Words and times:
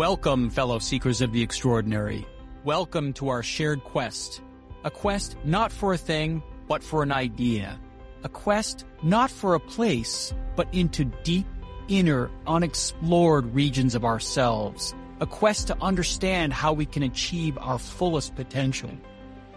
Welcome, 0.00 0.48
fellow 0.48 0.78
seekers 0.78 1.20
of 1.20 1.30
the 1.30 1.42
extraordinary. 1.42 2.26
Welcome 2.64 3.12
to 3.12 3.28
our 3.28 3.42
shared 3.42 3.84
quest. 3.84 4.40
A 4.82 4.90
quest 4.90 5.36
not 5.44 5.70
for 5.70 5.92
a 5.92 5.98
thing, 5.98 6.42
but 6.66 6.82
for 6.82 7.02
an 7.02 7.12
idea. 7.12 7.78
A 8.24 8.30
quest 8.30 8.86
not 9.02 9.30
for 9.30 9.54
a 9.54 9.60
place, 9.60 10.32
but 10.56 10.72
into 10.72 11.04
deep, 11.04 11.44
inner, 11.88 12.30
unexplored 12.46 13.54
regions 13.54 13.94
of 13.94 14.06
ourselves. 14.06 14.94
A 15.20 15.26
quest 15.26 15.66
to 15.66 15.76
understand 15.82 16.54
how 16.54 16.72
we 16.72 16.86
can 16.86 17.02
achieve 17.02 17.58
our 17.58 17.78
fullest 17.78 18.34
potential 18.34 18.92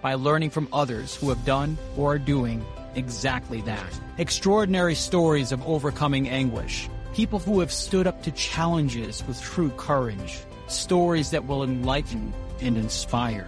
by 0.02 0.16
learning 0.16 0.50
from 0.50 0.68
others 0.74 1.16
who 1.16 1.30
have 1.30 1.46
done 1.46 1.78
or 1.96 2.16
are 2.16 2.20
doing 2.20 2.66
exactly 2.96 3.62
that. 3.62 3.98
Extraordinary 4.18 4.96
stories 4.96 5.54
of 5.54 5.66
overcoming 5.66 6.28
anguish. 6.28 6.90
People 7.14 7.38
who 7.38 7.60
have 7.60 7.72
stood 7.72 8.08
up 8.08 8.24
to 8.24 8.32
challenges 8.32 9.24
with 9.28 9.40
true 9.40 9.70
courage. 9.78 10.40
Stories 10.66 11.30
that 11.30 11.46
will 11.46 11.64
enlighten 11.64 12.34
and 12.60 12.76
inspire. 12.76 13.48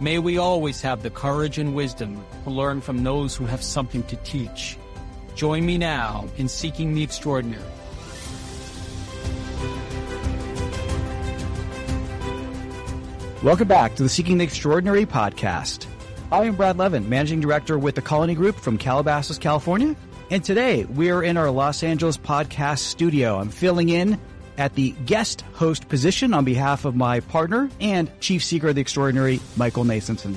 May 0.00 0.18
we 0.18 0.36
always 0.36 0.82
have 0.82 1.02
the 1.02 1.08
courage 1.08 1.56
and 1.56 1.74
wisdom 1.74 2.22
to 2.44 2.50
learn 2.50 2.82
from 2.82 3.02
those 3.02 3.34
who 3.34 3.46
have 3.46 3.62
something 3.62 4.02
to 4.02 4.16
teach. 4.16 4.76
Join 5.34 5.64
me 5.64 5.78
now 5.78 6.28
in 6.36 6.46
seeking 6.46 6.92
the 6.92 7.02
extraordinary. 7.02 7.64
Welcome 13.42 13.68
back 13.68 13.94
to 13.94 14.02
the 14.02 14.10
Seeking 14.10 14.36
the 14.36 14.44
Extraordinary 14.44 15.06
podcast. 15.06 15.86
I 16.30 16.44
am 16.44 16.54
Brad 16.54 16.76
Levin, 16.76 17.08
Managing 17.08 17.40
Director 17.40 17.78
with 17.78 17.94
the 17.94 18.02
Colony 18.02 18.34
Group 18.34 18.56
from 18.56 18.76
Calabasas, 18.76 19.38
California. 19.38 19.96
And 20.32 20.44
today 20.44 20.84
we 20.84 21.10
are 21.10 21.24
in 21.24 21.36
our 21.36 21.50
Los 21.50 21.82
Angeles 21.82 22.16
podcast 22.16 22.78
studio. 22.78 23.40
I'm 23.40 23.48
filling 23.48 23.88
in 23.88 24.16
at 24.58 24.76
the 24.76 24.92
guest 25.04 25.40
host 25.54 25.88
position 25.88 26.32
on 26.34 26.44
behalf 26.44 26.84
of 26.84 26.94
my 26.94 27.18
partner 27.18 27.68
and 27.80 28.08
Chief 28.20 28.44
Seeker 28.44 28.68
of 28.68 28.76
the 28.76 28.80
Extraordinary, 28.80 29.40
Michael 29.56 29.82
Nathanson. 29.82 30.36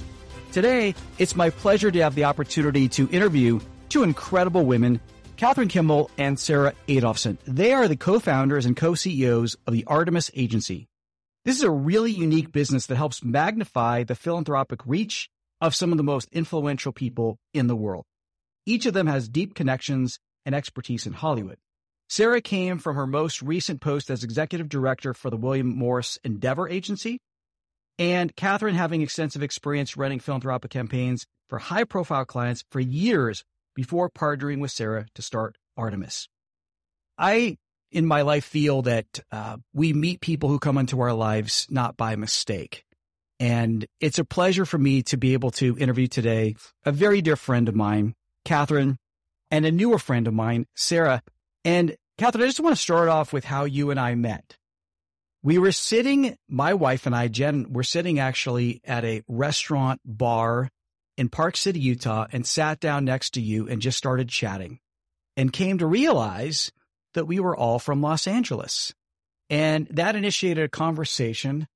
Today, 0.51 0.95
it's 1.19 1.35
my 1.35 1.51
pleasure 1.51 1.91
to 1.91 2.01
have 2.01 2.15
the 2.15 2.23
opportunity 2.23 2.89
to 2.89 3.07
interview 3.09 3.59
two 3.89 4.01
incredible 4.01 4.65
women, 4.65 4.99
Catherine 5.37 5.67
Kimmel 5.67 6.09
and 6.17 6.39
Sarah 6.39 6.73
Adolphson. 6.87 7.37
They 7.45 7.71
are 7.71 7.87
the 7.87 7.95
co-founders 7.95 8.65
and 8.65 8.75
co-CEOs 8.75 9.57
of 9.67 9.73
the 9.73 9.85
Artemis 9.85 10.31
Agency. 10.33 10.87
This 11.45 11.57
is 11.57 11.63
a 11.63 11.69
really 11.69 12.11
unique 12.11 12.51
business 12.51 12.87
that 12.87 12.95
helps 12.95 13.23
magnify 13.23 14.05
the 14.05 14.15
philanthropic 14.15 14.79
reach 14.87 15.29
of 15.61 15.75
some 15.75 15.91
of 15.91 15.97
the 15.97 16.03
most 16.03 16.29
influential 16.31 16.93
people 16.93 17.37
in 17.53 17.67
the 17.67 17.75
world. 17.75 18.05
Each 18.65 18.85
of 18.85 18.93
them 18.93 19.07
has 19.07 19.27
deep 19.27 19.55
connections 19.55 20.19
and 20.45 20.55
expertise 20.55 21.05
in 21.05 21.13
Hollywood. 21.13 21.57
Sarah 22.09 22.41
came 22.41 22.77
from 22.77 22.95
her 22.95 23.07
most 23.07 23.41
recent 23.41 23.81
post 23.81 24.09
as 24.09 24.23
executive 24.23 24.69
director 24.69 25.13
for 25.13 25.29
the 25.29 25.37
William 25.37 25.67
Morris 25.67 26.19
Endeavor 26.23 26.69
Agency, 26.69 27.19
and 27.97 28.35
Catherine 28.35 28.75
having 28.75 29.01
extensive 29.01 29.43
experience 29.43 29.97
running 29.97 30.19
philanthropic 30.19 30.71
campaigns 30.71 31.25
for 31.49 31.59
high 31.59 31.83
profile 31.83 32.25
clients 32.25 32.63
for 32.71 32.79
years 32.79 33.43
before 33.75 34.09
partnering 34.09 34.59
with 34.59 34.71
Sarah 34.71 35.05
to 35.15 35.21
start 35.21 35.57
Artemis. 35.77 36.27
I 37.17 37.57
in 37.91 38.05
my 38.05 38.23
life 38.23 38.45
feel 38.45 38.81
that 38.83 39.19
uh, 39.31 39.57
we 39.73 39.93
meet 39.93 40.19
people 40.19 40.49
who 40.49 40.59
come 40.59 40.77
into 40.77 40.99
our 41.01 41.13
lives 41.13 41.67
not 41.69 41.95
by 41.95 42.15
mistake. 42.15 42.83
And 43.39 43.85
it's 43.99 44.19
a 44.19 44.25
pleasure 44.25 44.65
for 44.65 44.77
me 44.77 45.03
to 45.03 45.17
be 45.17 45.33
able 45.33 45.51
to 45.51 45.77
interview 45.77 46.07
today 46.07 46.55
a 46.85 46.91
very 46.91 47.21
dear 47.21 47.35
friend 47.35 47.69
of 47.69 47.75
mine, 47.75 48.15
Catherine, 48.45 48.97
and 49.51 49.65
a 49.65 49.71
newer 49.71 49.99
friend 49.99 50.27
of 50.27 50.33
mine, 50.33 50.65
Sarah. 50.75 51.21
And 51.63 51.95
Catherine, 52.17 52.43
I 52.43 52.47
just 52.47 52.59
want 52.59 52.75
to 52.75 52.81
start 52.81 53.09
off 53.09 53.33
with 53.33 53.45
how 53.45 53.65
you 53.65 53.91
and 53.91 53.99
I 53.99 54.15
met. 54.15 54.57
We 55.41 55.57
were 55.57 55.71
sitting, 55.71 56.37
my 56.47 56.73
wife 56.73 57.05
and 57.05 57.15
I, 57.15 57.27
Jen, 57.27 57.73
were 57.73 57.83
sitting 57.83 58.17
actually 58.17 58.81
at 58.85 59.03
a 59.03 59.23
restaurant 59.27 59.99
bar 60.05 60.69
in 61.17 61.29
Park 61.29 61.57
City, 61.57 61.79
Utah, 61.79 62.27
and 62.31 62.45
sat 62.45 62.79
down 62.79 63.05
next 63.05 63.31
to 63.31 63.41
you 63.41 63.67
and 63.67 63.81
just 63.81 63.97
started 63.97 64.29
chatting 64.29 64.79
and 65.35 65.51
came 65.51 65.77
to 65.79 65.85
realize 65.85 66.71
that 67.13 67.27
we 67.27 67.39
were 67.39 67.55
all 67.55 67.79
from 67.79 68.01
Los 68.01 68.25
Angeles. 68.27 68.93
And 69.49 69.87
that 69.91 70.15
initiated 70.15 70.63
a 70.63 70.69
conversation 70.69 71.67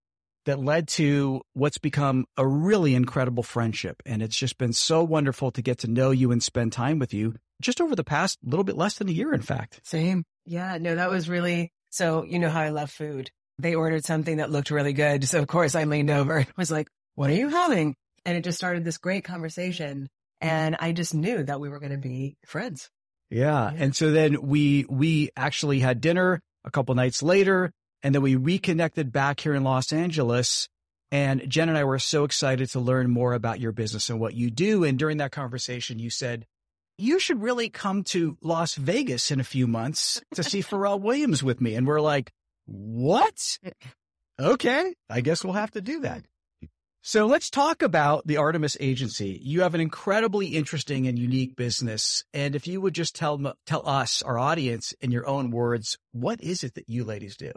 that 0.48 0.60
led 0.60 0.88
to 0.88 1.42
what's 1.54 1.78
become 1.78 2.26
a 2.38 2.48
really 2.48 2.96
incredible 2.96 3.44
friendship. 3.44 4.02
And 4.06 4.22
it's 4.22 4.36
just 4.36 4.58
been 4.58 4.74
so 4.74 5.04
wonderful 5.04 5.52
to 5.52 5.62
get 5.62 5.80
to 5.80 5.88
know 5.88 6.12
you 6.12 6.32
and 6.32 6.42
spend 6.42 6.74
time 6.74 7.00
with 7.00 7.14
you 7.14 7.36
just 7.62 7.82
over 7.82 7.96
the 7.96 8.04
past 8.04 8.40
little 8.44 8.64
bit 8.64 8.78
less 8.78 8.98
than 8.98 9.10
a 9.10 9.12
year, 9.12 9.34
in 9.34 9.42
fact. 9.42 9.82
Same. 9.84 10.24
Yeah. 10.46 10.78
No, 10.80 10.96
that 10.96 11.10
was 11.10 11.30
really, 11.30 11.72
so 11.90 12.24
you 12.24 12.40
know 12.40 12.50
how 12.50 12.62
I 12.62 12.70
love 12.70 12.90
food. 12.90 13.30
They 13.60 13.76
ordered 13.76 14.06
something 14.06 14.38
that 14.38 14.50
looked 14.50 14.72
really 14.72 14.94
good. 14.94 15.28
So 15.28 15.40
of 15.40 15.48
course 15.48 15.76
I 15.76 15.84
leaned 15.84 16.10
over 16.10 16.38
and 16.38 16.48
was 16.58 16.72
like, 16.72 16.88
what 17.16 17.30
are 17.30 17.34
you 17.34 17.50
having? 17.50 17.96
And 18.26 18.38
it 18.38 18.44
just 18.44 18.58
started 18.58 18.84
this 18.84 18.98
great 18.98 19.24
conversation. 19.24 20.08
And 20.40 20.78
I 20.80 20.94
just 20.94 21.14
knew 21.14 21.44
that 21.44 21.60
we 21.60 21.68
were 21.70 21.80
going 21.80 21.92
to 21.92 21.98
be 21.98 22.38
friends. 22.46 22.90
Yeah. 23.30 23.70
And 23.76 23.96
so 23.96 24.12
then 24.12 24.42
we, 24.44 24.86
we 24.88 25.30
actually 25.36 25.80
had 25.80 26.00
dinner 26.00 26.42
a 26.64 26.72
couple 26.72 26.96
nights 26.96 27.22
later 27.22 27.72
and 28.04 28.14
then 28.14 28.22
we 28.22 28.36
reconnected 28.36 29.12
back 29.12 29.40
here 29.40 29.54
in 29.54 29.64
Los 29.64 29.92
Angeles. 29.92 30.70
And 31.12 31.50
Jen 31.50 31.70
and 31.70 31.78
I 31.78 31.86
were 31.86 32.00
so 32.00 32.26
excited 32.26 32.70
to 32.72 32.80
learn 32.80 33.10
more 33.10 33.34
about 33.34 33.60
your 33.60 33.72
business 33.72 34.10
and 34.10 34.20
what 34.20 34.34
you 34.34 34.52
do. 34.52 34.84
And 34.84 35.00
during 35.00 35.18
that 35.18 35.32
conversation, 35.32 36.00
you 36.00 36.10
said, 36.10 36.46
you 36.98 37.20
should 37.20 37.42
really 37.42 37.70
come 37.70 38.04
to 38.06 38.38
Las 38.42 38.76
Vegas 38.76 39.32
in 39.32 39.40
a 39.40 39.46
few 39.46 39.68
months 39.68 40.22
to 40.34 40.44
see 40.44 40.62
Pharrell 40.64 41.00
Williams 41.00 41.44
with 41.44 41.62
me. 41.62 41.76
And 41.76 41.88
we're 41.88 42.02
like, 42.02 42.32
what? 42.66 43.58
Okay. 44.40 44.94
I 45.10 45.22
guess 45.22 45.44
we'll 45.44 45.54
have 45.54 45.72
to 45.72 45.82
do 45.82 46.02
that. 46.02 46.24
So 47.04 47.26
let's 47.26 47.50
talk 47.50 47.84
about 47.84 48.28
the 48.28 48.36
Artemis 48.36 48.76
Agency. 48.82 49.40
You 49.42 49.62
have 49.62 49.74
an 49.74 49.80
incredibly 49.80 50.48
interesting 50.48 51.08
and 51.08 51.18
unique 51.18 51.56
business. 51.56 52.26
And 52.34 52.54
if 52.54 52.68
you 52.68 52.82
would 52.82 52.94
just 52.94 53.16
tell, 53.16 53.54
tell 53.66 53.88
us, 53.88 54.22
our 54.22 54.38
audience, 54.38 54.94
in 55.00 55.12
your 55.12 55.26
own 55.26 55.50
words, 55.50 55.98
what 56.12 56.42
is 56.42 56.66
it 56.66 56.74
that 56.74 56.90
you 56.90 57.06
ladies 57.06 57.38
do? 57.38 57.54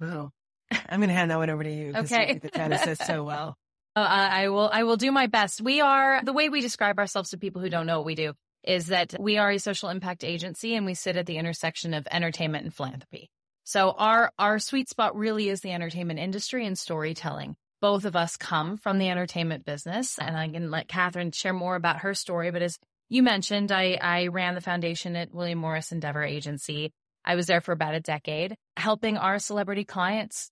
Well, 0.00 0.32
I'm 0.70 1.00
going 1.00 1.08
to 1.08 1.14
hand 1.14 1.30
that 1.30 1.38
one 1.38 1.50
over 1.50 1.62
to 1.62 1.70
you. 1.72 1.92
Okay. 1.94 2.34
You 2.34 2.40
the 2.40 2.48
genesis 2.48 2.98
so 2.98 3.24
well. 3.24 3.56
Uh, 3.96 4.06
I 4.06 4.48
will, 4.50 4.70
I 4.72 4.84
will 4.84 4.96
do 4.96 5.10
my 5.10 5.26
best. 5.26 5.60
We 5.60 5.80
are, 5.80 6.22
the 6.22 6.32
way 6.32 6.48
we 6.48 6.60
describe 6.60 7.00
ourselves 7.00 7.30
to 7.30 7.38
people 7.38 7.60
who 7.60 7.68
don't 7.68 7.86
know 7.86 7.98
what 7.98 8.06
we 8.06 8.14
do 8.14 8.34
is 8.62 8.86
that 8.86 9.16
we 9.18 9.36
are 9.36 9.50
a 9.50 9.58
social 9.58 9.88
impact 9.88 10.22
agency 10.22 10.76
and 10.76 10.86
we 10.86 10.94
sit 10.94 11.16
at 11.16 11.26
the 11.26 11.38
intersection 11.38 11.92
of 11.92 12.06
entertainment 12.08 12.62
and 12.62 12.72
philanthropy. 12.72 13.28
So 13.64 13.90
our, 13.90 14.30
our 14.38 14.60
sweet 14.60 14.88
spot 14.88 15.16
really 15.16 15.48
is 15.48 15.60
the 15.60 15.72
entertainment 15.72 16.20
industry 16.20 16.64
and 16.66 16.78
storytelling 16.78 17.56
both 17.80 18.04
of 18.04 18.16
us 18.16 18.36
come 18.36 18.76
from 18.76 18.98
the 18.98 19.08
entertainment 19.08 19.64
business 19.64 20.18
and 20.18 20.36
I 20.36 20.48
can 20.48 20.70
let 20.70 20.88
Catherine 20.88 21.32
share 21.32 21.52
more 21.52 21.76
about 21.76 22.00
her 22.00 22.14
story. 22.14 22.50
But 22.50 22.62
as 22.62 22.78
you 23.08 23.22
mentioned, 23.22 23.72
I, 23.72 23.98
I 24.00 24.26
ran 24.28 24.54
the 24.54 24.60
foundation 24.60 25.16
at 25.16 25.34
William 25.34 25.58
Morris 25.58 25.92
Endeavor 25.92 26.22
Agency. 26.22 26.92
I 27.24 27.34
was 27.34 27.46
there 27.46 27.60
for 27.60 27.72
about 27.72 27.94
a 27.94 28.00
decade, 28.00 28.56
helping 28.76 29.16
our 29.16 29.38
celebrity 29.38 29.84
clients 29.84 30.50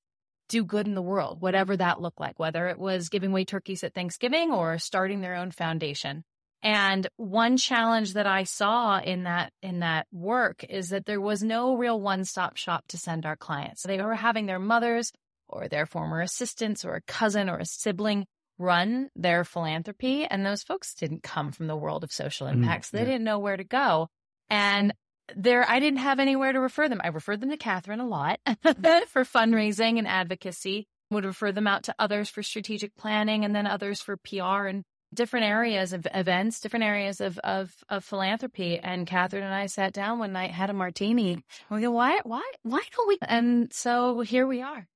do 0.48 0.64
good 0.64 0.86
in 0.86 0.94
the 0.94 1.02
world, 1.02 1.40
whatever 1.40 1.76
that 1.76 2.00
looked 2.00 2.20
like, 2.20 2.38
whether 2.38 2.68
it 2.68 2.78
was 2.78 3.08
giving 3.08 3.30
away 3.30 3.44
turkeys 3.44 3.84
at 3.84 3.94
Thanksgiving 3.94 4.50
or 4.50 4.78
starting 4.78 5.20
their 5.20 5.34
own 5.34 5.50
foundation. 5.50 6.24
And 6.62 7.06
one 7.16 7.56
challenge 7.56 8.14
that 8.14 8.26
I 8.26 8.44
saw 8.44 8.98
in 8.98 9.24
that, 9.24 9.52
in 9.62 9.80
that 9.80 10.06
work 10.10 10.64
is 10.68 10.88
that 10.88 11.06
there 11.06 11.20
was 11.20 11.42
no 11.42 11.76
real 11.76 12.00
one-stop 12.00 12.56
shop 12.56 12.84
to 12.88 12.98
send 12.98 13.26
our 13.26 13.36
clients. 13.36 13.82
So 13.82 13.88
They 13.88 14.02
were 14.02 14.14
having 14.14 14.46
their 14.46 14.58
mothers 14.58 15.12
or 15.46 15.68
their 15.68 15.86
former 15.86 16.20
assistants 16.20 16.84
or 16.84 16.94
a 16.94 17.02
cousin 17.02 17.48
or 17.48 17.58
a 17.58 17.64
sibling 17.64 18.26
run 18.58 19.08
their 19.14 19.44
philanthropy. 19.44 20.24
And 20.24 20.44
those 20.44 20.64
folks 20.64 20.94
didn't 20.94 21.22
come 21.22 21.52
from 21.52 21.68
the 21.68 21.76
world 21.76 22.02
of 22.02 22.10
social 22.10 22.48
mm, 22.48 22.54
impacts. 22.54 22.88
Mm, 22.88 22.92
they 22.92 22.98
yeah. 23.00 23.04
didn't 23.04 23.24
know 23.24 23.38
where 23.38 23.56
to 23.56 23.64
go. 23.64 24.08
And 24.50 24.92
there, 25.36 25.68
I 25.68 25.80
didn't 25.80 26.00
have 26.00 26.18
anywhere 26.18 26.52
to 26.52 26.60
refer 26.60 26.88
them. 26.88 27.00
I 27.02 27.08
referred 27.08 27.40
them 27.40 27.50
to 27.50 27.56
Catherine 27.56 28.00
a 28.00 28.06
lot 28.06 28.40
for 29.08 29.24
fundraising 29.24 29.98
and 29.98 30.06
advocacy, 30.06 30.86
would 31.10 31.24
refer 31.24 31.52
them 31.52 31.66
out 31.66 31.84
to 31.84 31.94
others 31.98 32.28
for 32.28 32.42
strategic 32.42 32.96
planning 32.96 33.44
and 33.44 33.54
then 33.54 33.66
others 33.66 34.00
for 34.00 34.16
PR 34.16 34.66
and 34.66 34.84
different 35.14 35.46
areas 35.46 35.92
of 35.92 36.06
events, 36.14 36.60
different 36.60 36.84
areas 36.84 37.20
of, 37.20 37.38
of, 37.38 37.72
of 37.88 38.04
philanthropy. 38.04 38.78
And 38.78 39.06
Catherine 39.06 39.42
and 39.42 39.54
I 39.54 39.66
sat 39.66 39.92
down 39.92 40.18
one 40.18 40.32
night, 40.32 40.50
had 40.50 40.70
a 40.70 40.74
martini. 40.74 41.42
We 41.70 41.80
go, 41.80 41.90
why, 41.90 42.20
why, 42.24 42.42
why 42.62 42.82
don't 42.94 43.08
we? 43.08 43.18
And 43.22 43.72
so 43.72 44.20
here 44.20 44.46
we 44.46 44.62
are. 44.62 44.86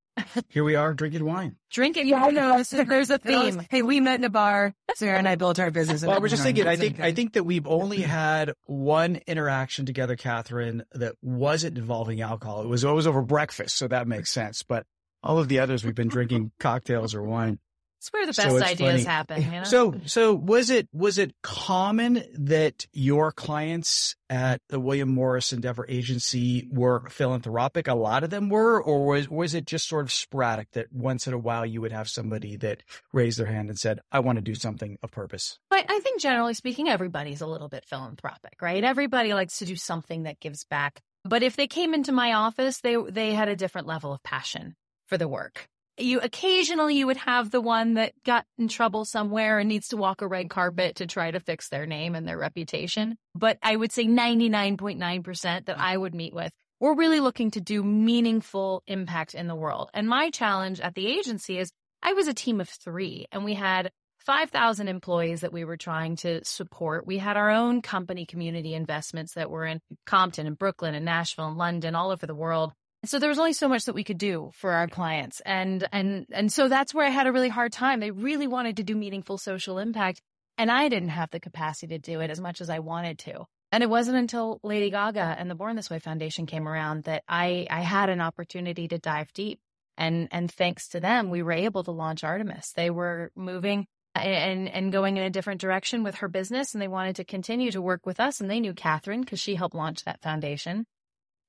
Here 0.49 0.65
we 0.65 0.75
are 0.75 0.93
drinking 0.95 1.25
wine. 1.25 1.57
Drinking. 1.71 2.07
Yeah, 2.09 2.25
I 2.25 2.31
know. 2.31 2.63
There's 2.63 3.11
a 3.11 3.19
theme. 3.19 3.63
hey, 3.71 3.83
we 3.83 4.01
met 4.01 4.19
in 4.19 4.25
a 4.25 4.31
bar. 4.31 4.75
Sarah 4.95 5.19
and 5.19 5.27
I 5.27 5.37
built 5.37 5.59
our 5.59 5.71
business. 5.71 6.05
Well, 6.05 6.21
we're 6.21 6.29
just 6.29 6.43
thinking, 6.43 6.67
I 6.67 6.77
think, 6.77 7.01
I 7.01 7.13
think 7.13 7.33
that 7.35 7.45
we've 7.45 7.67
only 7.67 8.03
had 8.03 8.53
one 8.65 9.21
interaction 9.27 9.87
together, 9.87 10.17
Catherine, 10.17 10.85
that 10.93 11.15
wasn't 11.23 11.79
involving 11.79 12.21
alcohol. 12.21 12.63
It 12.63 12.69
was 12.69 12.85
always 12.85 13.07
over 13.07 13.23
breakfast. 13.23 13.77
So 13.77 13.89
that 13.89 14.07
makes 14.07 14.31
sense. 14.31 14.63
But 14.63 14.87
all 15.23 15.39
of 15.39 15.49
the 15.49 15.61
others, 15.61 15.85
we've 15.85 15.95
been 15.95 16.09
drinking 16.09 16.53
cocktails 16.61 17.15
or 17.15 17.23
wine. 17.23 17.59
It's 18.03 18.13
where 18.13 18.27
the 18.27 18.33
best 18.33 18.57
it's 18.57 18.63
ideas 18.65 18.91
funny. 18.91 19.05
happen. 19.05 19.43
You 19.43 19.51
know? 19.53 19.63
So, 19.63 19.95
so 20.07 20.35
was 20.35 20.71
it 20.71 20.89
was 20.93 21.19
it 21.19 21.37
common 21.41 22.25
that 22.37 22.85
your 22.93 23.31
clients 23.31 24.17
at 24.29 24.61
the 24.69 24.81
William 24.81 25.15
Morris 25.15 25.53
Endeavor 25.53 25.87
Agency 25.89 26.69
were 26.73 27.09
philanthropic? 27.11 27.87
A 27.87 27.95
lot 27.95 28.25
of 28.25 28.31
them 28.31 28.49
were, 28.49 28.83
or 28.83 29.07
was 29.07 29.31
was 29.31 29.55
it 29.55 29.67
just 29.67 29.89
sort 29.89 30.05
of 30.05 30.11
sporadic 30.11 30.73
that 30.73 30.93
once 30.93 31.29
in 31.29 31.33
a 31.33 31.39
while 31.39 31.65
you 31.65 31.81
would 31.81 31.93
have 31.93 32.09
somebody 32.09 32.57
that 32.57 32.83
raised 33.13 33.39
their 33.39 33.47
hand 33.47 33.69
and 33.69 33.79
said, 33.79 34.01
"I 34.11 34.19
want 34.19 34.35
to 34.35 34.43
do 34.43 34.57
something 34.57 34.99
of 35.05 35.13
purpose." 35.13 35.61
But 35.71 35.87
I 35.89 36.01
think 36.01 36.21
generally 36.21 36.55
speaking, 36.55 36.89
everybody's 36.89 37.41
a 37.41 37.47
little 37.47 37.69
bit 37.69 37.85
philanthropic, 37.85 38.61
right? 38.61 38.83
Everybody 38.83 39.33
likes 39.33 39.61
to 39.61 39.65
do 39.65 39.77
something 39.77 40.25
that 40.25 40.41
gives 40.41 40.65
back. 40.65 41.01
But 41.25 41.45
if 41.45 41.55
they 41.55 41.69
came 41.69 41.95
into 41.95 42.11
my 42.11 42.33
office, 42.33 42.81
they 42.81 42.97
they 42.97 43.33
had 43.33 43.49
a 43.49 43.55
different 43.55 43.87
level 43.87 44.13
of 44.13 44.25
passion 44.25 44.75
for 45.07 45.17
the 45.17 45.29
work. 45.29 45.69
You 45.99 46.21
occasionally 46.21 46.97
you 46.97 47.07
would 47.07 47.19
have 47.19 47.51
the 47.51 47.61
one 47.61 47.95
that 47.95 48.13
got 48.25 48.47
in 48.59 48.69
trouble 48.69 49.05
somewhere 49.05 49.59
and 49.59 49.69
needs 49.69 49.89
to 49.89 49.97
walk 49.97 50.23
a 50.23 50.27
red 50.27 50.49
carpet 50.49 50.97
to 50.97 51.07
try 51.07 51.31
to 51.31 51.41
fix 51.41 51.69
their 51.69 51.87
name 51.87 52.15
and 52.15 52.27
their 52.27 52.39
reputation. 52.39 53.19
But 53.35 53.59
I 53.63 53.77
would 53.77 53.93
say 53.93 54.07
99.9% 54.07 55.67
that 55.67 55.79
I 55.79 55.97
would 55.97 56.15
meet 56.15 56.35
with 56.35 56.53
we're 56.83 56.97
really 56.97 57.21
looking 57.21 57.53
to 57.53 57.61
do 57.61 57.81
meaningful 57.85 58.83
impact 58.89 59.37
in 59.37 59.47
the 59.47 59.55
world. 59.55 59.89
And 59.95 60.09
my 60.09 60.31
challenge 60.31 60.81
at 60.81 60.97
the 60.97 61.07
agency 61.07 61.57
is 61.57 61.71
I 62.03 62.13
was 62.15 62.27
a 62.27 62.35
team 62.35 62.61
of 62.61 62.69
3 62.69 63.27
and 63.31 63.45
we 63.45 63.55
had 63.55 63.93
5,000 64.19 64.89
employees 64.89 65.43
that 65.43 65.53
we 65.53 65.65
were 65.65 65.77
trying 65.77 66.17
to 66.17 66.45
support. 66.45 67.07
We 67.07 67.19
had 67.19 67.37
our 67.37 67.51
own 67.51 67.83
company 67.83 68.27
community 68.27 68.75
investments 68.75 69.35
that 69.35 69.49
were 69.49 69.65
in 69.65 69.81
Compton 70.07 70.49
and 70.49 70.59
Brooklyn 70.59 70.97
and 70.97 71.05
Nashville 71.05 71.47
and 71.47 71.57
London, 71.57 71.95
all 71.95 72.11
over 72.11 72.27
the 72.27 72.35
world. 72.35 72.73
So 73.05 73.19
there 73.19 73.29
was 73.29 73.39
only 73.39 73.53
so 73.53 73.69
much 73.69 73.87
that 73.87 73.95
we 73.95 74.05
could 74.05 74.19
do 74.19 74.53
for 74.55 74.73
our 74.73 74.87
clients. 74.87 75.41
And, 75.45 75.87
and, 75.93 76.27
and 76.31 76.53
so 76.53 76.69
that's 76.69 76.95
where 76.95 77.05
I 77.05 77.11
had 77.11 77.27
a 77.27 77.33
really 77.33 77.49
hard 77.49 77.73
time. 77.73 77.99
They 77.99 78.13
really 78.13 78.47
wanted 78.47 78.77
to 78.77 78.85
do 78.85 78.95
meaningful 78.95 79.39
social 79.39 79.79
impact 79.79 80.21
and 80.59 80.71
I 80.71 80.89
didn't 80.89 81.09
have 81.09 81.31
the 81.31 81.41
capacity 81.41 81.95
to 81.95 81.99
do 81.99 82.21
it 82.21 82.31
as 82.31 82.41
much 82.41 82.61
as 82.61 82.71
I 82.71 82.79
wanted 82.79 83.19
to. 83.21 83.45
And 83.73 83.83
it 83.83 83.91
wasn't 83.91 84.19
until 84.19 84.61
Lady 84.63 84.91
Gaga 84.91 85.37
and 85.39 85.51
the 85.51 85.55
Born 85.55 85.77
This 85.77 85.91
Way 85.91 85.99
Foundation 85.99 86.47
came 86.47 86.69
around 86.69 87.05
that 87.05 87.25
I, 87.27 87.67
I 87.71 87.81
had 87.81 88.11
an 88.11 88.21
opportunity 88.21 88.87
to 88.89 88.99
dive 88.99 89.33
deep. 89.33 89.61
And, 89.97 90.29
and 90.31 90.51
thanks 90.51 90.89
to 90.89 91.01
them, 91.01 91.31
we 91.31 91.43
were 91.43 91.53
able 91.53 91.83
to 91.85 91.91
launch 91.91 92.23
Artemis. 92.23 92.73
They 92.77 92.91
were 92.91 93.31
moving 93.35 93.87
and 94.15 94.69
and 94.69 94.93
going 94.93 95.17
in 95.17 95.23
a 95.23 95.31
different 95.31 95.61
direction 95.61 96.03
with 96.03 96.17
her 96.17 96.29
business 96.29 96.75
and 96.75 96.83
they 96.83 96.89
wanted 96.89 97.17
to 97.17 97.25
continue 97.25 97.71
to 97.71 97.81
work 97.81 98.05
with 98.05 98.21
us 98.21 98.43
and 98.43 98.51
they 98.51 98.61
knew 98.61 98.75
Catherine 98.75 99.23
because 99.23 99.41
she 99.41 99.55
helped 99.55 99.75
launch 99.75 100.05
that 100.05 100.21
foundation. 100.21 100.85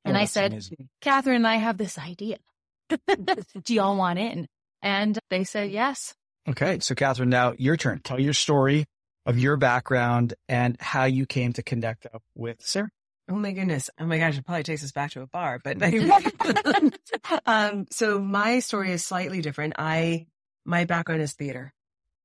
And 0.06 0.18
Oh, 0.18 0.20
I 0.20 0.26
said, 0.26 0.52
amazing. 0.52 0.90
Catherine 1.02 1.38
and 1.38 1.48
I 1.48 1.56
have 1.56 1.78
this 1.78 1.98
idea. 1.98 2.38
Do 2.90 3.74
y'all 3.74 3.98
want 3.98 4.20
in? 4.20 4.48
And 4.82 5.18
they 5.30 5.44
said 5.44 5.72
yes. 5.72 6.14
Okay, 6.48 6.80
so 6.80 6.94
Catherine, 6.94 7.30
now 7.30 7.54
your 7.58 7.78
turn. 7.78 8.02
Tell 8.04 8.20
your 8.20 8.34
story 8.34 8.86
of 9.26 9.40
your 9.40 9.56
background 9.56 10.34
and 10.50 10.76
how 10.82 11.06
you 11.06 11.26
came 11.26 11.54
to 11.54 11.64
connect 11.64 12.06
up 12.06 12.22
with 12.36 12.62
Sarah. 12.62 12.90
Oh 13.30 13.36
my 13.36 13.54
goodness. 13.54 13.90
Oh 13.98 14.06
my 14.06 14.18
gosh, 14.18 14.38
it 14.38 14.46
probably 14.46 14.64
takes 14.64 14.84
us 14.84 14.92
back 14.92 15.12
to 15.12 15.22
a 15.22 15.28
bar, 15.28 15.62
but 15.64 15.78
um, 17.46 17.86
so 17.90 18.20
my 18.20 18.60
story 18.60 18.92
is 18.92 19.06
slightly 19.06 19.42
different. 19.42 19.76
I, 19.78 20.28
my 20.66 20.84
background 20.84 21.22
is 21.22 21.34
theater. 21.34 21.74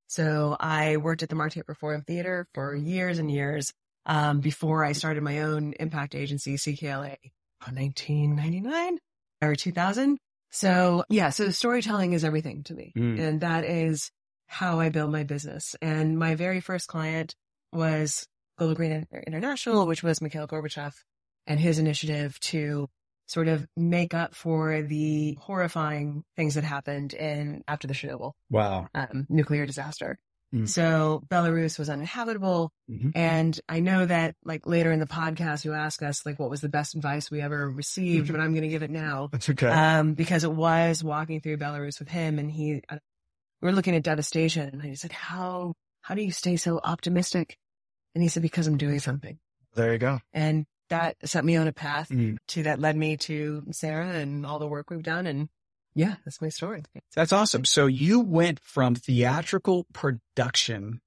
So 0.07 0.57
I 0.59 0.97
worked 0.97 1.23
at 1.23 1.29
the 1.29 1.35
Marte 1.35 1.65
Performing 1.65 2.01
Theater 2.01 2.47
for 2.53 2.75
years 2.75 3.19
and 3.19 3.31
years, 3.31 3.71
um, 4.05 4.39
before 4.39 4.83
I 4.83 4.93
started 4.93 5.21
my 5.23 5.41
own 5.41 5.73
impact 5.79 6.15
agency, 6.15 6.55
CKLA, 6.55 7.15
in 7.23 7.29
1999 7.67 8.97
or 9.41 9.55
2000. 9.55 10.17
So 10.51 11.03
yeah, 11.09 11.29
so 11.29 11.49
storytelling 11.51 12.13
is 12.13 12.23
everything 12.23 12.63
to 12.63 12.73
me. 12.73 12.93
Mm. 12.97 13.19
And 13.19 13.41
that 13.41 13.65
is 13.65 14.11
how 14.47 14.79
I 14.79 14.89
build 14.89 15.11
my 15.11 15.23
business. 15.23 15.75
And 15.81 16.17
my 16.17 16.35
very 16.35 16.59
first 16.59 16.87
client 16.87 17.35
was 17.71 18.27
Global 18.57 18.75
Green 18.75 19.05
International, 19.27 19.85
which 19.85 20.03
was 20.03 20.21
Mikhail 20.21 20.47
Gorbachev 20.47 20.93
and 21.45 21.59
his 21.59 21.79
initiative 21.79 22.39
to 22.41 22.87
sort 23.27 23.47
of 23.47 23.65
make 23.77 24.15
up 24.15 24.33
for 24.33 24.81
the 24.81 25.37
horrifying 25.39 26.23
things 26.35 26.55
that 26.55 26.63
happened 26.63 27.13
in 27.13 27.63
after 27.67 27.87
the 27.87 27.93
Chernobyl 27.93 28.31
Wow. 28.49 28.87
um, 28.95 29.27
nuclear 29.29 29.67
disaster. 29.67 30.17
Mm. 30.53 30.67
So 30.67 31.21
Belarus 31.29 31.77
was 31.77 31.89
uninhabitable. 31.89 32.71
Mhm. 32.89 33.11
And 33.15 33.59
I 33.69 33.81
know 33.81 34.05
that 34.05 34.35
like 34.43 34.65
later 34.65 34.91
in 34.91 34.99
the 34.99 35.05
podcast, 35.05 35.63
you 35.63 35.73
ask 35.73 36.01
us 36.01 36.25
like, 36.25 36.39
what 36.39 36.49
was 36.49 36.61
the 36.61 36.69
best 36.69 36.95
advice 36.95 37.29
we 37.29 37.41
ever 37.41 37.69
received, 37.69 38.31
but 38.31 38.41
I'm 38.41 38.51
going 38.53 38.63
to 38.63 38.67
give 38.69 38.81
it 38.83 38.89
now. 38.89 39.29
That's 39.31 39.49
okay. 39.51 39.67
Um, 39.67 40.13
because 40.15 40.43
it 40.43 40.51
was 40.51 41.03
walking 41.03 41.39
through 41.41 41.57
Belarus 41.57 41.99
with 41.99 42.09
him 42.09 42.39
and 42.39 42.49
he, 42.49 42.81
uh, 42.89 42.97
we 43.61 43.67
were 43.67 43.71
looking 43.73 43.95
at 43.95 44.03
devastation 44.03 44.69
and 44.69 44.81
I 44.81 44.93
said, 44.95 45.11
how, 45.11 45.75
how 46.01 46.15
do 46.15 46.23
you 46.23 46.31
stay 46.31 46.55
so 46.57 46.79
optimistic? 46.83 47.57
And 48.15 48.23
he 48.23 48.27
said, 48.29 48.41
because 48.41 48.65
I'm 48.65 48.77
doing 48.77 48.99
something. 48.99 49.37
there 49.75 49.93
you 49.93 49.99
go. 49.99 50.19
And 50.33 50.65
that 50.89 51.15
set 51.25 51.45
me 51.45 51.55
on 51.57 51.67
a 51.67 51.71
path 51.71 52.09
Mm. 52.09 52.37
to 52.47 52.63
that 52.63 52.79
led 52.79 52.95
me 52.97 53.17
to 53.17 53.63
Sarah 53.71 54.09
and 54.13 54.43
all 54.47 54.57
the 54.57 54.67
work 54.67 54.89
we've 54.89 55.03
done. 55.03 55.27
And 55.27 55.47
yeah, 55.99 56.15
that's 56.23 56.41
my 56.41 56.47
story. 56.47 56.83
That's 57.13 57.33
awesome. 57.33 57.65
So 57.65 57.85
you 57.85 58.21
went 58.21 58.61
from 58.61 58.95
theatrical 58.95 59.85
production 59.91 61.01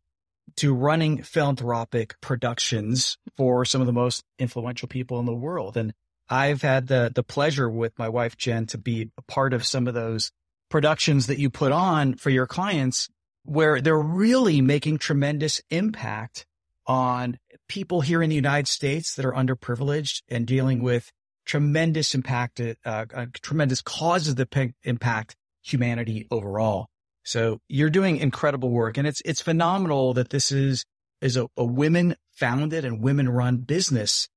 to 0.57 0.75
running 0.75 1.23
philanthropic 1.23 2.21
productions 2.21 3.17
for 3.35 3.65
some 3.65 3.81
of 3.81 3.87
the 3.87 3.95
most 3.95 4.23
influential 4.39 4.89
people 4.89 5.19
in 5.19 5.25
the 5.25 5.33
world. 5.33 5.79
And 5.79 5.95
I've 6.29 6.61
had 6.61 6.89
the, 6.89 7.11
the 7.15 7.23
pleasure 7.23 7.71
with 7.71 7.99
my 7.99 8.11
wife, 8.11 8.37
Jen, 8.37 8.67
to 8.67 8.77
be 8.77 9.11
a 9.17 9.23
part 9.23 9.55
of 9.55 9.65
some 9.65 9.87
of 9.87 9.95
those 9.95 10.31
productions 10.69 11.27
that 11.29 11.39
you 11.39 11.49
put 11.49 11.73
on 11.73 12.17
for 12.17 12.29
your 12.29 12.47
clients 12.47 13.09
where 13.45 13.81
they're 13.81 13.99
really 13.99 14.61
making 14.61 14.99
tremendous 14.99 15.63
impact 15.71 16.45
on 16.87 17.39
people 17.67 18.03
here 18.03 18.23
in 18.23 18.29
the 18.29 18.37
United 18.37 18.69
States 18.69 19.15
that 19.15 19.25
are 19.25 19.33
underprivileged 19.33 20.21
and 20.29 20.47
dealing 20.47 20.83
with 20.83 21.11
tremendous 21.45 22.15
impact, 22.15 22.61
uh, 22.61 22.75
uh, 22.85 23.27
tremendous 23.35 23.83
causes 23.83 24.35
that 24.37 24.51
pe- 24.51 24.73
impact 24.85 25.37
humanity 25.63 26.27
overall. 26.31 26.89
So 27.25 27.61
you're 27.69 27.91
doing 27.91 28.17
incredible 28.17 28.71
work 28.71 28.99
and 28.99 29.07
it's, 29.07 29.23
it's 29.25 29.41
phenomenal 29.41 30.15
that 30.15 30.31
this 30.31 30.51
is, 30.51 30.85
is 31.21 31.37
a, 31.37 31.49
a 31.57 31.65
women 31.65 32.17
founded 32.33 32.85
and 32.85 33.01
women 33.01 33.29
run 33.29 33.59
business 33.59 34.29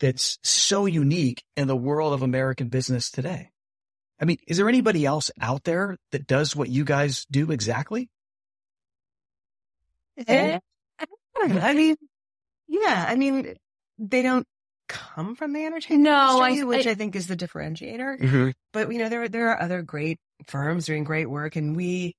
that's 0.00 0.38
so 0.42 0.86
unique 0.86 1.42
in 1.56 1.66
the 1.66 1.76
world 1.76 2.12
of 2.12 2.22
American 2.22 2.68
business 2.68 3.10
today. 3.10 3.50
I 4.20 4.24
mean, 4.24 4.38
is 4.46 4.56
there 4.56 4.68
anybody 4.68 5.04
else 5.04 5.30
out 5.40 5.64
there 5.64 5.96
that 6.12 6.26
does 6.26 6.54
what 6.54 6.68
you 6.68 6.84
guys 6.84 7.26
do 7.30 7.50
exactly? 7.50 8.08
Eh, 10.26 10.58
I 11.40 11.74
mean, 11.74 11.96
yeah, 12.66 13.06
I 13.08 13.14
mean, 13.14 13.54
they 13.98 14.22
don't 14.22 14.46
come 14.88 15.34
from 15.36 15.52
the 15.52 15.64
entertainment 15.64 16.04
No, 16.04 16.40
I- 16.40 16.48
industry, 16.50 16.64
which 16.64 16.86
I- 16.86 16.90
I, 16.90 16.94
think 16.94 17.14
is 17.16 17.26
the 17.26 17.36
differentiator. 17.36 18.20
Mm-hmm. 18.20 18.50
But 18.72 18.92
you 18.92 18.98
know, 18.98 19.08
there 19.08 19.28
there 19.28 19.50
are 19.50 19.60
other 19.60 19.82
great 19.82 20.18
firms 20.46 20.86
doing 20.86 21.04
great 21.04 21.28
work, 21.30 21.56
and 21.56 21.76
we 21.76 22.14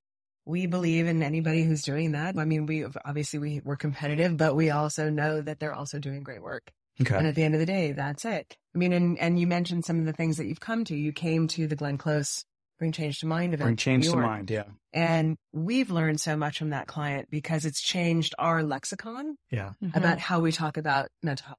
we 0.46 0.66
believe 0.66 1.06
in 1.06 1.22
anybody 1.22 1.62
who's 1.64 1.82
doing 1.82 2.12
that. 2.12 2.36
I 2.38 2.44
mean, 2.44 2.66
we 2.66 2.84
obviously 3.04 3.38
we 3.38 3.60
we're 3.64 3.76
competitive, 3.76 4.36
but 4.36 4.56
we 4.56 4.70
also 4.70 5.10
know 5.10 5.40
that 5.40 5.58
they're 5.60 5.74
also 5.74 5.98
doing 5.98 6.22
great 6.22 6.42
work. 6.42 6.70
Okay. 7.00 7.16
And 7.16 7.26
at 7.26 7.34
the 7.34 7.42
end 7.44 7.54
of 7.54 7.60
the 7.60 7.66
day, 7.66 7.92
that's 7.92 8.24
it. 8.24 8.56
I 8.74 8.78
mean, 8.78 8.92
and 8.92 9.18
and 9.18 9.38
you 9.38 9.46
mentioned 9.46 9.84
some 9.84 9.98
of 9.98 10.04
the 10.06 10.12
things 10.12 10.36
that 10.38 10.46
you've 10.46 10.60
come 10.60 10.84
to. 10.86 10.96
You 10.96 11.12
came 11.12 11.48
to 11.48 11.66
the 11.66 11.76
Glenn 11.76 11.98
Close 11.98 12.44
Bring 12.78 12.92
Change 12.92 13.20
to 13.20 13.26
Mind 13.26 13.54
event. 13.54 13.64
Bring 13.66 13.72
in 13.72 13.76
change 14.02 14.08
to 14.10 14.16
mind. 14.16 14.50
Yeah. 14.50 14.64
And 14.92 15.36
we've 15.52 15.90
learned 15.90 16.20
so 16.20 16.36
much 16.36 16.58
from 16.58 16.70
that 16.70 16.86
client 16.86 17.28
because 17.30 17.64
it's 17.64 17.80
changed 17.80 18.34
our 18.38 18.62
lexicon 18.62 19.36
Yeah. 19.50 19.72
about 19.94 20.18
how 20.18 20.40
we 20.40 20.50
talk 20.52 20.76
about 20.76 21.08
mental 21.22 21.46
health. 21.46 21.58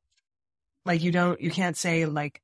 Like 0.85 1.01
you 1.03 1.11
don't, 1.11 1.39
you 1.41 1.51
can't 1.51 1.77
say 1.77 2.05
like, 2.05 2.41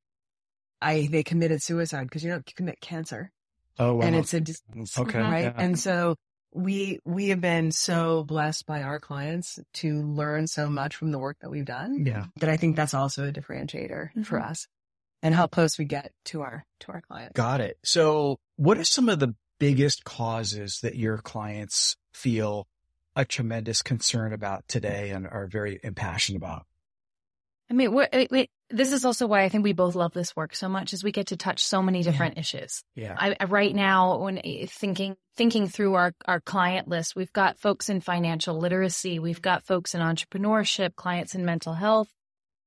I, 0.81 1.07
they 1.11 1.23
committed 1.23 1.61
suicide 1.63 2.03
because 2.03 2.23
you 2.23 2.29
don't 2.31 2.45
commit 2.55 2.79
cancer 2.79 3.31
Oh, 3.79 3.95
wow. 3.95 4.01
and 4.05 4.15
it's 4.15 4.33
a 4.33 4.39
disease, 4.41 4.95
okay. 4.97 5.19
right? 5.19 5.43
yeah. 5.45 5.53
And 5.57 5.77
so 5.79 6.15
we, 6.53 6.99
we 7.03 7.29
have 7.29 7.41
been 7.41 7.71
so 7.71 8.23
blessed 8.23 8.65
by 8.67 8.83
our 8.83 8.99
clients 8.99 9.57
to 9.75 10.01
learn 10.03 10.45
so 10.47 10.69
much 10.69 10.95
from 10.95 11.11
the 11.11 11.19
work 11.19 11.37
that 11.41 11.49
we've 11.49 11.65
done 11.65 12.05
yeah. 12.05 12.25
that 12.39 12.49
I 12.49 12.57
think 12.57 12.75
that's 12.75 12.93
also 12.93 13.27
a 13.27 13.31
differentiator 13.31 14.25
for 14.25 14.39
Mhm. 14.39 14.49
us 14.51 14.67
and 15.23 15.33
how 15.33 15.47
close 15.47 15.79
we 15.79 15.85
get 15.85 16.11
to 16.25 16.41
our, 16.43 16.63
to 16.81 16.91
our 16.91 17.01
clients. 17.01 17.33
Got 17.33 17.59
it. 17.61 17.77
So 17.83 18.37
what 18.55 18.77
are 18.77 18.83
some 18.83 19.09
of 19.09 19.17
the 19.19 19.33
biggest 19.59 20.03
causes 20.03 20.79
that 20.83 20.95
your 20.95 21.17
clients 21.17 21.95
feel 22.13 22.67
a 23.15 23.25
tremendous 23.25 23.81
concern 23.81 24.31
about 24.31 24.67
today 24.67 25.09
and 25.09 25.25
are 25.25 25.47
very 25.47 25.79
impassioned 25.83 26.35
about? 26.37 26.66
I 27.69 27.73
mean, 27.73 27.91
we're, 27.93 28.07
wait, 28.13 28.31
wait, 28.31 28.49
this 28.69 28.91
is 28.93 29.03
also 29.03 29.27
why 29.27 29.43
I 29.43 29.49
think 29.49 29.63
we 29.63 29.73
both 29.73 29.95
love 29.95 30.13
this 30.13 30.35
work 30.35 30.55
so 30.55 30.69
much 30.69 30.93
is 30.93 31.03
we 31.03 31.11
get 31.11 31.27
to 31.27 31.37
touch 31.37 31.63
so 31.63 31.81
many 31.81 32.01
different 32.03 32.37
issues. 32.37 32.81
Yeah. 32.95 33.15
I, 33.17 33.35
I- 33.39 33.45
right 33.45 33.75
now, 33.75 34.19
when 34.19 34.37
eh, 34.43 34.65
thinking 34.69 35.15
thinking 35.35 35.67
through 35.67 35.93
our 35.95 36.13
our 36.25 36.39
client 36.41 36.87
list, 36.87 37.15
we've 37.15 37.33
got 37.33 37.59
folks 37.59 37.89
in 37.89 38.01
financial 38.01 38.57
literacy, 38.57 39.19
we've 39.19 39.41
got 39.41 39.65
folks 39.65 39.93
in 39.95 40.01
entrepreneurship, 40.01 40.95
clients 40.95 41.35
in 41.35 41.43
mental 41.45 41.73
health, 41.73 42.07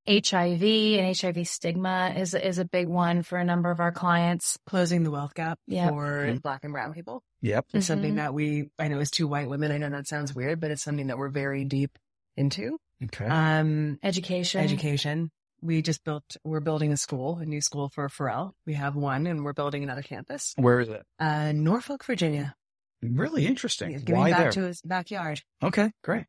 HIV 0.08 0.62
and 0.62 1.16
HIV 1.16 1.46
stigma 1.48 2.14
is 2.16 2.34
is 2.34 2.58
a 2.58 2.64
big 2.64 2.88
one 2.88 3.22
for 3.22 3.38
a 3.38 3.44
number 3.44 3.70
of 3.70 3.80
our 3.80 3.92
clients. 3.92 4.58
Closing 4.66 5.02
the 5.02 5.10
wealth 5.10 5.34
gap 5.34 5.58
Yep. 5.66 5.88
for 5.90 6.26
Mhm. 6.26 6.42
black 6.42 6.64
and 6.64 6.72
brown 6.72 6.92
people. 6.94 7.22
Yep. 7.42 7.66
It's 7.74 7.86
something 7.86 8.14
Mhm. 8.14 8.16
that 8.16 8.34
we, 8.34 8.70
I 8.78 8.88
know 8.88 8.98
as 9.00 9.10
two 9.10 9.26
white 9.28 9.48
women, 9.48 9.72
I 9.72 9.78
know 9.78 9.88
that 9.90 10.06
sounds 10.06 10.34
weird, 10.34 10.60
but 10.60 10.70
it's 10.70 10.82
something 10.82 11.06
that 11.08 11.16
we're 11.18 11.28
very 11.30 11.64
deep 11.64 11.98
into. 12.36 12.78
Okay. 13.04 13.26
Um, 13.26 13.98
Education. 14.02 14.60
education. 14.62 15.30
We 15.62 15.82
just 15.82 16.04
built, 16.04 16.36
we're 16.44 16.60
building 16.60 16.92
a 16.92 16.96
school, 16.96 17.38
a 17.38 17.44
new 17.44 17.60
school 17.60 17.88
for 17.90 18.08
Pharrell. 18.08 18.52
We 18.66 18.74
have 18.74 18.96
one 18.96 19.26
and 19.26 19.44
we're 19.44 19.52
building 19.52 19.82
another 19.82 20.02
campus. 20.02 20.54
Where 20.56 20.80
is 20.80 20.88
it? 20.88 21.02
Uh, 21.18 21.52
Norfolk, 21.52 22.04
Virginia. 22.04 22.54
Really 23.02 23.46
interesting. 23.46 23.90
He's 23.90 24.02
giving 24.04 24.20
Why 24.20 24.30
back 24.30 24.38
there? 24.40 24.52
to 24.52 24.62
his 24.62 24.80
backyard. 24.82 25.42
okay, 25.62 25.92
great. 26.02 26.24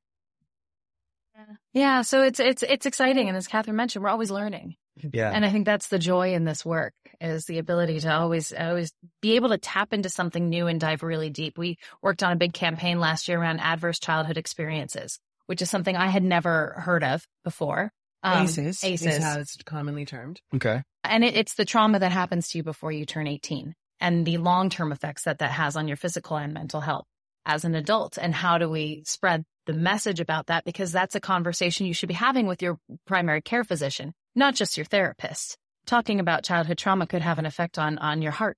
Yeah. 1.74 2.02
So 2.04 2.22
it's 2.22 2.40
it's 2.40 2.62
it's 2.62 2.86
exciting, 2.86 3.28
and 3.28 3.36
as 3.36 3.48
Catherine 3.48 3.76
mentioned, 3.76 4.04
we're 4.04 4.10
always 4.12 4.30
learning. 4.30 4.76
Yeah. 5.12 5.32
And 5.34 5.44
I 5.46 5.50
think 5.50 5.66
that's 5.66 5.88
the 5.88 5.98
joy 5.98 6.34
in 6.34 6.44
this 6.46 6.64
work 6.66 6.94
is 7.20 7.46
the 7.46 7.58
ability 7.58 8.02
to 8.02 8.14
always, 8.14 8.52
always 8.54 8.92
be 9.22 9.36
able 9.38 9.50
to 9.50 9.58
tap 9.58 9.94
into 9.94 10.10
something 10.10 10.50
new 10.50 10.68
and 10.68 10.80
dive 10.80 11.02
really 11.02 11.30
deep. 11.30 11.58
We 11.58 11.78
worked 12.02 12.22
on 12.24 12.34
a 12.34 12.36
big 12.36 12.54
campaign 12.54 13.00
last 13.00 13.28
year 13.28 13.40
around 13.42 13.62
adverse 13.62 14.00
childhood 14.00 14.38
experiences, 14.38 15.18
which 15.46 15.62
is 15.62 15.70
something 15.70 15.96
I 15.96 16.08
had 16.08 16.24
never 16.24 16.76
heard 16.78 17.04
of 17.04 17.26
before. 17.44 17.92
Um, 18.24 18.44
ACEs. 18.44 18.84
ACEs. 18.84 19.06
Is 19.06 19.24
how 19.24 19.40
it's 19.40 19.58
commonly 19.64 20.06
termed. 20.06 20.42
okay. 20.56 20.84
And 21.04 21.24
it, 21.24 21.36
it's 21.36 21.56
the 21.56 21.66
trauma 21.66 22.00
that 22.00 22.12
happens 22.12 22.50
to 22.50 22.60
you 22.60 22.64
before 22.64 22.92
you 22.92 23.06
turn 23.06 23.28
18 23.28 23.74
and 24.00 24.26
the 24.26 24.38
long-term 24.38 24.92
effects 24.92 25.24
that 25.24 25.40
that 25.40 25.52
has 25.52 25.76
on 25.76 25.88
your 25.88 25.98
physical 25.98 26.38
and 26.38 26.54
mental 26.54 26.82
health 26.82 27.06
as 27.46 27.66
an 27.66 27.76
adult. 27.76 28.18
And 28.18 28.34
how 28.34 28.58
do 28.58 28.70
we 28.70 29.04
spread 29.06 29.44
the 29.66 29.74
message 29.74 30.20
about 30.20 30.48
that? 30.48 30.66
Because 30.66 30.92
that's 30.92 31.16
a 31.16 31.20
conversation 31.20 31.86
you 31.86 31.94
should 31.94 32.10
be 32.10 32.16
having 32.16 32.48
with 32.48 32.62
your 32.62 32.78
primary 33.06 33.42
care 33.42 33.64
physician, 33.64 34.14
not 34.36 34.56
just 34.56 34.78
your 34.78 34.86
therapist. 34.86 35.58
Talking 35.86 36.20
about 36.20 36.44
childhood 36.44 36.78
trauma 36.78 37.08
could 37.08 37.22
have 37.22 37.40
an 37.40 37.46
effect 37.46 37.80
on, 37.80 37.98
on 37.98 38.22
your 38.22 38.32
heart 38.32 38.58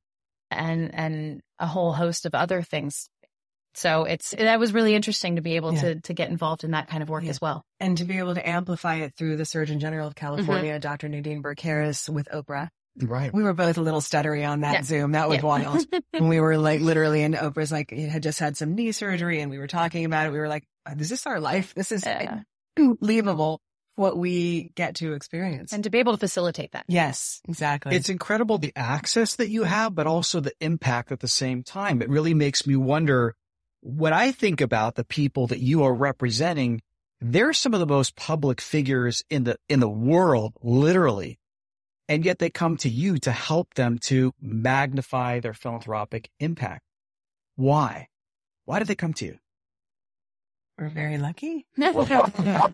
and, 0.52 0.94
and 0.94 1.42
a 1.60 1.68
whole 1.68 1.94
host 1.94 2.26
of 2.26 2.36
other 2.36 2.62
things. 2.62 3.10
So 3.76 4.04
it's, 4.04 4.32
that 4.32 4.60
was 4.60 4.74
really 4.74 4.94
interesting 4.96 5.36
to 5.38 5.42
be 5.42 5.56
able 5.56 5.74
Yeah. 5.74 5.82
to, 5.82 6.02
to 6.02 6.14
get 6.14 6.30
involved 6.30 6.64
in 6.64 6.72
that 6.72 6.88
kind 6.90 7.02
of 7.04 7.10
work 7.10 7.24
Yeah. 7.24 7.32
as 7.32 7.42
well. 7.42 7.64
And 7.80 7.98
to 7.98 8.04
be 8.06 8.18
able 8.20 8.36
to 8.36 8.48
amplify 8.48 8.96
it 8.98 9.14
through 9.18 9.38
the 9.38 9.46
Surgeon 9.46 9.80
General 9.80 10.08
of 10.08 10.16
mm-hmm. 10.16 10.26
California, 10.26 10.80
Dr. 10.80 11.10
Nadine 11.10 11.42
Burke 11.42 11.60
Harris 11.60 12.08
with 12.10 12.28
Oprah. 12.34 12.70
Right. 13.02 13.34
We 13.34 13.42
were 13.42 13.54
both 13.54 13.78
a 13.78 13.82
little 13.82 14.02
stuttery 14.02 14.48
on 14.48 14.62
that 14.62 14.74
Yeah. 14.74 14.82
Zoom. 14.84 15.12
That 15.14 15.28
was 15.28 15.38
Yeah. 15.40 15.44
wild. 15.46 15.86
and 16.14 16.30
we 16.30 16.40
were 16.40 16.58
like 16.58 16.82
literally 16.82 17.24
and 17.24 17.34
Oprah's 17.34 17.72
like 17.72 17.90
he 17.90 18.04
had 18.04 18.22
just 18.22 18.40
had 18.40 18.56
some 18.56 18.76
knee 18.76 18.92
surgery 18.92 19.42
and 19.42 19.50
we 19.50 19.58
were 19.58 19.66
talking 19.68 20.06
about 20.06 20.28
it. 20.28 20.32
We 20.32 20.38
were 20.38 20.48
like, 20.48 20.64
is 21.00 21.10
this 21.10 21.26
our 21.26 21.40
life? 21.40 21.74
This 21.74 21.92
is 21.92 22.06
Yeah. 22.06 22.42
unbelievable 22.78 23.62
what 23.96 24.18
we 24.18 24.72
get 24.76 24.96
to 24.96 25.14
experience. 25.14 25.72
and 25.72 25.84
to 25.84 25.90
be 25.92 26.00
able 26.00 26.14
to 26.14 26.18
facilitate 26.18 26.72
that. 26.72 26.84
yes, 26.88 27.42
exactly. 27.48 27.96
It's 27.96 28.10
incredible 28.10 28.58
the 28.58 28.74
access 28.76 29.36
that 29.36 29.50
you 29.50 29.64
have, 29.64 29.94
but 29.94 30.08
also 30.08 30.40
the 30.40 30.54
impact 30.60 31.12
at 31.12 31.20
the 31.20 31.28
same 31.28 31.62
time. 31.64 32.02
It 32.02 32.10
really 32.10 32.34
makes 32.34 32.66
me 32.66 32.76
wonder 32.76 33.36
when 33.84 34.14
I 34.14 34.32
think 34.32 34.62
about 34.62 34.96
the 34.96 35.04
people 35.04 35.48
that 35.48 35.60
you 35.60 35.84
are 35.84 35.94
representing, 35.94 36.82
they're 37.20 37.54
some 37.54 37.74
of 37.74 37.80
the 37.80 37.86
most 37.86 38.16
public 38.16 38.62
figures 38.62 39.24
in 39.30 39.44
the, 39.44 39.58
in 39.68 39.80
the 39.80 39.90
world, 39.90 40.54
literally. 40.62 41.40
And 42.08 42.26
yet 42.26 42.40
they 42.40 42.50
come 42.50 42.78
to 42.78 42.90
you 42.90 43.18
to 43.20 43.32
help 43.32 43.74
them 43.76 43.98
to 44.04 44.34
magnify 44.42 45.40
their 45.40 45.54
philanthropic 45.54 46.30
impact. 46.40 46.84
Why? 47.56 48.08
Why 48.66 48.80
did 48.80 48.88
they 48.88 48.96
come 48.96 49.14
to 49.16 49.26
you? 49.26 49.38
we're 50.78 50.90
very 50.90 51.18
lucky. 51.18 51.66
I, 51.78 52.74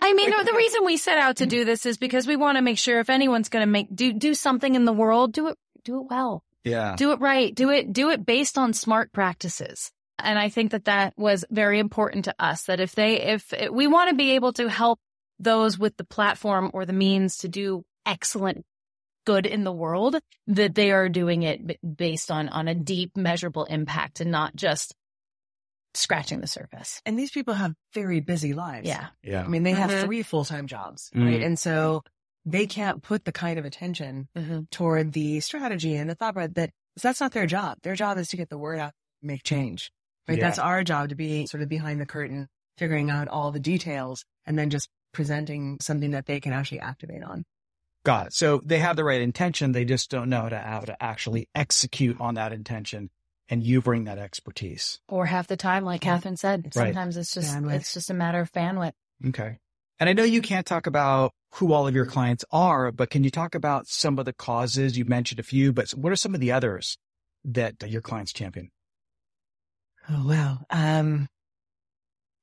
I 0.00 0.14
mean, 0.14 0.30
the 0.30 0.54
reason 0.56 0.84
we 0.84 0.96
set 0.96 1.18
out 1.18 1.36
to 1.36 1.46
do 1.46 1.64
this 1.64 1.86
is 1.86 1.98
because 1.98 2.26
we 2.26 2.36
want 2.36 2.56
to 2.56 2.62
make 2.62 2.78
sure 2.78 3.00
if 3.00 3.10
anyone's 3.10 3.48
going 3.48 3.62
to 3.62 3.70
make 3.70 3.94
do 3.94 4.12
do 4.12 4.34
something 4.34 4.74
in 4.74 4.84
the 4.84 4.92
world, 4.92 5.32
do 5.32 5.48
it 5.48 5.58
do 5.84 6.00
it 6.00 6.06
well, 6.10 6.42
Yeah. 6.64 6.94
do 6.96 7.12
it 7.12 7.20
right, 7.20 7.54
do 7.54 7.70
it 7.70 7.92
do 7.92 8.10
it 8.10 8.24
based 8.24 8.56
on 8.58 8.72
smart 8.72 9.12
practices. 9.12 9.90
And 10.18 10.38
I 10.38 10.48
think 10.50 10.70
that 10.72 10.84
that 10.84 11.14
was 11.16 11.44
very 11.50 11.78
important 11.80 12.26
to 12.26 12.34
us. 12.38 12.64
That 12.64 12.80
if 12.80 12.94
they 12.94 13.20
if 13.20 13.52
we 13.70 13.86
want 13.86 14.10
to 14.10 14.16
be 14.16 14.32
able 14.32 14.52
to 14.54 14.68
help 14.68 15.00
those 15.38 15.78
with 15.78 15.96
the 15.96 16.04
platform 16.04 16.70
or 16.72 16.86
the 16.86 16.92
means 16.92 17.38
to 17.38 17.48
do 17.48 17.82
excellent 18.06 18.64
good 19.24 19.46
in 19.46 19.64
the 19.64 19.72
world, 19.72 20.16
that 20.48 20.74
they 20.74 20.92
are 20.92 21.08
doing 21.08 21.42
it 21.42 21.78
based 21.96 22.30
on 22.30 22.48
on 22.48 22.68
a 22.68 22.74
deep 22.74 23.16
measurable 23.16 23.64
impact 23.64 24.20
and 24.20 24.30
not 24.30 24.54
just 24.54 24.94
scratching 25.94 26.40
the 26.40 26.46
surface. 26.46 27.00
And 27.04 27.18
these 27.18 27.30
people 27.30 27.54
have 27.54 27.74
very 27.92 28.20
busy 28.20 28.54
lives. 28.54 28.88
Yeah. 28.88 29.08
Yeah. 29.22 29.44
I 29.44 29.48
mean, 29.48 29.62
they 29.62 29.72
have 29.72 29.90
Mhm. 29.90 30.04
three 30.04 30.22
full-time 30.22 30.66
jobs, 30.66 31.10
right? 31.14 31.40
Mhm. 31.40 31.44
And 31.46 31.58
so 31.58 32.02
they 32.44 32.66
can't 32.66 33.02
put 33.02 33.24
the 33.24 33.32
kind 33.32 33.58
of 33.58 33.64
attention 33.64 34.28
mm-hmm. 34.36 34.60
toward 34.70 35.12
the 35.12 35.40
strategy 35.40 35.94
and 35.94 36.10
the 36.10 36.14
thought 36.14 36.34
process 36.34 36.52
that 36.54 36.70
that's 37.00 37.20
not 37.20 37.32
their 37.32 37.46
job. 37.46 37.78
Their 37.82 37.94
job 37.94 38.18
is 38.18 38.28
to 38.28 38.36
get 38.36 38.50
the 38.50 38.58
word 38.58 38.78
out, 38.78 38.92
make 39.22 39.42
change, 39.42 39.92
right? 40.28 40.38
Yeah. 40.38 40.44
That's 40.44 40.58
our 40.58 40.84
job 40.84 41.10
to 41.10 41.14
be 41.14 41.46
sort 41.46 41.62
of 41.62 41.68
behind 41.68 42.00
the 42.00 42.06
curtain, 42.06 42.48
figuring 42.78 43.10
out 43.10 43.28
all 43.28 43.50
the 43.52 43.60
details 43.60 44.24
and 44.44 44.58
then 44.58 44.70
just 44.70 44.88
presenting 45.12 45.78
something 45.80 46.12
that 46.12 46.26
they 46.26 46.40
can 46.40 46.52
actually 46.52 46.80
activate 46.80 47.22
on. 47.22 47.44
Got 48.04 48.28
it. 48.28 48.34
So 48.34 48.60
they 48.64 48.78
have 48.78 48.96
the 48.96 49.04
right 49.04 49.20
intention. 49.20 49.72
They 49.72 49.84
just 49.84 50.10
don't 50.10 50.28
know 50.28 50.48
to 50.48 50.58
how 50.58 50.80
to 50.80 51.00
actually 51.00 51.48
execute 51.54 52.20
on 52.20 52.34
that 52.34 52.52
intention. 52.52 53.10
And 53.48 53.62
you 53.62 53.82
bring 53.82 54.04
that 54.04 54.18
expertise. 54.18 55.00
or 55.08 55.26
half 55.26 55.46
the 55.46 55.58
time, 55.58 55.84
like 55.84 56.00
Catherine 56.00 56.38
said. 56.38 56.72
Right. 56.74 56.86
Sometimes 56.86 57.18
it's 57.18 57.34
just 57.34 57.54
Bandwidth. 57.54 57.74
it's 57.74 57.92
just 57.92 58.08
a 58.08 58.14
matter 58.14 58.40
of 58.40 58.50
bandwidth. 58.50 58.92
Okay. 59.26 59.58
And 60.00 60.08
I 60.08 60.14
know 60.14 60.22
you 60.22 60.40
can't 60.40 60.64
talk 60.64 60.86
about 60.86 61.34
who 61.56 61.72
all 61.72 61.86
of 61.86 61.94
your 61.94 62.06
clients 62.06 62.44
are, 62.50 62.90
but 62.92 63.10
can 63.10 63.24
you 63.24 63.30
talk 63.30 63.54
about 63.54 63.86
some 63.86 64.18
of 64.18 64.24
the 64.24 64.32
causes? 64.32 64.96
You 64.96 65.04
mentioned 65.04 65.38
a 65.40 65.42
few, 65.42 65.72
but 65.72 65.90
what 65.90 66.12
are 66.12 66.16
some 66.16 66.34
of 66.34 66.40
the 66.40 66.52
others 66.52 66.96
that 67.44 67.82
your 67.88 68.00
clients 68.00 68.32
champion? 68.32 68.70
Oh, 70.08 70.26
wow. 70.26 70.58
Um, 70.70 71.28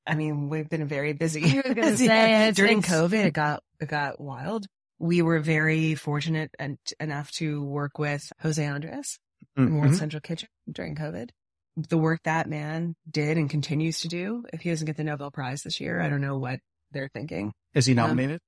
I 0.05 0.15
mean, 0.15 0.49
we've 0.49 0.69
been 0.69 0.87
very 0.87 1.13
busy. 1.13 1.41
I 1.59 1.61
was 1.65 1.75
gonna 1.75 1.97
say, 1.97 2.05
it's- 2.47 2.55
during 2.55 2.79
it's- 2.79 2.91
COVID, 2.91 3.25
it 3.25 3.33
got, 3.33 3.63
it 3.79 3.87
got 3.89 4.19
wild. 4.19 4.65
We 4.99 5.21
were 5.21 5.39
very 5.39 5.95
fortunate 5.95 6.51
and 6.59 6.77
enough 6.99 7.31
to 7.33 7.63
work 7.63 7.97
with 7.99 8.31
Jose 8.41 8.63
Andres 8.65 9.17
in 9.55 9.77
World 9.77 9.93
Mhm. 9.93 9.97
Central 9.97 10.19
Kitchen 10.21 10.49
during 10.69 10.95
COVID. 10.95 11.29
The 11.77 11.97
work 11.97 12.19
that 12.25 12.49
man 12.49 12.95
did 13.09 13.37
and 13.37 13.49
continues 13.49 14.01
to 14.01 14.09
do. 14.09 14.43
If 14.51 14.61
he 14.61 14.69
doesn't 14.71 14.85
get 14.85 14.97
the 14.97 15.05
Nobel 15.05 15.31
Prize 15.31 15.63
this 15.63 15.79
year, 15.79 16.01
I 16.01 16.09
don't 16.09 16.19
know 16.19 16.37
what 16.37 16.59
they're 16.91 17.09
thinking. 17.13 17.53
Is 17.73 17.85
he 17.85 17.93
Um, 17.93 17.97
nominated? 18.07 18.41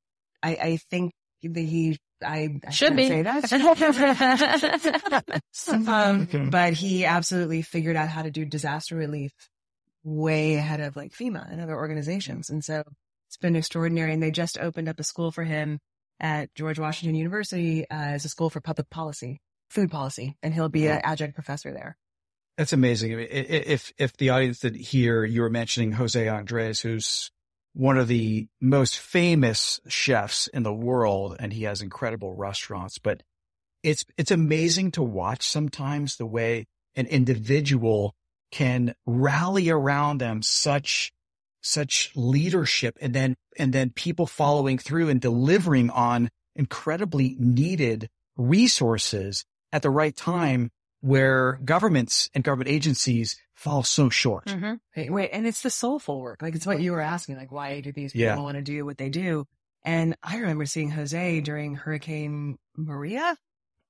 I, 0.44 0.50
I 0.56 0.78
think 0.90 1.12
that 1.44 1.60
he, 1.60 1.98
I, 2.24 2.60
I 2.66 2.70
Should 2.72 2.96
can't 2.96 2.98
be. 2.98 3.08
say 3.08 3.22
that. 3.24 3.52
um, 5.88 6.22
Okay. 6.22 6.46
but 6.50 6.74
he 6.74 7.06
absolutely 7.06 7.62
figured 7.62 7.96
out 7.96 8.10
how 8.10 8.22
to 8.22 8.32
do 8.32 8.46
disaster 8.46 8.96
relief 8.96 9.32
way 10.04 10.56
ahead 10.56 10.80
of 10.80 10.96
like 10.96 11.12
FEMA 11.14 11.50
and 11.52 11.62
other 11.62 11.76
organizations. 11.76 12.50
And 12.50 12.64
so 12.64 12.84
it's 13.28 13.38
been 13.38 13.56
extraordinary. 13.56 14.14
And 14.14 14.22
they 14.22 14.32
just 14.32 14.58
opened 14.60 14.90
up 14.90 15.00
a 15.00 15.04
school 15.04 15.32
for 15.32 15.44
him 15.44 15.80
at 16.20 16.54
George 16.56 16.80
Washington 16.80 17.16
University 17.16 17.84
uh, 17.90 17.94
as 17.96 18.26
a 18.26 18.30
school 18.30 18.50
for 18.50 18.62
public 18.62 18.90
policy, 18.90 19.40
food 19.70 19.90
policy, 19.92 20.36
and 20.44 20.54
he'll 20.54 20.70
be 20.70 20.88
an 20.88 21.02
adjunct 21.04 21.36
professor 21.36 21.72
there. 21.74 21.98
That's 22.58 22.74
amazing. 22.74 23.14
I 23.14 23.16
mean, 23.16 23.28
i- 23.32 23.36
i- 23.38 23.64
If, 23.66 23.92
if 23.98 24.18
the 24.18 24.30
audience 24.30 24.60
did 24.60 24.76
hear, 24.76 25.24
you 25.24 25.42
were 25.42 25.50
mentioning 25.50 25.94
Jose 25.94 26.28
Andres, 26.28 26.82
who's 26.82 27.32
one 27.74 27.98
of 27.98 28.08
the 28.08 28.48
most 28.60 28.98
famous 28.98 29.80
chefs 29.88 30.48
in 30.48 30.63
the 30.63 30.74
world, 30.74 31.38
and 31.40 31.54
he 31.54 31.63
has 31.63 31.82
incredible 31.82 32.36
restaurants, 32.36 32.98
but 32.98 33.24
it's, 33.84 34.06
it's 34.18 34.32
amazing 34.32 34.92
to 34.92 35.04
watch 35.04 35.48
sometimes 35.48 36.18
the 36.18 36.25
way 36.25 36.68
an 36.96 37.08
individual 37.08 38.13
can 38.51 38.94
rally 39.06 39.70
around 39.70 40.20
them 40.20 40.42
such, 40.42 41.13
such 41.62 42.12
leadership 42.16 42.98
and 43.01 43.13
then, 43.13 43.36
and 43.58 43.72
then 43.72 43.90
people 43.90 44.28
following 44.28 44.78
through 44.78 45.10
and 45.10 45.22
delivering 45.22 45.90
on 45.90 46.30
incredibly 46.56 47.36
needed 47.40 48.10
resources 48.36 49.46
at 49.72 49.82
the 49.82 49.90
right 49.90 50.16
time 50.16 50.70
where 51.00 51.60
governments 51.63 52.30
and 52.34 52.44
government 52.44 52.70
agencies 52.70 53.38
fall 53.62 53.84
so 53.84 54.10
short. 54.10 54.46
Mhm. 54.48 54.80
Right, 54.98 55.12
wait, 55.12 55.30
and 55.32 55.46
it's 55.46 55.62
the 55.62 55.70
soulful 55.70 56.20
work. 56.20 56.41
Like 56.41 56.56
it's 56.56 56.65
what 56.65 56.82
you 56.82 56.91
were 56.94 57.00
asking, 57.01 57.38
like 57.38 57.51
why 57.51 57.80
do 57.82 57.91
these 57.91 58.13
people 58.13 58.25
Yeah. 58.25 58.39
want 58.39 58.56
to 58.56 58.62
do 58.63 58.84
what 58.86 58.98
they 58.98 59.10
do? 59.10 59.46
And 59.86 60.15
I 60.24 60.38
remember 60.38 60.65
seeing 60.65 60.89
Jose 60.91 61.41
during 61.41 61.75
Hurricane 61.75 62.58
Maria 62.75 63.38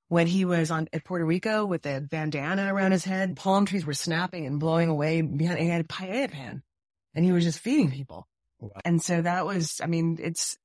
when 0.09 0.27
he 0.27 0.43
was 0.45 0.71
on 0.71 0.87
at 0.93 1.05
Puerto 1.05 1.25
Rico 1.25 1.65
with 1.65 1.85
a 1.85 2.01
bandana 2.01 2.73
around 2.73 2.91
his 2.91 3.05
head. 3.05 3.35
Palm 3.37 3.65
trees 3.65 3.85
were 3.85 3.93
snapping 3.93 4.45
and 4.45 4.59
blowing 4.59 4.89
away 4.89 5.21
behind. 5.21 5.57
And 5.59 5.65
he 5.67 5.71
had 5.71 5.81
a 5.81 5.87
paella 5.87 6.29
pan, 6.31 6.63
and 7.15 7.23
he 7.25 7.31
was 7.31 7.43
just 7.45 7.59
feeding 7.59 7.91
people. 7.91 8.27
Wow. 8.59 8.71
And 8.85 9.01
so 9.01 9.21
that 9.21 9.45
was, 9.45 9.79
I 9.81 9.87
mean, 9.87 10.17
it's 10.21 10.57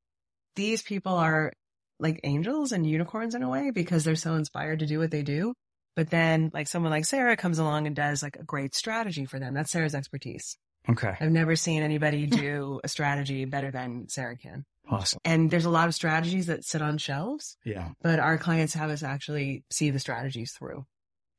these 0.56 0.82
people 0.82 1.14
are 1.14 1.52
like 1.98 2.20
angels 2.24 2.72
and 2.72 2.86
unicorns 2.86 3.34
in 3.34 3.42
a 3.42 3.48
way 3.48 3.70
because 3.70 4.04
they're 4.04 4.16
so 4.16 4.34
inspired 4.34 4.80
to 4.80 4.86
do 4.86 4.98
what 4.98 5.10
they 5.10 5.22
do. 5.22 5.54
But 5.96 6.10
then 6.10 6.50
like 6.54 6.68
someone 6.68 6.92
like 6.92 7.06
Sarah 7.06 7.36
comes 7.36 7.58
along 7.58 7.86
and 7.86 7.96
does 7.96 8.22
like 8.22 8.36
a 8.36 8.44
great 8.44 8.74
strategy 8.74 9.24
for 9.24 9.38
them. 9.40 9.54
That's 9.54 9.72
Sarah's 9.72 9.94
expertise. 9.94 10.56
Okay. 10.88 11.14
I've 11.20 11.32
never 11.32 11.56
seen 11.56 11.82
anybody 11.82 12.26
do 12.26 12.80
a 12.84 12.88
strategy 12.88 13.44
better 13.46 13.70
than 13.70 14.08
Sarah 14.08 14.36
can. 14.36 14.64
Awesome. 14.88 15.18
And 15.24 15.50
there's 15.50 15.64
a 15.64 15.70
lot 15.70 15.88
of 15.88 15.94
strategies 15.94 16.46
that 16.46 16.64
sit 16.64 16.80
on 16.82 16.98
shelves, 16.98 17.56
Yeah. 17.64 17.88
but 18.02 18.20
our 18.20 18.38
clients 18.38 18.74
have 18.74 18.90
us 18.90 19.02
actually 19.02 19.64
see 19.70 19.90
the 19.90 19.98
strategies 19.98 20.52
through, 20.52 20.84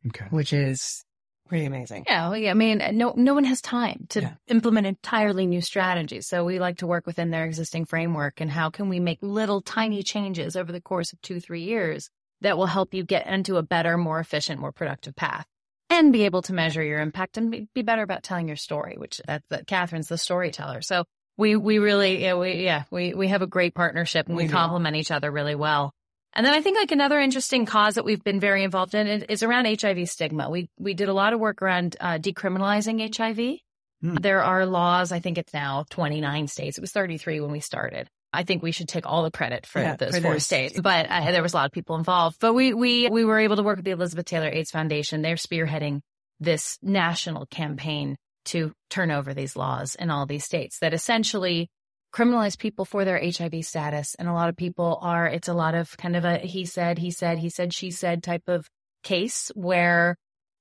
Okay. 0.07 0.25
which 0.31 0.51
is 0.51 1.01
pretty 1.47 1.63
amazing. 1.65 2.03
Yeah, 2.07 2.27
well, 2.27 2.37
yeah. 2.37 2.51
I 2.51 2.55
mean, 2.55 2.81
no, 2.97 3.13
no 3.15 3.33
one 3.33 3.45
has 3.45 3.61
time 3.61 4.05
to 4.09 4.21
Yeah. 4.21 4.33
implement 4.47 4.85
entirely 4.85 5.45
new 5.45 5.61
strategies. 5.61 6.27
So 6.27 6.43
we 6.43 6.59
like 6.59 6.79
to 6.79 6.87
work 6.87 7.05
within 7.07 7.29
their 7.31 7.45
existing 7.45 7.85
framework 7.85 8.41
and 8.41 8.51
how 8.51 8.69
can 8.69 8.89
we 8.89 8.99
make 8.99 9.19
little 9.21 9.61
tiny 9.61 10.03
changes 10.03 10.57
over 10.57 10.73
the 10.73 10.81
course 10.81 11.13
of 11.13 11.21
two, 11.21 11.39
three 11.39 11.63
years 11.63 12.09
that 12.41 12.57
will 12.57 12.65
help 12.65 12.93
you 12.93 13.03
get 13.03 13.27
into 13.27 13.57
a 13.57 13.63
better, 13.63 13.97
more 13.97 14.19
efficient, 14.19 14.59
more 14.59 14.71
productive 14.71 15.15
path 15.15 15.45
and 15.89 16.11
be 16.11 16.23
able 16.25 16.41
to 16.43 16.53
measure 16.53 16.83
your 16.83 16.99
impact 16.99 17.37
and 17.37 17.51
be, 17.51 17.67
be 17.73 17.81
better 17.81 18.01
about 18.03 18.23
telling 18.23 18.47
your 18.47 18.57
story, 18.57 18.95
which 18.97 19.21
that, 19.27 19.43
that 19.49 19.67
Catherine's 19.67 20.07
the 20.07 20.17
storyteller. 20.17 20.81
So 20.81 21.05
we, 21.37 21.55
we 21.55 21.79
really, 21.79 22.21
yeah, 22.23 22.35
we, 22.35 22.63
yeah, 22.63 22.83
we, 22.91 23.13
we 23.13 23.29
have 23.29 23.41
a 23.41 23.47
great 23.47 23.73
partnership 23.73 24.27
and 24.27 24.35
we, 24.35 24.45
We 24.45 24.49
complement 24.49 24.95
each 24.95 25.11
other 25.11 25.31
really 25.31 25.55
well. 25.55 25.93
And 26.33 26.45
then 26.45 26.53
I 26.53 26.61
think 26.61 26.77
like 26.77 26.91
another 26.91 27.19
interesting 27.19 27.65
cause 27.65 27.95
that 27.95 28.05
we've 28.05 28.23
been 28.23 28.39
very 28.39 28.63
involved 28.63 28.93
in 28.93 29.07
is- 29.07 29.43
around 29.43 29.65
HIV 29.65 30.09
stigma. 30.09 30.49
We 30.49 30.69
we 30.77 30.93
did 30.93 31.09
a 31.09 31.13
lot 31.13 31.33
of 31.33 31.39
work 31.39 31.61
around 31.61 31.95
uh, 31.99 32.19
decriminalizing 32.19 33.15
HIV. 33.15 33.59
Hmm. 34.01 34.15
There 34.21 34.43
are 34.43 34.65
laws. 34.67 35.11
I 35.11 35.19
think 35.19 35.39
it's 35.39 35.53
now 35.53 35.85
29 35.89 36.47
states. 36.47 36.77
It 36.77 36.81
was 36.81 36.91
33 36.91 37.39
when 37.39 37.51
we 37.51 37.59
started. 37.59 38.07
I 38.33 38.43
think 38.43 38.61
we 38.61 38.71
should 38.71 38.87
take 38.89 39.05
all 39.05 39.23
the 39.23 39.31
credit 39.31 39.65
for 39.65 39.81
Yeah, 39.81 39.95
those 39.95 40.15
for 40.15 40.21
four 40.21 40.33
those. 40.33 40.45
states, 40.45 40.79
but 40.79 41.07
uh, 41.09 41.31
there 41.31 41.41
was 41.41 41.53
a 41.53 41.57
lot 41.57 41.65
of 41.65 41.71
people 41.71 41.95
involved. 41.95 42.37
But 42.39 42.53
we 42.53 42.73
we 42.73 43.09
we 43.09 43.25
were 43.25 43.39
able 43.39 43.55
to 43.55 43.63
work 43.63 43.77
with 43.77 43.85
the 43.85 43.91
Elizabeth 43.91 44.25
Taylor 44.25 44.49
AIDS 44.49 44.71
Foundation. 44.71 45.21
They're 45.21 45.35
spearheading 45.35 46.01
this 46.39 46.77
national 46.81 47.45
campaign 47.47 48.17
to 48.45 48.71
turn 48.89 49.11
over 49.11 49.33
these 49.33 49.55
laws 49.55 49.95
in 49.95 50.09
all 50.09 50.25
these 50.25 50.45
states 50.45 50.79
that 50.79 50.93
essentially 50.93 51.69
criminalize 52.13 52.57
people 52.57 52.85
for 52.85 53.03
their 53.05 53.19
HIV 53.19 53.65
status. 53.65 54.15
And 54.15 54.27
a 54.27 54.33
lot 54.33 54.49
of 54.49 54.55
people 54.55 54.97
are, 55.01 55.27
it's 55.27 55.49
a 55.49 55.53
lot 55.53 55.75
of 55.75 55.95
kind 55.97 56.15
of 56.15 56.23
a 56.23 56.37
he 56.37 56.65
said, 56.65 56.97
he 56.99 57.11
said, 57.11 57.39
he 57.39 57.49
said, 57.49 57.73
she 57.73 57.91
said 57.91 58.23
type 58.23 58.43
of 58.47 58.69
case 59.03 59.51
where 59.55 60.15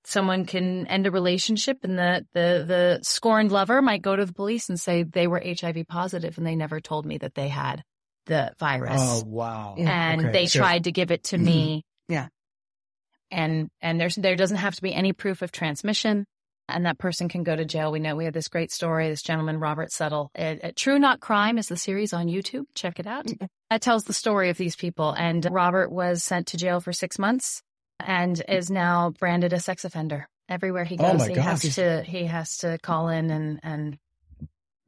someone 0.07 0.47
can 0.47 0.87
end 0.87 1.07
a 1.07 1.11
relationship 1.11 1.79
and 1.83 1.99
the, 1.99 2.25
the, 2.33 2.65
the 2.67 3.01
scorned 3.03 3.51
lover 3.51 3.83
might 3.83 4.03
go 4.03 4.15
to 4.15 4.25
the 4.25 4.33
police 4.33 4.69
and 4.69 4.79
say 4.81 5.03
they 5.03 5.27
were 5.27 5.43
HIV 5.45 5.85
positive 5.89 6.39
and 6.39 6.47
they 6.47 6.55
never 6.55 6.81
told 6.81 7.05
me 7.05 7.19
that 7.19 7.35
they 7.35 7.49
had 7.49 7.83
the 8.27 8.53
virus 8.59 9.01
Oh, 9.03 9.25
wow. 9.27 9.75
Yeah. 9.77 10.13
and 10.13 10.21
Okay, 10.23 10.33
they 10.33 10.47
so- 10.47 10.61
tried 10.61 10.85
to 10.85 10.93
give 10.93 11.11
it 11.11 11.25
to 11.25 11.37
mm-hmm. 11.37 11.45
me. 11.45 11.83
Yeah. 12.09 12.29
And 13.33 13.69
and 13.81 14.01
there's 14.01 14.15
there 14.15 14.37
doesn't 14.37 14.59
have 14.59 14.77
to 14.77 14.83
be 14.83 14.95
any 14.95 15.13
proof 15.13 15.43
of 15.43 15.51
transmission. 15.51 16.25
And 16.69 16.87
that 16.87 16.99
person 16.99 17.29
can 17.29 17.45
go 17.45 17.55
to 17.55 17.65
jail. 17.65 17.93
We 17.93 18.01
know 18.01 18.17
we 18.17 18.25
have 18.25 18.35
this 18.35 18.49
great 18.49 18.73
story. 18.73 19.09
This 19.09 19.23
gentleman, 19.23 19.61
Robert 19.61 19.91
Suttle, 19.91 20.31
at, 20.35 20.57
uh, 20.57 20.61
at 20.63 20.71
uh, 20.71 20.73
True 20.75 20.99
Not 20.99 21.21
Crime 21.21 21.59
is 21.59 21.69
the 21.69 21.77
series 21.77 22.13
on 22.13 22.27
YouTube. 22.27 22.65
Check 22.75 22.99
it 22.99 23.07
out. 23.07 23.27
That 23.71 23.83
tells 23.83 24.05
the 24.05 24.13
story 24.13 24.51
of 24.51 24.57
these 24.57 24.75
people. 24.75 25.13
And 25.13 25.47
Robert 25.51 25.93
was 25.93 26.25
sent 26.25 26.49
to 26.49 26.57
jail 26.57 26.81
for 26.81 26.93
six 26.93 27.19
months 27.21 27.63
and 28.01 28.43
is 28.49 28.71
now 28.71 29.11
branded 29.19 29.53
a 29.53 29.61
sex 29.61 29.85
offender. 29.85 30.29
Everywhere 30.49 30.85
he 30.85 30.97
Oh 30.99 31.13
goes, 31.13 31.19
my 31.21 31.29
he 31.35 31.41
has 31.41 31.75
to 31.75 32.03
he 32.03 32.25
has 32.27 32.59
to 32.59 32.79
call 32.79 33.09
in 33.09 33.31
and 33.31 33.61
and 33.65 33.99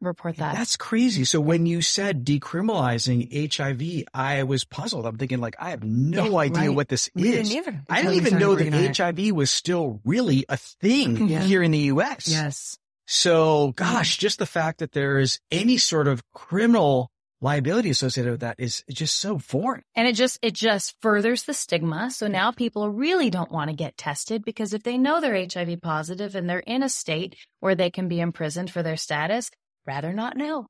report 0.01 0.37
that. 0.37 0.55
That's 0.55 0.77
crazy. 0.77 1.25
So 1.25 1.41
when 1.41 1.67
you 1.67 1.83
said 1.83 2.25
decriminalizing 2.25 3.53
HIV, 3.53 4.05
I 4.15 4.45
was 4.45 4.65
puzzled. 4.65 5.07
I'm 5.07 5.19
thinking 5.19 5.41
like, 5.41 5.57
I 5.59 5.71
have 5.71 5.83
no 5.83 6.27
Yeah, 6.31 6.39
idea 6.39 6.69
right. 6.69 6.77
what 6.77 6.89
this 6.89 7.11
We 7.15 7.31
is. 7.31 7.49
didn't 7.49 7.67
either. 7.67 7.83
I 7.91 7.99
until 7.99 8.13
didn't 8.13 8.27
even 8.27 8.39
know 8.39 8.51
working 8.51 8.75
on 8.75 8.81
it. 8.85 8.97
that 8.97 9.17
HIV 9.17 9.35
was 9.35 9.51
still 9.51 10.01
really 10.05 10.45
a 10.49 10.57
thing 10.57 11.17
Yeah. 11.29 11.41
here 11.43 11.63
in 11.63 11.73
the 11.73 11.79
U.S. 11.79 12.29
Yes. 12.29 12.79
So 13.07 13.73
gosh, 13.73 14.19
just 14.19 14.39
the 14.39 14.47
fact 14.47 14.79
that 14.79 14.93
there 14.93 15.19
is 15.19 15.41
any 15.51 15.79
sort 15.79 16.07
of 16.07 16.23
criminal 16.33 17.11
liability 17.41 17.91
associated 17.91 18.33
with 18.33 18.41
that 18.41 18.57
is 18.59 18.83
just 18.91 19.21
so 19.21 19.39
foreign. 19.39 19.83
And 19.95 20.09
it 20.09 20.15
just, 20.15 20.39
it 20.43 20.55
just 20.55 20.97
furthers 21.01 21.45
the 21.45 21.55
stigma. 21.55 22.11
So 22.11 22.27
now 22.27 22.51
people 22.53 22.91
really 22.91 23.31
don't 23.31 23.53
want 23.53 23.71
to 23.71 23.77
get 23.77 23.97
tested 23.97 24.45
because 24.45 24.75
if 24.75 24.83
they 24.83 24.99
know 24.99 25.21
they're 25.21 25.47
HIV 25.53 25.81
positive 25.81 26.35
and 26.35 26.49
they're 26.49 26.59
in 26.61 26.83
a 26.83 26.89
state 26.89 27.37
where 27.61 27.75
they 27.75 27.91
can 27.91 28.09
be 28.09 28.21
imprisoned 28.21 28.71
for 28.71 28.83
their 28.83 28.97
status, 28.97 29.51
rather 29.87 30.13
not 30.13 30.37
know. 30.37 30.67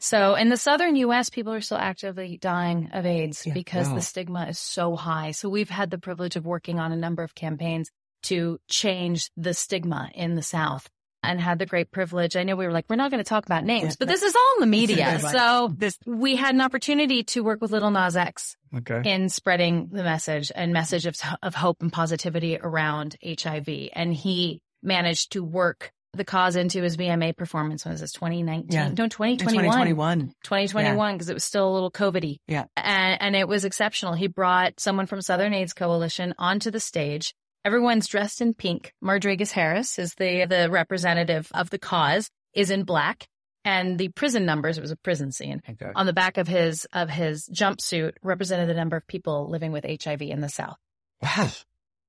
So 0.00 0.34
in 0.34 0.50
the 0.50 0.56
southern 0.58 0.96
US, 0.96 1.30
people 1.30 1.52
are 1.54 1.60
still 1.62 1.78
actively 1.78 2.36
dying 2.38 2.90
of 2.92 3.06
AIDS 3.06 3.46
Yeah. 3.46 3.54
because 3.54 3.88
Wow. 3.88 3.94
the 3.94 4.02
stigma 4.02 4.46
is 4.48 4.58
so 4.58 4.94
high. 4.96 5.30
So 5.30 5.48
we've 5.48 5.70
had 5.70 5.90
the 5.90 5.98
privilege 5.98 6.36
of 6.36 6.44
working 6.44 6.78
on 6.78 6.92
a 6.92 6.96
number 6.96 7.22
of 7.22 7.34
campaigns 7.34 7.90
to 8.24 8.58
change 8.68 9.30
the 9.36 9.54
stigma 9.54 10.10
in 10.14 10.34
the 10.34 10.42
South 10.42 10.88
and 11.26 11.40
had 11.40 11.58
the 11.58 11.66
great 11.66 11.90
privilege. 11.90 12.36
I 12.36 12.42
know 12.44 12.56
we 12.56 12.66
were 12.66 12.72
like, 12.72 12.86
we're 12.88 12.96
not 12.96 13.10
going 13.10 13.22
to 13.22 13.28
talk 13.28 13.46
about 13.46 13.64
names, 13.64 13.84
Yeah. 13.90 13.96
but 13.98 14.08
this 14.08 14.22
is 14.22 14.34
all 14.34 14.54
in 14.56 14.60
the 14.60 14.66
media. 14.66 15.18
So 15.20 15.72
This, 15.76 15.98
we 16.06 16.36
had 16.36 16.54
an 16.54 16.60
opportunity 16.60 17.22
to 17.24 17.42
work 17.44 17.60
with 17.60 17.70
Lil 17.72 17.90
Nas 17.90 18.16
X 18.16 18.56
Okay. 18.74 19.02
in 19.04 19.28
spreading 19.28 19.88
the 19.92 20.02
message 20.02 20.50
and 20.54 20.72
message 20.72 21.06
of, 21.06 21.16
of 21.42 21.54
hope 21.54 21.78
and 21.82 21.92
positivity 21.92 22.58
around 22.60 23.16
HIV. 23.24 23.68
And 23.92 24.12
he 24.14 24.60
managed 24.82 25.32
to 25.32 25.42
work 25.44 25.90
the 26.12 26.24
cause 26.24 26.56
into 26.56 26.82
his 26.82 26.96
VMA 26.96 27.36
performance. 27.36 27.84
When 27.84 27.92
was 27.92 28.00
this? 28.00 28.12
2019? 28.12 28.68
Yeah. 28.70 28.84
No, 28.88 29.04
in 29.04 29.10
2021. 29.10 29.64
2021. 29.64 30.32
2021 30.44 31.14
because 31.14 31.28
it 31.28 31.34
was 31.34 31.44
still 31.44 31.68
a 31.68 31.72
little 31.74 31.90
COVID-y. 31.90 32.38
Yeah. 32.48 32.64
And, 32.76 33.20
and 33.20 33.36
it 33.36 33.46
was 33.46 33.64
exceptional. 33.66 34.14
He 34.14 34.26
brought 34.26 34.80
someone 34.80 35.06
from 35.06 35.20
Southern 35.20 35.52
AIDS 35.52 35.74
Coalition 35.74 36.34
onto 36.38 36.70
the 36.70 36.80
stage. 36.80 37.34
Everyone's 37.66 38.06
dressed 38.06 38.40
in 38.40 38.54
pink. 38.54 38.92
Mardrigas 39.02 39.50
Harris 39.50 39.98
is 39.98 40.14
the, 40.14 40.46
the 40.48 40.70
representative 40.70 41.48
of 41.52 41.68
the 41.70 41.80
cause 41.80 42.30
is 42.54 42.70
in 42.70 42.84
black 42.84 43.26
and 43.64 43.98
the 43.98 44.06
prison 44.10 44.46
numbers, 44.46 44.78
it 44.78 44.82
was 44.82 44.92
a 44.92 44.96
prison 44.96 45.32
scene 45.32 45.60
Okay. 45.68 45.90
on 45.96 46.06
the 46.06 46.12
back 46.12 46.38
of 46.38 46.46
his, 46.46 46.86
of 46.92 47.10
his 47.10 47.48
jumpsuit 47.52 48.12
represented 48.22 48.68
the 48.68 48.74
number 48.74 48.96
of 48.96 49.04
people 49.08 49.50
living 49.50 49.72
with 49.72 49.84
HIV 49.84 50.22
in 50.22 50.40
the 50.40 50.48
South. 50.48 50.76
Wow. 51.20 51.48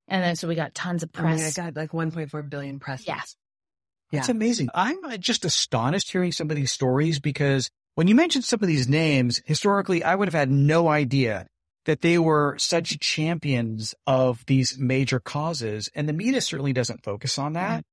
And 0.07 0.23
then 0.23 0.35
so 0.35 0.47
we 0.47 0.53
got 0.53 0.75
tons 0.75 1.01
of 1.01 1.09
I 1.15 1.21
mean, 1.23 1.31
I 1.31 1.37
press. 1.37 1.57
got 1.57 1.75
like 1.75 1.89
1.4 1.91 2.49
billion 2.51 2.77
press. 2.77 3.07
Yeah. 3.07 3.21
That's 4.11 4.29
amazing. 4.29 4.69
I'm 4.75 5.03
uh, 5.03 5.17
just 5.17 5.43
astonished 5.43 6.11
hearing 6.11 6.31
some 6.31 6.51
of 6.51 6.55
these 6.55 6.71
stories 6.71 7.19
because 7.19 7.71
when 7.95 8.07
you 8.07 8.13
mentioned 8.13 8.43
some 8.45 8.59
of 8.61 8.67
these 8.67 8.87
names, 8.87 9.41
historically, 9.45 10.03
I 10.03 10.13
would 10.13 10.27
have 10.27 10.35
had 10.35 10.51
no 10.51 10.87
idea 10.87 11.47
that 11.87 12.01
they 12.01 12.19
were 12.19 12.55
such 12.59 12.99
champions 12.99 13.95
of 14.05 14.45
these 14.45 14.77
major 14.77 15.19
causes. 15.19 15.89
And 15.95 16.07
the 16.07 16.13
media 16.13 16.41
certainly 16.41 16.73
doesn't 16.73 17.03
focus 17.03 17.39
on 17.39 17.53
that. 17.53 17.83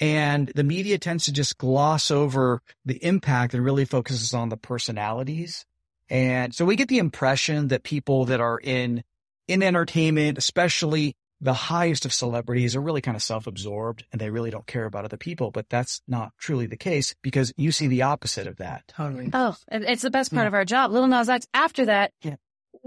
And 0.00 0.48
the 0.54 0.62
media 0.64 0.96
tends 0.98 1.24
to 1.24 1.32
just 1.32 1.58
gloss 1.58 2.10
over 2.10 2.62
the 2.84 3.04
impact 3.04 3.52
and 3.54 3.64
really 3.64 3.84
focuses 3.84 4.32
on 4.32 4.48
the 4.48 4.56
personalities. 4.56 5.66
And 6.08 6.54
so 6.54 6.64
we 6.64 6.76
get 6.76 6.88
the 6.88 6.98
impression 6.98 7.68
that 7.68 7.82
people 7.82 8.24
that 8.26 8.40
are 8.40 8.58
in, 8.62 9.02
in 9.48 9.62
entertainment, 9.64 10.38
especially 10.38 11.16
the 11.40 11.52
highest 11.52 12.04
of 12.04 12.12
celebrities 12.12 12.74
are 12.76 12.80
really 12.80 13.00
kind 13.00 13.16
of 13.16 13.22
self-absorbed 13.22 14.04
and 14.12 14.20
they 14.20 14.30
really 14.30 14.50
don't 14.50 14.66
care 14.66 14.84
about 14.84 15.04
other 15.04 15.16
people, 15.16 15.50
but 15.50 15.68
that's 15.68 16.00
not 16.08 16.32
truly 16.38 16.66
the 16.66 16.76
case 16.76 17.14
because 17.22 17.52
you 17.56 17.72
see 17.72 17.88
the 17.88 18.02
opposite 18.02 18.46
of 18.46 18.56
that. 18.56 18.84
Totally. 18.88 19.30
Oh, 19.32 19.56
it's 19.70 20.02
the 20.02 20.10
best 20.10 20.32
part 20.32 20.44
Yeah. 20.44 20.48
of 20.48 20.54
our 20.54 20.64
job. 20.64 20.92
Lil 20.92 21.06
Nas 21.08 21.28
X, 21.28 21.46
after 21.52 21.86
that, 21.86 22.12
Yeah. 22.22 22.36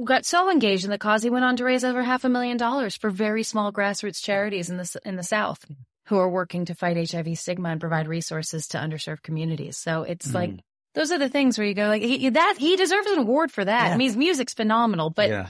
Got 0.06 0.26
so 0.26 0.50
engaged 0.52 0.84
in 0.86 0.92
the 0.92 0.98
cause, 0.98 1.24
he 1.24 1.30
went 1.30 1.46
on 1.46 1.56
to 1.58 1.64
raise 1.64 1.84
over 1.84 2.04
half 2.04 2.24
a 2.24 2.30
million 2.30 2.58
dollars 2.58 2.96
for 2.96 3.10
very 3.10 3.44
small 3.44 3.72
grassroots 3.72 4.22
charities 4.24 4.70
in 4.70 4.78
the, 4.78 5.00
in 5.06 5.16
the 5.16 5.24
South 5.24 5.66
who 6.08 6.18
are 6.18 6.30
working 6.30 6.66
to 6.66 6.76
fight 6.76 6.98
HIV 7.10 7.38
stigma 7.38 7.70
and 7.70 7.80
provide 7.80 8.08
resources 8.08 8.68
to 8.70 8.78
underserved 8.78 9.22
communities. 9.22 9.78
So 9.78 10.04
it's 10.04 10.28
Mm. 10.30 10.34
like, 10.34 10.52
those 10.94 11.12
are 11.12 11.20
the 11.20 11.30
things 11.30 11.58
where 11.58 11.66
you 11.68 11.74
go 11.74 11.88
like, 11.88 12.02
he, 12.02 12.30
that, 12.30 12.56
he 12.58 12.76
deserves 12.76 13.08
an 13.08 13.20
award 13.20 13.52
for 13.52 13.64
that. 13.64 13.88
Yeah. 13.88 13.94
I 13.94 13.98
mean, 13.98 14.08
his 14.08 14.18
music's 14.18 14.54
phenomenal, 14.54 15.10
but 15.10 15.30
yeah, 15.30 15.48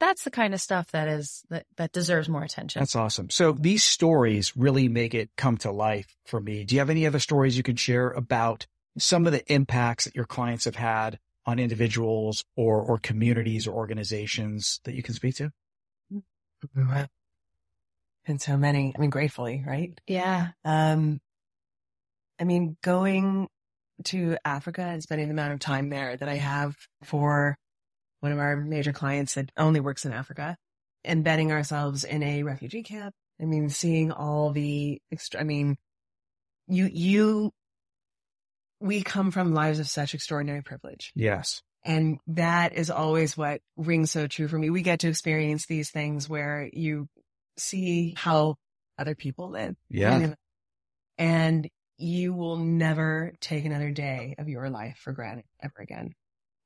that's 0.00 0.24
the 0.24 0.30
kind 0.30 0.54
of 0.54 0.60
stuff 0.60 0.90
that 0.92 1.06
is, 1.06 1.42
that, 1.50 1.66
that 1.76 1.92
deserves 1.92 2.28
more 2.28 2.42
attention. 2.42 2.80
that's 2.80 2.96
awesome. 2.96 3.30
So 3.30 3.52
these 3.52 3.84
stories 3.84 4.56
really 4.56 4.88
make 4.88 5.14
it 5.14 5.30
come 5.36 5.56
to 5.58 5.70
life 5.70 6.16
for 6.26 6.40
me. 6.40 6.64
Do 6.64 6.74
you 6.74 6.80
have 6.80 6.90
any 6.90 7.06
other 7.06 7.18
stories 7.20 7.56
you 7.56 7.62
can 7.62 7.76
share 7.76 8.08
about 8.10 8.66
some 8.98 9.26
of 9.26 9.32
the 9.32 9.44
impacts 9.52 10.04
that 10.06 10.16
your 10.16 10.24
clients 10.24 10.64
have 10.64 10.76
had 10.76 11.18
on 11.46 11.58
individuals 11.58 12.44
or, 12.56 12.80
or 12.80 12.98
communities 12.98 13.66
or 13.66 13.74
organizations 13.74 14.80
that 14.84 14.94
you 14.94 15.02
can 15.02 15.14
speak 15.14 15.36
to? 15.36 15.50
Wow. 16.76 17.06
And 18.26 18.40
so 18.40 18.56
many, 18.56 18.92
I 18.96 19.00
mean, 19.00 19.10
gratefully, 19.10 19.64
right? 19.66 20.00
yeah. 20.06 20.50
Um, 20.64 21.20
I 22.38 22.44
mean, 22.44 22.76
going 22.82 23.48
to 24.04 24.36
Africa 24.44 24.82
and 24.82 25.02
spending 25.02 25.28
the 25.28 25.32
amount 25.32 25.52
of 25.52 25.60
time 25.60 25.90
there 25.90 26.16
that 26.16 26.28
I 26.28 26.36
have 26.36 26.74
for 27.04 27.56
one 28.20 28.32
of 28.32 28.38
our 28.38 28.56
major 28.56 28.92
clients 28.92 29.34
that 29.34 29.50
only 29.56 29.80
works 29.80 30.04
in 30.04 30.12
Africa, 30.12 30.56
embedding 31.04 31.52
ourselves 31.52 32.04
in 32.04 32.22
a 32.22 32.42
refugee 32.44 32.82
camp. 32.82 33.14
I 33.40 33.44
mean, 33.44 33.68
seeing 33.68 34.12
all 34.12 34.50
the 34.50 35.00
extra, 35.10 35.40
I 35.40 35.44
mean, 35.44 35.76
you, 36.68 36.88
you, 36.92 37.52
we 38.82 39.02
come 39.02 39.30
from 39.30 39.54
lives 39.54 39.78
of 39.78 39.88
such 39.88 40.14
extraordinary 40.14 40.62
privilege. 40.62 41.12
Yes. 41.14 41.62
And 41.84 42.18
that 42.28 42.74
is 42.74 42.90
always 42.90 43.36
what 43.36 43.60
rings 43.76 44.10
so 44.10 44.26
true 44.26 44.48
for 44.48 44.58
me. 44.58 44.70
We 44.70 44.82
get 44.82 45.00
to 45.00 45.08
experience 45.08 45.66
these 45.66 45.90
things 45.90 46.28
where 46.28 46.68
you 46.72 47.08
see 47.56 48.14
how 48.16 48.56
other 48.98 49.14
people 49.14 49.50
live. 49.50 49.74
Yeah. 49.90 50.34
And 51.18 51.68
you 51.98 52.32
will 52.34 52.56
never 52.56 53.32
take 53.40 53.64
another 53.64 53.90
day 53.90 54.34
of 54.38 54.48
your 54.48 54.70
life 54.70 54.98
for 55.02 55.12
granted 55.12 55.44
ever 55.62 55.74
again. 55.80 56.12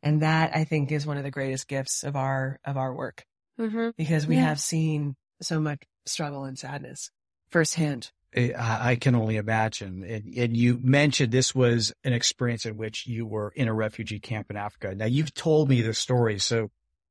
And 0.02 0.22
that 0.22 0.54
I 0.54 0.64
think 0.64 0.92
is 0.92 1.06
one 1.06 1.16
of 1.16 1.24
the 1.24 1.30
greatest 1.30 1.66
gifts 1.68 2.04
of 2.04 2.16
our, 2.16 2.58
of 2.64 2.76
our 2.76 2.94
work 2.94 3.24
Mm-hmm. 3.58 3.90
because 3.96 4.26
we 4.26 4.36
Yeah. 4.36 4.42
have 4.48 4.60
seen 4.60 5.16
so 5.40 5.58
much 5.60 5.82
struggle 6.04 6.44
and 6.44 6.58
sadness 6.58 7.10
firsthand. 7.50 8.10
I, 8.36 8.90
I 8.90 8.96
can 8.96 9.14
only 9.14 9.36
imagine. 9.36 10.04
And, 10.04 10.34
and 10.36 10.56
you 10.56 10.78
mentioned 10.82 11.32
this 11.32 11.54
was 11.54 11.92
an 12.04 12.12
experience 12.12 12.66
in 12.66 12.76
which 12.76 13.06
you 13.06 13.26
were 13.26 13.52
in 13.56 13.68
a 13.68 13.74
refugee 13.74 14.20
camp 14.20 14.50
in 14.50 14.56
Africa. 14.56 14.94
Now 14.94 15.06
you've 15.06 15.32
told 15.34 15.68
me 15.68 15.80
the 15.82 15.94
story, 15.94 16.38
so 16.38 16.70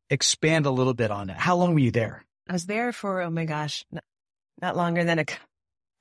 expand 0.09 0.65
a 0.65 0.71
little 0.71 0.93
bit 0.93 1.09
on 1.11 1.29
it. 1.29 1.37
How 1.37 1.55
long 1.55 1.73
were 1.73 1.79
you 1.79 1.91
there? 1.91 2.23
I 2.47 2.53
was 2.53 2.67
there 2.67 2.91
for, 2.91 3.21
oh 3.21 3.31
my 3.31 3.45
gosh, 3.45 3.83
not, 3.91 4.03
not 4.61 4.75
longer 4.77 5.03
than 5.03 5.17
a 5.19 5.25
cou- 5.25 5.37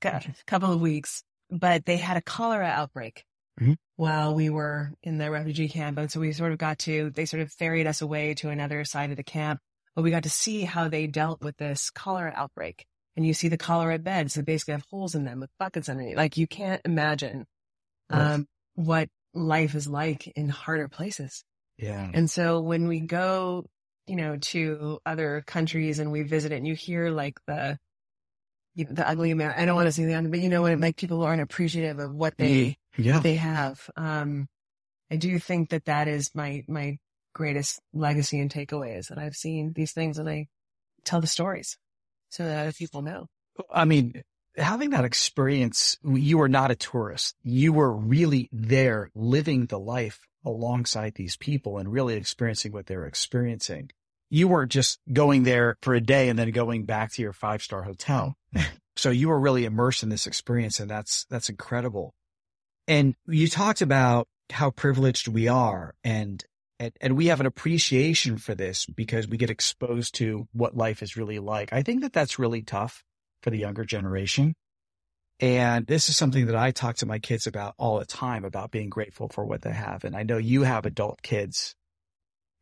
cou- 0.01 0.19
couple 0.45 0.71
of 0.71 0.79
weeks, 0.79 1.23
but 1.49 1.85
they 1.85 1.97
had 1.97 2.17
a 2.17 2.21
cholera 2.21 2.67
outbreak 2.67 3.23
Mhm. 3.59 3.77
while 3.95 4.35
we 4.35 4.49
were 4.49 4.91
in 5.01 5.17
the 5.17 5.31
refugee 5.31 5.69
camp. 5.69 5.97
And 5.97 6.11
so 6.11 6.19
we 6.19 6.33
sort 6.33 6.51
of 6.51 6.57
got 6.57 6.77
to, 6.79 7.09
they 7.11 7.25
sort 7.25 7.41
of 7.41 7.51
ferried 7.53 7.87
us 7.87 8.01
away 8.01 8.33
to 8.35 8.49
another 8.49 8.83
side 8.83 9.11
of 9.11 9.17
the 9.17 9.23
camp, 9.23 9.59
but 9.95 10.01
we 10.03 10.11
got 10.11 10.23
to 10.23 10.29
see 10.29 10.61
how 10.65 10.87
they 10.89 11.07
dealt 11.07 11.41
with 11.41 11.55
this 11.57 11.89
cholera 11.89 12.33
outbreak. 12.35 12.85
And 13.15 13.25
you 13.25 13.33
see 13.33 13.47
the 13.47 13.57
cholera 13.57 13.97
beds 13.97 14.33
that 14.33 14.45
basically 14.45 14.73
have 14.73 14.85
holes 14.89 15.15
in 15.15 15.23
them 15.23 15.39
with 15.39 15.49
buckets 15.57 15.87
underneath. 15.89 16.17
Like 16.17 16.37
you 16.37 16.47
can't 16.47 16.81
imagine, 16.83 17.45
um, 18.09 18.47
what 18.75 19.09
life 19.33 19.73
is 19.75 19.87
like 19.87 20.27
in 20.35 20.49
harder 20.49 20.87
places. 20.89 21.43
Yeah. 21.77 22.09
And 22.13 22.29
so 22.29 22.59
when 22.61 22.87
we 22.87 22.99
go, 22.99 23.65
you 24.07 24.15
know, 24.17 24.37
to 24.37 24.99
other 25.05 25.43
countries 25.47 25.99
and 25.99 26.11
we 26.11 26.23
visit 26.23 26.51
it 26.51 26.57
and 26.57 26.67
you 26.67 26.75
hear 26.75 27.09
like 27.09 27.39
the, 27.47 27.77
you 28.75 28.85
know, 28.85 28.91
the 28.93 29.07
ugly 29.07 29.31
American, 29.31 29.61
I 29.63 29.65
don't 29.65 29.75
want 29.75 29.87
to 29.87 29.91
say 29.93 30.05
the 30.05 30.13
ugly, 30.15 30.29
but 30.29 30.39
you 30.41 30.49
know, 30.49 30.61
when 30.63 30.79
like 30.81 30.97
people 30.97 31.23
aren't 31.23 31.41
appreciative 31.41 31.99
of 31.99 32.13
what 32.13 32.37
they, 32.37 32.77
Yeah. 32.97 33.19
they 33.19 33.35
have. 33.35 33.89
Um, 33.95 34.47
I 35.09 35.15
do 35.15 35.39
think 35.39 35.69
that 35.69 35.85
that 35.85 36.07
is 36.07 36.35
my, 36.35 36.63
my 36.67 36.97
greatest 37.33 37.79
legacy 37.93 38.39
and 38.39 38.51
takeaway 38.51 38.97
is 38.97 39.07
that 39.07 39.17
I've 39.17 39.35
seen 39.35 39.73
these 39.73 39.91
things 39.93 40.17
and 40.17 40.29
I 40.29 40.47
tell 41.05 41.21
the 41.21 41.27
stories 41.27 41.77
so 42.35 42.43
that 42.43 42.59
other 42.59 42.73
people 42.73 43.01
know. 43.01 43.27
I 43.73 43.85
mean, 43.85 44.21
having 44.57 44.89
that 44.89 45.05
experience, 45.05 45.97
you 46.03 46.37
were 46.37 46.49
not 46.49 46.69
a 46.69 46.75
tourist. 46.75 47.35
You 47.43 47.71
were 47.71 47.91
really 47.91 48.49
there 48.51 49.09
living 49.15 49.67
the 49.67 49.79
life 49.79 50.19
alongside 50.45 51.15
these 51.15 51.37
people 51.37 51.77
and 51.77 51.91
really 51.91 52.15
experiencing 52.15 52.73
what 52.73 52.87
they're 52.87 53.05
experiencing. 53.05 53.89
You 54.29 54.49
weren't 54.49 54.71
just 54.71 54.99
going 55.11 55.43
there 55.43 55.77
for 55.81 55.93
a 55.93 56.01
day 56.01 56.27
and 56.27 56.37
then 56.37 56.51
going 56.51 56.83
back 56.83 57.13
to 57.13 57.21
your 57.21 57.31
five 57.31 57.61
star 57.63 57.83
hotel. 57.83 58.35
so 58.97 59.11
you 59.11 59.29
were 59.29 59.39
really 59.39 59.63
immersed 59.63 60.03
in 60.03 60.09
this 60.09 60.27
experience 60.27 60.79
and 60.79 60.89
that's, 60.89 61.25
that's 61.29 61.49
incredible. 61.49 62.13
And 62.87 63.15
you 63.27 63.47
talked 63.47 63.81
about 63.81 64.27
how 64.51 64.71
privileged 64.71 65.29
we 65.29 65.47
are 65.47 65.95
and, 66.03 66.43
and, 66.79 66.91
and 66.99 67.17
we 67.17 67.27
have 67.27 67.39
an 67.39 67.45
appreciation 67.45 68.37
for 68.37 68.53
this 68.53 68.85
because 68.85 69.27
we 69.27 69.37
get 69.37 69.49
exposed 69.49 70.15
to 70.15 70.47
what 70.51 70.75
life 70.75 71.01
is 71.01 71.15
really 71.15 71.39
like. 71.39 71.71
I 71.71 71.83
think 71.83 72.01
that 72.01 72.13
that's 72.13 72.39
really 72.39 72.61
tough 72.61 73.03
for 73.41 73.49
the 73.49 73.57
younger 73.57 73.85
generation. 73.85 74.55
And 75.39 75.85
this 75.85 76.09
is 76.09 76.17
something 76.17 76.45
that 76.45 76.55
I 76.55 76.71
talk 76.71 76.97
to 76.97 77.05
my 77.05 77.19
kids 77.19 77.47
about 77.47 77.75
all 77.77 77.99
the 77.99 78.05
time 78.05 78.45
about 78.45 78.71
being 78.71 78.89
grateful 78.89 79.29
for 79.29 79.45
what 79.45 79.61
they 79.61 79.71
have. 79.71 80.03
And 80.03 80.15
I 80.15 80.23
know 80.23 80.37
you 80.37 80.63
have 80.63 80.85
adult 80.85 81.21
kids. 81.21 81.75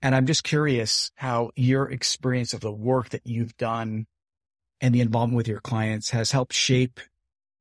And 0.01 0.15
I'm 0.15 0.25
just 0.25 0.43
curious 0.43 1.11
how 1.15 1.51
your 1.55 1.89
experience 1.89 2.53
of 2.53 2.61
the 2.61 2.71
work 2.71 3.09
that 3.09 3.25
you've 3.25 3.55
done 3.57 4.05
and 4.81 4.93
the 4.93 5.01
involvement 5.01 5.37
with 5.37 5.47
your 5.47 5.61
clients 5.61 6.09
has 6.09 6.31
helped 6.31 6.53
shape 6.53 6.99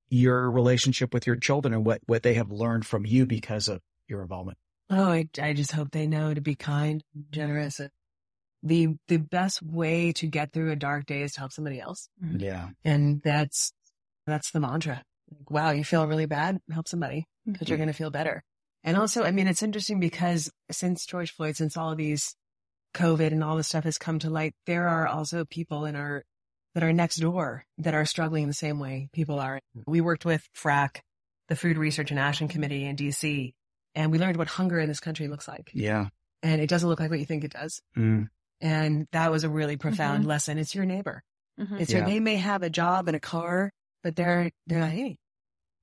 your 0.09 0.51
relationship 0.51 1.15
with 1.15 1.27
your 1.27 1.37
children 1.37 1.73
and 1.73 1.87
what, 1.87 2.01
what 2.07 2.23
they 2.23 2.35
have 2.35 2.51
learned 2.51 2.85
from 2.85 3.07
you 3.07 3.27
because 3.27 3.69
of 3.69 3.81
your 4.09 4.23
involvement. 4.23 4.59
Oh, 4.93 5.11
I, 5.11 5.27
I 5.41 5.55
just 5.55 5.73
hope 5.73 5.91
they 5.91 6.07
know 6.07 6.35
to 6.35 6.41
be 6.43 6.55
kind, 6.55 7.03
generous. 7.31 7.81
The, 8.63 8.89
the 9.09 9.17
best 9.17 9.63
way 9.63 10.13
to 10.13 10.27
get 10.27 10.53
through 10.53 10.71
a 10.71 10.77
dark 10.77 11.07
day 11.07 11.23
is 11.23 11.33
to 11.33 11.41
help 11.41 11.53
somebody 11.53 11.81
else. 11.81 12.11
Mm-hmm. 12.23 12.41
Yeah. 12.41 12.69
And 12.85 13.23
that's, 13.25 13.73
that's 14.27 14.51
the 14.51 14.61
mantra. 14.61 15.03
Like, 15.31 15.51
wow, 15.51 15.71
you 15.71 15.83
feel 15.83 16.07
really 16.07 16.27
bad? 16.27 16.59
Help 16.71 16.89
somebody 16.89 17.25
because 17.51 17.69
you're 17.69 17.77
mm-hmm. 17.77 17.85
going 17.85 17.93
to 17.93 17.99
feel 17.99 18.11
better. 18.11 18.45
And 18.85 18.99
also, 18.99 19.25
I 19.25 19.31
mean, 19.31 19.49
it's 19.49 19.63
interesting 19.63 19.99
because 19.99 20.51
since 20.71 21.07
George 21.07 21.33
Floyd, 21.33 21.57
since 21.57 21.77
all 21.77 21.91
of 21.91 21.97
these 21.97 22.37
COVID 22.95 23.29
and 23.29 23.43
all 23.43 23.57
this 23.57 23.69
stuff 23.69 23.85
has 23.85 23.97
come 23.97 24.19
to 24.19 24.31
light, 24.31 24.55
there 24.67 24.89
are 24.89 25.07
also 25.07 25.47
people 25.47 25.87
in 25.87 25.97
our, 25.97 26.23
that 26.75 26.85
are 26.85 26.93
next 26.93 27.17
door 27.17 27.65
that 27.79 27.95
are 27.95 28.05
struggling 28.05 28.43
in 28.43 28.49
the 28.49 28.55
same 28.55 28.79
way 28.79 29.09
people 29.13 29.41
are. 29.41 29.57
Mm-hmm. 29.77 29.91
We 29.91 30.03
worked 30.03 30.27
with 30.27 30.47
FRAC, 30.55 31.01
the 31.49 31.57
Food 31.57 31.79
Research 31.79 32.11
and 32.11 32.21
Action 32.21 32.49
Committee 32.49 32.85
in 32.85 32.97
DC, 32.97 33.55
and 33.95 34.11
we 34.13 34.19
learned 34.19 34.37
what 34.37 34.49
hunger 34.49 34.79
in 34.79 34.89
this 34.89 35.01
country 35.01 35.29
looks 35.29 35.47
like. 35.49 35.71
Yeah. 35.75 36.09
And 36.43 36.61
it 36.61 36.69
doesn't 36.69 36.89
look 36.89 37.01
like 37.01 37.11
what 37.11 37.21
you 37.21 37.27
think 37.27 37.45
it 37.45 37.53
does. 37.53 37.81
Mm. 37.97 38.29
And 38.61 39.07
that 39.13 39.31
was 39.31 39.45
a 39.45 39.49
really 39.49 39.77
profound 39.77 40.27
lesson. 40.27 40.59
It's 40.59 40.75
your 40.75 40.85
neighbor. 40.85 41.23
Mhm. 41.61 41.81
It's 41.81 41.91
Yeah. 41.93 41.99
your, 41.99 42.07
they 42.07 42.21
may 42.21 42.37
have 42.37 42.63
a 42.63 42.71
job 42.71 43.09
and 43.09 43.17
a 43.17 43.21
car, 43.21 43.73
but 44.03 44.17
they're, 44.17 44.51
they're 44.67 44.81
not 44.81 44.93
eating. 44.95 45.19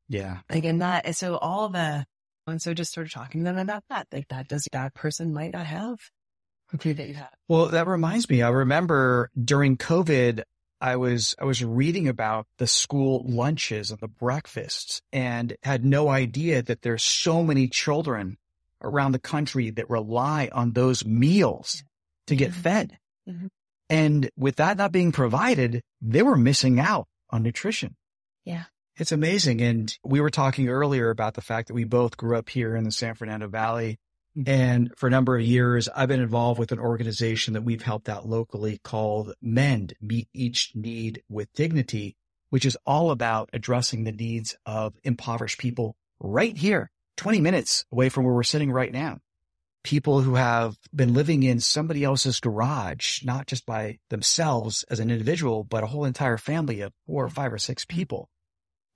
Yeah. 0.07 0.39
Like, 0.49 0.65
and 0.65 0.81
that, 0.81 1.05
and 1.05 1.15
so 1.15 1.37
all 1.37 1.69
the, 1.69 2.05
and 2.47 2.61
so 2.61 2.73
just 2.73 2.93
sort 2.93 3.05
of 3.05 3.13
talking 3.13 3.41
to 3.41 3.45
them 3.45 3.57
about 3.59 3.83
that, 3.89 4.07
like 4.11 4.27
that 4.29 4.47
does, 4.47 4.67
that 4.71 4.93
person 4.95 5.33
might 5.33 5.53
not 5.53 5.65
have 5.67 5.99
the 6.71 6.77
food 6.77 6.97
that 6.97 7.07
you 7.07 7.13
have. 7.15 7.29
Well, 7.47 7.67
that 7.67 7.85
reminds 7.87 8.29
me. 8.29 8.41
I 8.41 8.49
remember 8.49 9.29
during 9.41 9.77
COVID, 9.77 10.43
I 10.81 10.95
was, 10.95 11.35
I 11.39 11.45
was 11.45 11.63
reading 11.63 12.07
about 12.07 12.47
the 12.57 12.67
school 12.67 13.23
lunches 13.27 13.91
and 13.91 13.99
the 13.99 14.07
breakfasts 14.07 15.01
and 15.11 15.55
had 15.63 15.83
no 15.83 16.07
idea 16.09 16.61
that 16.63 16.81
there's 16.81 17.03
so 17.03 17.43
many 17.43 17.67
children 17.67 18.37
around 18.81 19.11
the 19.11 19.19
country 19.19 19.71
that 19.71 19.89
rely 19.89 20.49
on 20.53 20.71
those 20.71 21.05
meals 21.05 21.83
to 22.27 22.35
get 22.35 22.51
Mhm. 22.51 22.55
fed. 22.55 22.99
Mhm. 23.27 23.49
And 23.89 24.29
with 24.37 24.55
that 24.57 24.77
not 24.77 24.91
being 24.91 25.11
provided, 25.11 25.81
they 26.01 26.21
were 26.21 26.37
missing 26.37 26.79
out 26.79 27.07
on 27.29 27.43
nutrition. 27.43 27.95
Yeah. 28.45 28.65
It's 28.95 29.11
amazing. 29.11 29.61
And 29.61 29.93
we 30.03 30.21
were 30.21 30.29
talking 30.29 30.69
earlier 30.69 31.09
about 31.09 31.33
the 31.33 31.41
fact 31.41 31.67
that 31.67 31.73
we 31.73 31.83
both 31.83 32.15
grew 32.17 32.37
up 32.37 32.49
here 32.49 32.75
in 32.75 32.83
the 32.83 32.91
San 32.91 33.15
Fernando 33.15 33.47
Valley. 33.47 33.97
Mm-hmm. 34.37 34.49
And 34.49 34.91
for 34.95 35.07
a 35.07 35.11
number 35.11 35.35
of 35.35 35.41
years, 35.41 35.89
I've 35.89 36.07
been 36.07 36.21
involved 36.21 36.59
with 36.59 36.71
an 36.71 36.79
organization 36.79 37.53
that 37.53 37.63
we've 37.63 37.81
helped 37.81 38.09
out 38.09 38.27
locally 38.27 38.79
called 38.83 39.33
MEND, 39.41 39.93
Meet 40.01 40.27
Each 40.33 40.71
Need 40.75 41.23
with 41.29 41.51
Dignity, 41.53 42.15
which 42.49 42.65
is 42.65 42.77
all 42.85 43.11
about 43.11 43.49
addressing 43.53 44.03
the 44.03 44.11
needs 44.11 44.55
of 44.65 44.95
impoverished 45.03 45.59
people 45.59 45.95
right 46.19 46.55
here, 46.55 46.91
20 47.17 47.41
minutes 47.41 47.85
away 47.91 48.09
from 48.09 48.23
where 48.23 48.33
we're 48.33 48.43
sitting 48.43 48.71
right 48.71 48.91
now. 48.91 49.19
People 49.83 50.21
who 50.21 50.35
have 50.35 50.77
been 50.93 51.13
living 51.13 51.43
in 51.43 51.59
somebody 51.59 52.03
else's 52.03 52.39
garage, 52.39 53.23
not 53.23 53.47
just 53.47 53.65
by 53.65 53.97
themselves 54.09 54.83
as 54.89 54.99
an 54.99 55.09
individual, 55.09 55.63
but 55.63 55.83
a 55.83 55.87
whole 55.87 56.05
entire 56.05 56.37
family 56.37 56.81
of 56.81 56.91
four 57.07 57.23
or 57.23 57.29
five 57.29 57.53
or 57.53 57.57
six 57.57 57.85
people. 57.85 58.29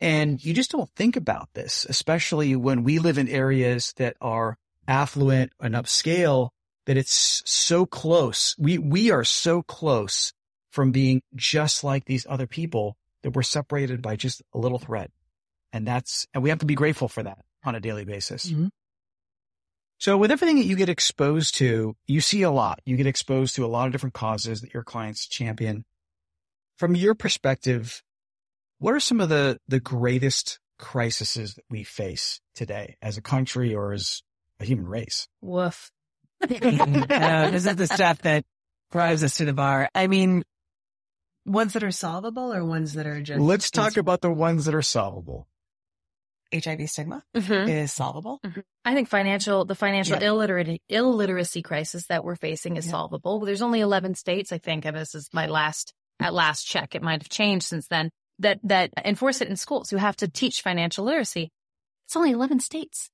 And 0.02 0.44
you 0.44 0.54
just 0.54 0.72
don't 0.72 0.90
think 0.98 1.16
about 1.16 1.48
this, 1.54 1.86
especially 1.88 2.58
when 2.58 2.84
we 2.84 3.00
live 3.00 3.18
in 3.18 3.30
areas 3.30 3.94
that 3.96 4.18
are 4.20 4.58
affluent 4.88 5.52
and 5.60 5.76
upscale, 5.76 6.50
that 6.86 6.98
it's 6.98 7.42
so 7.46 7.86
close. 7.86 8.56
We, 8.58 8.78
we 8.78 9.12
are 9.12 9.24
so 9.24 9.62
close 9.62 10.34
from 10.72 10.92
being 10.92 11.22
just 11.36 11.84
like 11.84 12.06
these 12.06 12.26
other 12.28 12.48
people 12.48 12.98
that 13.22 13.32
we're 13.32 13.44
separated 13.44 14.02
by 14.02 14.16
just 14.16 14.42
a 14.54 14.58
little 14.58 14.80
thread. 14.80 15.10
And 15.72 15.88
that's, 15.88 16.28
and 16.34 16.44
we 16.44 16.50
have 16.50 16.60
to 16.60 16.66
be 16.66 16.76
grateful 16.76 17.08
for 17.08 17.24
that 17.24 17.46
on 17.64 17.76
a 17.76 17.80
daily 17.80 18.06
basis. 18.06 18.52
Mhm. 18.52 18.70
So 19.98 20.18
with 20.18 20.32
everything 20.32 20.58
that 20.58 20.66
you 20.66 20.76
get 20.76 20.90
exposed 20.90 21.56
to, 21.56 21.96
you 22.08 22.20
see 22.20 22.42
a 22.42 22.52
lot. 22.52 22.82
You 22.86 22.98
get 22.98 23.08
exposed 23.08 23.56
to 23.56 23.66
a 23.66 23.68
lot 23.68 23.86
of 23.86 23.94
different 23.94 24.14
causes 24.14 24.62
that 24.62 24.74
your 24.74 24.84
clients 24.84 25.28
champion. 25.28 25.86
From 26.78 26.96
your 26.96 27.16
perspective, 27.16 28.04
what 28.80 28.94
are 28.94 29.00
some 29.00 29.22
of 29.22 29.30
the, 29.30 29.60
the 29.68 29.80
greatest 29.80 30.60
crises 30.78 31.54
that 31.54 31.64
we 31.70 31.84
face 31.84 32.42
today 32.54 32.98
as 33.02 33.18
a 33.18 33.22
country 33.22 33.74
or 33.74 33.94
as 33.94 34.22
a 34.64 34.66
human 34.66 34.88
race? 34.88 35.28
Woof. 35.42 35.92
uh, 36.42 36.48
this 36.48 37.66
is 37.66 37.76
the 37.76 37.88
stuff 37.88 38.20
that 38.24 38.44
drives 38.92 39.24
us 39.24 39.38
to 39.38 39.46
the 39.46 39.54
bar. 39.54 39.90
I 39.94 40.08
mean, 40.08 40.44
ones 41.46 41.74
that 41.74 41.84
are 41.84 41.92
solvable 41.92 42.54
or 42.54 42.66
ones 42.66 42.94
that 42.94 43.06
are 43.06 43.22
just. 43.22 43.40
Let's 43.40 43.70
talk 43.72 43.98
about 43.98 44.22
the 44.22 44.32
ones 44.32 44.66
that 44.66 44.76
are 44.76 44.82
solvable. 44.82 45.48
HIV 46.54 46.88
stigma 46.88 47.24
Mhm. 47.36 47.68
is 47.68 47.92
solvable. 47.92 48.40
I 48.86 48.94
think 48.94 49.10
financial, 49.10 49.66
the 49.66 49.74
financial 49.76 50.20
Yeah. 50.22 50.28
illiterate, 50.30 50.82
illiteracy 50.88 51.64
crisis 51.64 52.06
that 52.08 52.24
we're 52.24 52.36
facing 52.36 52.78
is 52.78 52.86
Yeah. 52.86 52.92
solvable. 52.92 53.40
There's 53.40 53.64
only 53.64 53.80
11 53.80 54.14
states, 54.16 54.52
I 54.52 54.60
think, 54.60 54.86
and 54.86 54.96
this 54.96 55.16
is 55.16 55.30
my 55.34 55.48
last, 55.48 55.94
at 56.20 56.34
last 56.34 56.66
check. 56.66 56.94
It 56.94 57.02
might 57.02 57.24
have 57.24 57.30
changed 57.30 57.66
since 57.66 57.88
then 57.88 58.12
that, 58.38 58.60
that 58.64 58.92
enforce 59.04 59.42
it 59.42 59.48
in 59.48 59.56
schools 59.56 59.90
who 59.90 59.98
have 59.98 60.16
to 60.18 60.28
teach 60.28 60.62
financial 60.62 61.06
literacy. 61.06 61.50
It's 62.06 62.16
only 62.16 62.32
11 62.32 62.60
states. 62.60 63.10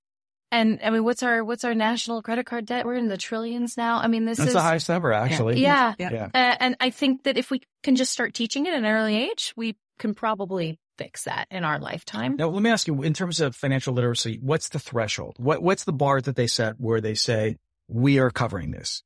And 0.52 0.80
I 0.84 0.90
mean, 0.90 1.04
what's 1.04 1.22
our, 1.22 1.44
what's 1.44 1.64
our 1.64 1.76
national 1.76 2.22
credit 2.22 2.46
card 2.46 2.66
debt? 2.66 2.86
We're 2.86 2.96
in 2.96 3.08
the 3.08 3.18
trillions 3.18 3.78
now. 3.78 4.00
I 4.00 4.08
mean, 4.08 4.26
this 4.26 4.40
That's 4.40 4.50
is, 4.50 4.54
the 4.54 4.62
highest 4.62 4.90
ever, 4.90 5.14
actually. 5.14 5.62
yeah. 5.62 5.94
Yeah. 6.00 6.12
Yeah. 6.12 6.26
Uh, 6.34 6.56
and 6.60 6.76
I 6.80 6.90
think 6.90 7.24
that 7.24 7.38
if 7.38 7.52
we 7.52 7.62
can 7.84 7.96
just 7.96 8.12
start 8.12 8.34
teaching 8.34 8.66
it 8.66 8.74
at 8.74 8.80
an 8.80 8.86
early 8.86 9.16
age, 9.16 9.54
we 9.56 9.78
can 10.00 10.16
probably 10.16 10.80
fix 10.98 11.26
that 11.26 11.48
in 11.52 11.64
our 11.64 11.80
lifetime. 11.80 12.36
Now, 12.36 12.50
let 12.50 12.62
me 12.64 12.70
ask 12.70 12.88
you, 12.88 13.04
in 13.04 13.14
terms 13.14 13.40
of 13.40 13.56
financial 13.56 13.94
literacy, 13.94 14.40
what's 14.42 14.70
the 14.70 14.80
threshold? 14.80 15.36
What, 15.38 15.62
what's 15.62 15.84
the 15.84 15.94
bar 15.94 16.20
that 16.20 16.36
they 16.36 16.48
set 16.48 16.80
where 16.80 17.00
they 17.00 17.14
say, 17.14 17.58
we 17.88 18.20
are 18.20 18.32
covering 18.32 18.72
this? 18.72 19.04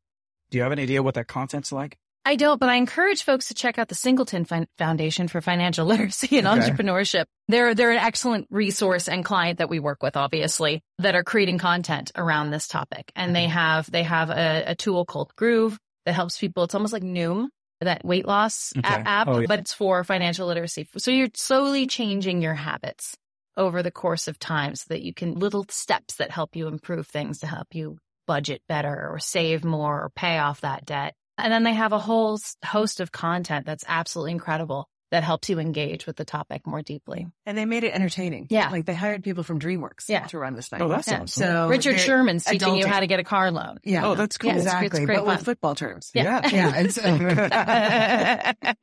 Do 0.49 0.57
you 0.57 0.63
have 0.63 0.71
an 0.71 0.79
idea 0.79 1.03
what 1.03 1.15
that 1.15 1.27
content's 1.27 1.71
like? 1.71 1.97
I 2.25 2.37
don't, 2.37 2.57
but 2.57 2.69
I 2.69 2.75
encourage 2.75 3.23
folks 3.23 3.49
to 3.49 3.53
check 3.53 3.77
out 3.77 3.89
the 3.89 3.95
Singleton 3.95 4.45
Foundation 4.77 5.27
for 5.27 5.41
Financial 5.41 5.85
Literacy 5.87 6.37
and 6.37 6.47
Okay. 6.47 6.71
Entrepreneurship. 6.71 7.25
They're 7.49 7.75
they're 7.75 7.91
an 7.91 7.97
excellent 7.97 8.47
resource 8.49 9.09
and 9.09 9.25
client 9.25 9.59
that 9.59 9.69
we 9.69 9.79
work 9.79 10.01
with, 10.01 10.15
obviously, 10.15 10.81
that 10.99 11.15
are 11.15 11.23
creating 11.23 11.57
content 11.57 12.11
around 12.15 12.51
this 12.51 12.67
topic. 12.67 13.11
And 13.15 13.35
they 13.35 13.47
have 13.47 13.91
they 13.91 14.03
have 14.03 14.29
a, 14.29 14.63
a 14.67 14.75
tool 14.75 15.03
called 15.05 15.35
Groove 15.35 15.77
that 16.05 16.13
helps 16.13 16.37
people. 16.37 16.63
It's 16.63 16.75
almost 16.75 16.93
like 16.93 17.03
Noom, 17.03 17.47
that 17.81 18.05
weight 18.05 18.25
loss 18.25 18.71
Okay. 18.77 19.03
app, 19.05 19.27
Oh, 19.27 19.39
yeah. 19.39 19.47
but 19.47 19.59
it's 19.59 19.73
for 19.73 20.03
financial 20.05 20.47
literacy. 20.47 20.87
So 20.97 21.11
you're 21.11 21.27
slowly 21.35 21.87
changing 21.87 22.41
your 22.41 22.53
habits 22.53 23.17
over 23.57 23.83
the 23.83 23.91
course 23.91 24.29
of 24.29 24.39
time 24.39 24.75
so 24.75 24.85
that 24.89 25.01
you 25.01 25.13
can 25.13 25.33
little 25.35 25.65
steps 25.69 26.15
that 26.15 26.31
help 26.31 26.55
you 26.55 26.67
improve 26.67 27.07
things 27.07 27.39
to 27.39 27.47
help 27.47 27.67
you 27.75 27.97
budget 28.27 28.61
better 28.69 29.09
or 29.11 29.19
save 29.19 29.65
more 29.65 30.03
or 30.03 30.09
pay 30.15 30.37
off 30.37 30.61
that 30.61 30.85
debt. 30.85 31.13
And 31.37 31.51
then 31.51 31.63
they 31.63 31.73
have 31.73 31.93
a 31.93 31.99
whole 31.99 32.39
host 32.63 32.99
of 32.99 33.11
content 33.11 33.65
that's 33.65 33.83
absolutely 33.87 34.31
incredible 34.31 34.87
that 35.11 35.23
helps 35.23 35.47
you 35.47 35.59
engage 35.59 36.07
with 36.07 36.15
the 36.15 36.25
topic 36.25 36.65
more 36.65 36.81
deeply. 36.81 37.27
And 37.45 37.55
they 37.55 37.65
made 37.65 37.83
it 37.83 37.93
entertaining. 37.93 38.47
Yeah. 38.49 38.69
Like 38.69 38.85
they 38.85 38.95
hired 38.95 39.23
people 39.23 39.43
from 39.43 39.59
DreamWorks 39.59 40.09
Yeah. 40.09 40.25
to 40.27 40.39
run 40.39 40.55
this 40.55 40.69
thing. 40.69 40.81
Oh, 40.81 40.87
that's 40.87 41.07
Yeah. 41.07 41.25
so 41.25 41.67
Richard 41.67 41.93
they're- 41.97 41.99
Sherman's 41.99 42.45
teaching 42.45 42.75
you 42.75 42.87
how 42.87 42.99
to 42.99 43.05
get 43.07 43.19
a 43.19 43.23
car 43.23 43.51
loan. 43.51 43.77
Yeah. 43.83 44.07
Oh, 44.07 44.15
that's 44.15 44.39
cool. 44.39 44.49
Yeah, 44.49 44.55
it's- 44.57 44.73
it's 44.73 44.81
exactly. 44.83 45.05
great 45.05 45.17
but 45.19 45.27
with 45.27 45.45
football 45.45 45.75
terms. 45.75 46.09
Yeah. 46.15 46.41
Yeah. 46.51 46.73
And 46.75 46.87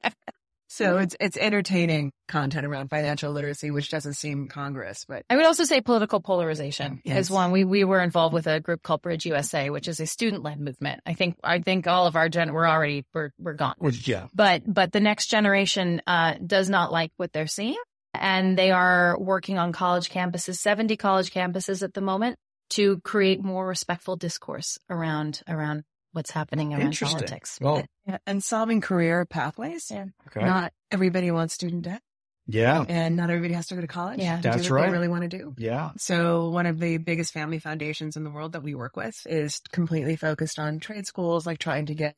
so, 0.70 0.84
so 0.84 0.98
it's, 0.98 1.16
it's 1.18 1.36
entertaining 1.36 2.12
content 2.28 2.64
around 2.64 2.88
financial 2.90 3.32
literacy, 3.32 3.70
which 3.70 3.90
doesn't 3.90 4.14
seem 4.14 4.46
congruous, 4.48 5.04
but 5.04 5.24
I 5.28 5.36
would 5.36 5.44
also 5.44 5.64
say 5.64 5.80
political 5.80 6.20
polarization 6.20 7.00
Yes. 7.04 7.26
is 7.26 7.30
one. 7.30 7.50
We 7.50 7.64
we 7.64 7.82
were 7.84 8.00
involved 8.00 8.32
with 8.32 8.46
a 8.46 8.60
group 8.60 8.82
called 8.82 9.02
Bridge 9.02 9.26
USA, 9.26 9.68
which 9.70 9.88
is 9.88 9.98
a 9.98 10.06
student 10.06 10.42
led 10.44 10.60
movement. 10.60 11.00
I 11.04 11.14
think 11.14 11.36
I 11.42 11.58
think 11.58 11.86
all 11.86 12.06
of 12.06 12.14
our 12.14 12.28
gen 12.28 12.52
we're 12.52 12.68
already 12.68 13.04
we're 13.12 13.32
we're 13.38 13.54
gone. 13.54 13.74
Which, 13.78 14.06
yeah. 14.06 14.28
but 14.32 14.62
but 14.66 14.92
the 14.92 15.00
next 15.00 15.26
generation 15.26 16.00
uh, 16.06 16.34
does 16.44 16.70
not 16.70 16.92
like 16.92 17.10
what 17.16 17.32
they're 17.32 17.46
seeing, 17.48 17.76
and 18.14 18.56
they 18.56 18.70
are 18.70 19.18
working 19.18 19.58
on 19.58 19.72
college 19.72 20.08
campuses, 20.08 20.56
seventy 20.56 20.96
college 20.96 21.32
campuses 21.32 21.82
at 21.82 21.94
the 21.94 22.00
moment, 22.00 22.38
to 22.70 22.98
create 23.00 23.42
more 23.42 23.66
respectful 23.66 24.16
discourse 24.16 24.78
around 24.88 25.42
around 25.48 25.82
what's 26.12 26.30
happening 26.30 26.74
around 26.74 26.98
politics. 26.98 27.58
Well, 27.60 27.84
Yeah, 28.06 28.18
and 28.26 28.42
solving 28.42 28.80
career 28.80 29.24
pathways. 29.26 29.90
Yeah. 29.90 30.06
okay. 30.28 30.44
Not 30.44 30.72
everybody 30.90 31.30
wants 31.30 31.54
student 31.54 31.82
debt 31.82 32.02
yeah. 32.46 32.84
and 32.88 33.16
not 33.16 33.30
everybody 33.30 33.54
has 33.54 33.68
to 33.68 33.74
go 33.76 33.80
to 33.80 33.86
college 33.86 34.18
Yeah. 34.20 34.36
to 34.36 34.42
do 34.42 34.50
That's 34.50 34.70
what 34.70 34.76
right. 34.76 34.86
they 34.86 34.92
really 34.92 35.08
want 35.08 35.22
to 35.22 35.28
do. 35.38 35.54
Yeah. 35.56 35.90
So 35.98 36.50
one 36.50 36.66
of 36.66 36.78
the 36.80 36.98
biggest 36.98 37.32
family 37.32 37.58
foundations 37.58 38.16
in 38.16 38.24
the 38.24 38.30
world 38.30 38.52
that 38.52 38.62
we 38.62 38.74
work 38.74 38.96
with 38.96 39.14
is 39.26 39.60
completely 39.72 40.16
focused 40.16 40.58
on 40.58 40.80
trade 40.80 41.06
schools, 41.06 41.46
like 41.46 41.58
trying 41.58 41.86
to 41.86 41.94
get 41.94 42.16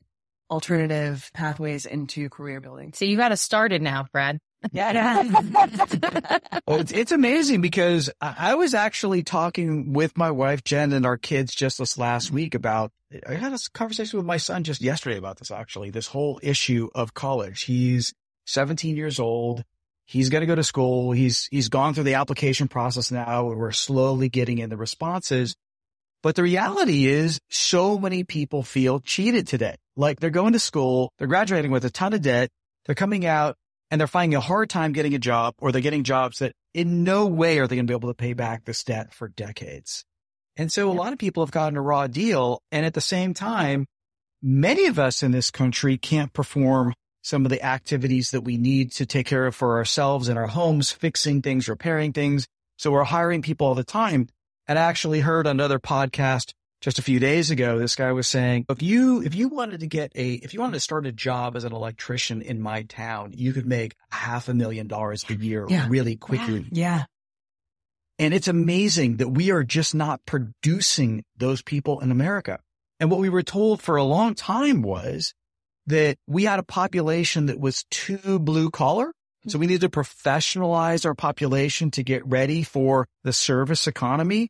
alternative 0.49 1.29
pathways 1.33 1.85
into 1.85 2.29
career 2.29 2.61
building. 2.61 2.93
So 2.93 3.05
you 3.05 3.17
got 3.17 3.31
us 3.31 3.41
started 3.41 3.81
now, 3.81 4.05
Brad. 4.11 4.39
Yeah. 4.71 5.23
Well, 6.65 6.79
it's, 6.79 6.93
it's 6.93 7.11
amazing 7.11 7.59
because 7.59 8.09
I, 8.21 8.35
I 8.37 8.55
was 8.55 8.73
actually 8.73 9.23
talking 9.23 9.91
with 9.91 10.17
my 10.17 10.31
wife, 10.31 10.63
Jen, 10.63 10.93
and 10.93 11.05
our 11.05 11.17
kids 11.17 11.53
just 11.53 11.77
this 11.77 11.97
last 11.97 12.31
week 12.31 12.55
about, 12.55 12.91
I 13.27 13.33
had 13.33 13.51
a 13.51 13.59
conversation 13.73 14.17
with 14.17 14.25
my 14.25 14.37
son 14.37 14.63
just 14.63 14.79
yesterday 14.81 15.17
about 15.17 15.39
this, 15.39 15.51
actually, 15.51 15.89
this 15.89 16.07
whole 16.07 16.39
issue 16.41 16.89
of 16.95 17.13
college. 17.13 17.63
He's 17.63 18.13
17 18.45 18.95
years 18.95 19.19
old. 19.19 19.63
He's 20.05 20.29
going 20.29 20.41
to 20.41 20.47
go 20.47 20.55
to 20.55 20.63
school. 20.63 21.11
He's, 21.11 21.49
he's 21.51 21.67
gone 21.67 21.93
through 21.93 22.05
the 22.05 22.13
application 22.13 22.69
process 22.69 23.11
now. 23.11 23.49
and 23.49 23.59
We're 23.59 23.71
slowly 23.71 24.29
getting 24.29 24.59
in 24.59 24.69
the 24.69 24.77
responses. 24.77 25.55
But 26.21 26.35
the 26.35 26.43
reality 26.43 27.05
is 27.07 27.39
so 27.49 27.97
many 27.97 28.23
people 28.23 28.63
feel 28.63 29.01
cheated 29.01 29.47
today. 29.47 29.75
Like 29.97 30.21
they're 30.21 30.29
going 30.29 30.53
to 30.53 30.59
school, 30.59 31.11
they're 31.17 31.27
graduating 31.27 31.71
with 31.71 31.83
a 31.83 31.89
ton 31.89 32.13
of 32.13 32.21
debt. 32.21 32.49
They're 32.85 32.95
coming 32.95 33.25
out 33.25 33.57
and 33.91 33.99
they're 33.99 34.07
finding 34.07 34.35
a 34.35 34.41
hard 34.41 34.69
time 34.69 34.91
getting 34.91 35.13
a 35.13 35.19
job 35.19 35.55
or 35.59 35.71
they're 35.71 35.81
getting 35.81 36.03
jobs 36.03 36.39
that 36.39 36.53
in 36.73 37.03
no 37.03 37.27
way 37.27 37.59
are 37.59 37.67
they 37.67 37.75
going 37.75 37.85
to 37.85 37.91
be 37.91 37.95
able 37.95 38.09
to 38.09 38.15
pay 38.15 38.33
back 38.33 38.65
this 38.65 38.83
debt 38.83 39.13
for 39.13 39.27
decades. 39.27 40.05
And 40.57 40.71
so 40.71 40.91
a 40.91 40.93
lot 40.93 41.13
of 41.13 41.19
people 41.19 41.43
have 41.43 41.51
gotten 41.51 41.77
a 41.77 41.81
raw 41.81 42.07
deal. 42.07 42.61
And 42.71 42.85
at 42.85 42.93
the 42.93 43.01
same 43.01 43.33
time, 43.33 43.85
many 44.41 44.85
of 44.85 44.99
us 44.99 45.23
in 45.23 45.31
this 45.31 45.51
country 45.51 45.97
can't 45.97 46.33
perform 46.33 46.93
some 47.23 47.45
of 47.45 47.49
the 47.49 47.63
activities 47.63 48.31
that 48.31 48.41
we 48.41 48.57
need 48.57 48.91
to 48.91 49.05
take 49.05 49.25
care 49.25 49.45
of 49.47 49.55
for 49.55 49.77
ourselves 49.77 50.27
in 50.27 50.37
our 50.37 50.47
homes, 50.47 50.91
fixing 50.91 51.41
things, 51.41 51.69
repairing 51.69 52.13
things. 52.13 52.47
So 52.77 52.91
we're 52.91 53.03
hiring 53.03 53.41
people 53.41 53.67
all 53.67 53.75
the 53.75 53.83
time. 53.83 54.27
And 54.67 54.77
I 54.77 54.83
actually 54.83 55.21
heard 55.21 55.47
another 55.47 55.79
podcast 55.79 56.53
just 56.83 56.99
a 56.99 57.01
few 57.01 57.17
days 57.17 57.49
ago, 57.49 57.79
this 57.79 57.95
guy 57.95 58.11
was 58.11 58.27
saying, 58.27 58.65
if 58.67 58.81
you, 58.81 59.21
if 59.23 59.33
you 59.33 59.47
wanted 59.47 59.79
to 59.79 59.87
get 59.87 60.11
a, 60.15 60.33
if 60.33 60.53
you 60.53 60.59
wanted 60.59 60.73
to 60.73 60.79
start 60.81 61.05
a 61.05 61.13
job 61.13 61.55
as 61.55 61.63
an 61.63 61.71
electrician 61.71 62.41
in 62.41 62.61
my 62.61 62.83
town, 62.83 63.31
you 63.33 63.53
could 63.53 63.65
make 63.65 63.95
half 64.11 64.49
a 64.49 64.53
million 64.53 64.87
dollars 64.87 65.23
a 65.29 65.33
year 65.33 65.65
Yeah. 65.69 65.87
really 65.89 66.17
quickly. 66.17 66.65
yeah. 66.71 67.05
And 68.19 68.33
it's 68.33 68.49
amazing 68.49 69.17
that 69.17 69.29
we 69.29 69.49
are 69.51 69.63
just 69.63 69.95
not 69.95 70.19
producing 70.25 71.23
those 71.37 71.61
people 71.61 72.01
in 72.01 72.11
America. 72.11 72.59
And 72.99 73.09
what 73.09 73.21
we 73.21 73.29
were 73.29 73.43
told 73.43 73.81
for 73.81 73.95
a 73.95 74.03
long 74.03 74.35
time 74.35 74.81
was 74.81 75.33
that 75.87 76.17
we 76.27 76.43
had 76.43 76.59
a 76.59 76.63
population 76.63 77.45
that 77.45 77.59
was 77.61 77.85
too 77.91 78.39
blue 78.39 78.69
collar. 78.69 79.13
So 79.47 79.57
we 79.57 79.67
need 79.67 79.81
to 79.81 79.89
professionalize 79.89 81.05
our 81.05 81.15
population 81.15 81.91
to 81.91 82.03
get 82.03 82.25
ready 82.27 82.63
for 82.63 83.07
the 83.23 83.33
service 83.33 83.87
economy. 83.87 84.49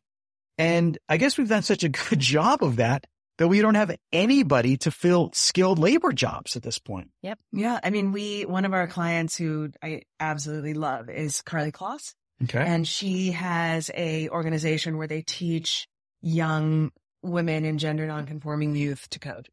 And 0.58 0.96
I 1.08 1.16
guess 1.16 1.36
we've 1.38 1.48
done 1.48 1.62
such 1.62 1.84
a 1.84 1.88
good 2.08 2.18
job 2.20 2.62
of 2.62 2.76
that 2.76 3.06
that 3.38 3.48
we 3.48 3.60
don't 3.60 3.74
have 3.74 3.96
anybody 4.12 4.76
to 4.76 4.90
fill 4.92 5.30
skilled 5.32 5.78
labor 5.80 6.12
jobs 6.12 6.54
at 6.56 6.62
this 6.62 6.78
point. 6.78 7.10
Yep. 7.22 7.38
Yeah. 7.52 7.80
I 7.82 7.90
mean, 7.90 8.12
we, 8.12 8.42
one 8.44 8.64
of 8.64 8.72
our 8.72 8.86
clients 8.86 9.36
who 9.36 9.70
I 9.82 10.02
absolutely 10.20 10.74
love 10.74 11.10
is 11.10 11.42
Karlie 11.42 11.72
Kloss. 11.72 12.14
Okay. 12.44 12.60
And 12.64 12.86
she 12.86 13.32
has 13.32 13.90
a 13.94 14.28
organization 14.28 14.98
where 14.98 15.08
they 15.08 15.22
teach 15.22 15.88
young 16.22 16.92
women 17.22 17.64
and 17.64 17.78
gender 17.80 18.06
nonconforming 18.06 18.76
youth 18.76 19.08
to 19.10 19.18
code. 19.18 19.48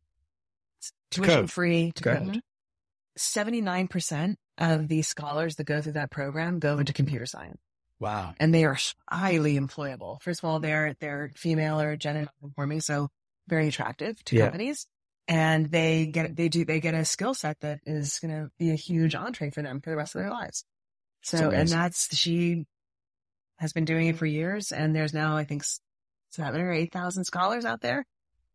It's 0.80 0.92
To 1.12 1.22
tuition 1.22 1.36
code. 1.42 1.52
free 1.52 1.92
to 1.96 2.10
Okay. 2.10 2.26
code. 2.26 2.42
79% 3.18 4.36
of 4.58 4.88
the 4.88 5.02
scholars 5.02 5.56
that 5.56 5.64
go 5.66 5.82
through 5.82 5.94
that 5.94 6.12
program 6.12 6.60
go 6.60 6.78
into 6.78 6.94
computer 6.94 7.26
science 7.26 7.60
Wow. 8.02 8.34
and 8.40 8.54
they 8.54 8.66
are 8.66 8.78
highly 9.10 9.58
employable. 9.60 10.22
First 10.22 10.42
of 10.44 10.50
all, 10.50 10.60
they're, 10.60 10.96
they're 11.00 11.32
female 11.36 11.80
or 11.80 11.96
gender 11.96 12.22
nonconforming. 12.42 12.82
So 12.82 13.10
very 13.48 13.68
attractive 13.68 14.22
to 14.26 14.36
Yeah. 14.36 14.46
companies 14.46 14.88
and 15.28 15.68
they 15.70 16.08
get, 16.08 16.36
they 16.36 16.50
do, 16.50 16.66
they 16.66 16.80
get 16.80 16.96
a 16.96 17.06
skill 17.06 17.34
set 17.36 17.60
that 17.62 17.80
is 17.86 18.20
going 18.20 18.32
to 18.34 18.50
be 18.58 18.72
a 18.72 18.76
huge 18.76 19.14
entree 19.16 19.52
for 19.52 19.62
them 19.62 19.80
for 19.82 19.92
the 19.92 19.96
rest 19.96 20.16
of 20.16 20.22
their 20.22 20.32
lives. 20.32 20.66
So, 21.22 21.52
and 21.52 21.70
that's, 21.70 22.16
she 22.18 22.66
has 23.60 23.72
been 23.72 23.86
doing 23.86 24.08
it 24.08 24.18
for 24.18 24.26
years 24.26 24.72
and 24.72 24.96
there's 24.96 25.14
now, 25.14 25.38
I 25.38 25.44
think, 25.44 25.64
seven 26.32 26.60
or 26.60 26.72
8,000 26.74 27.24
scholars 27.26 27.66
out 27.66 27.82
there, 27.82 28.04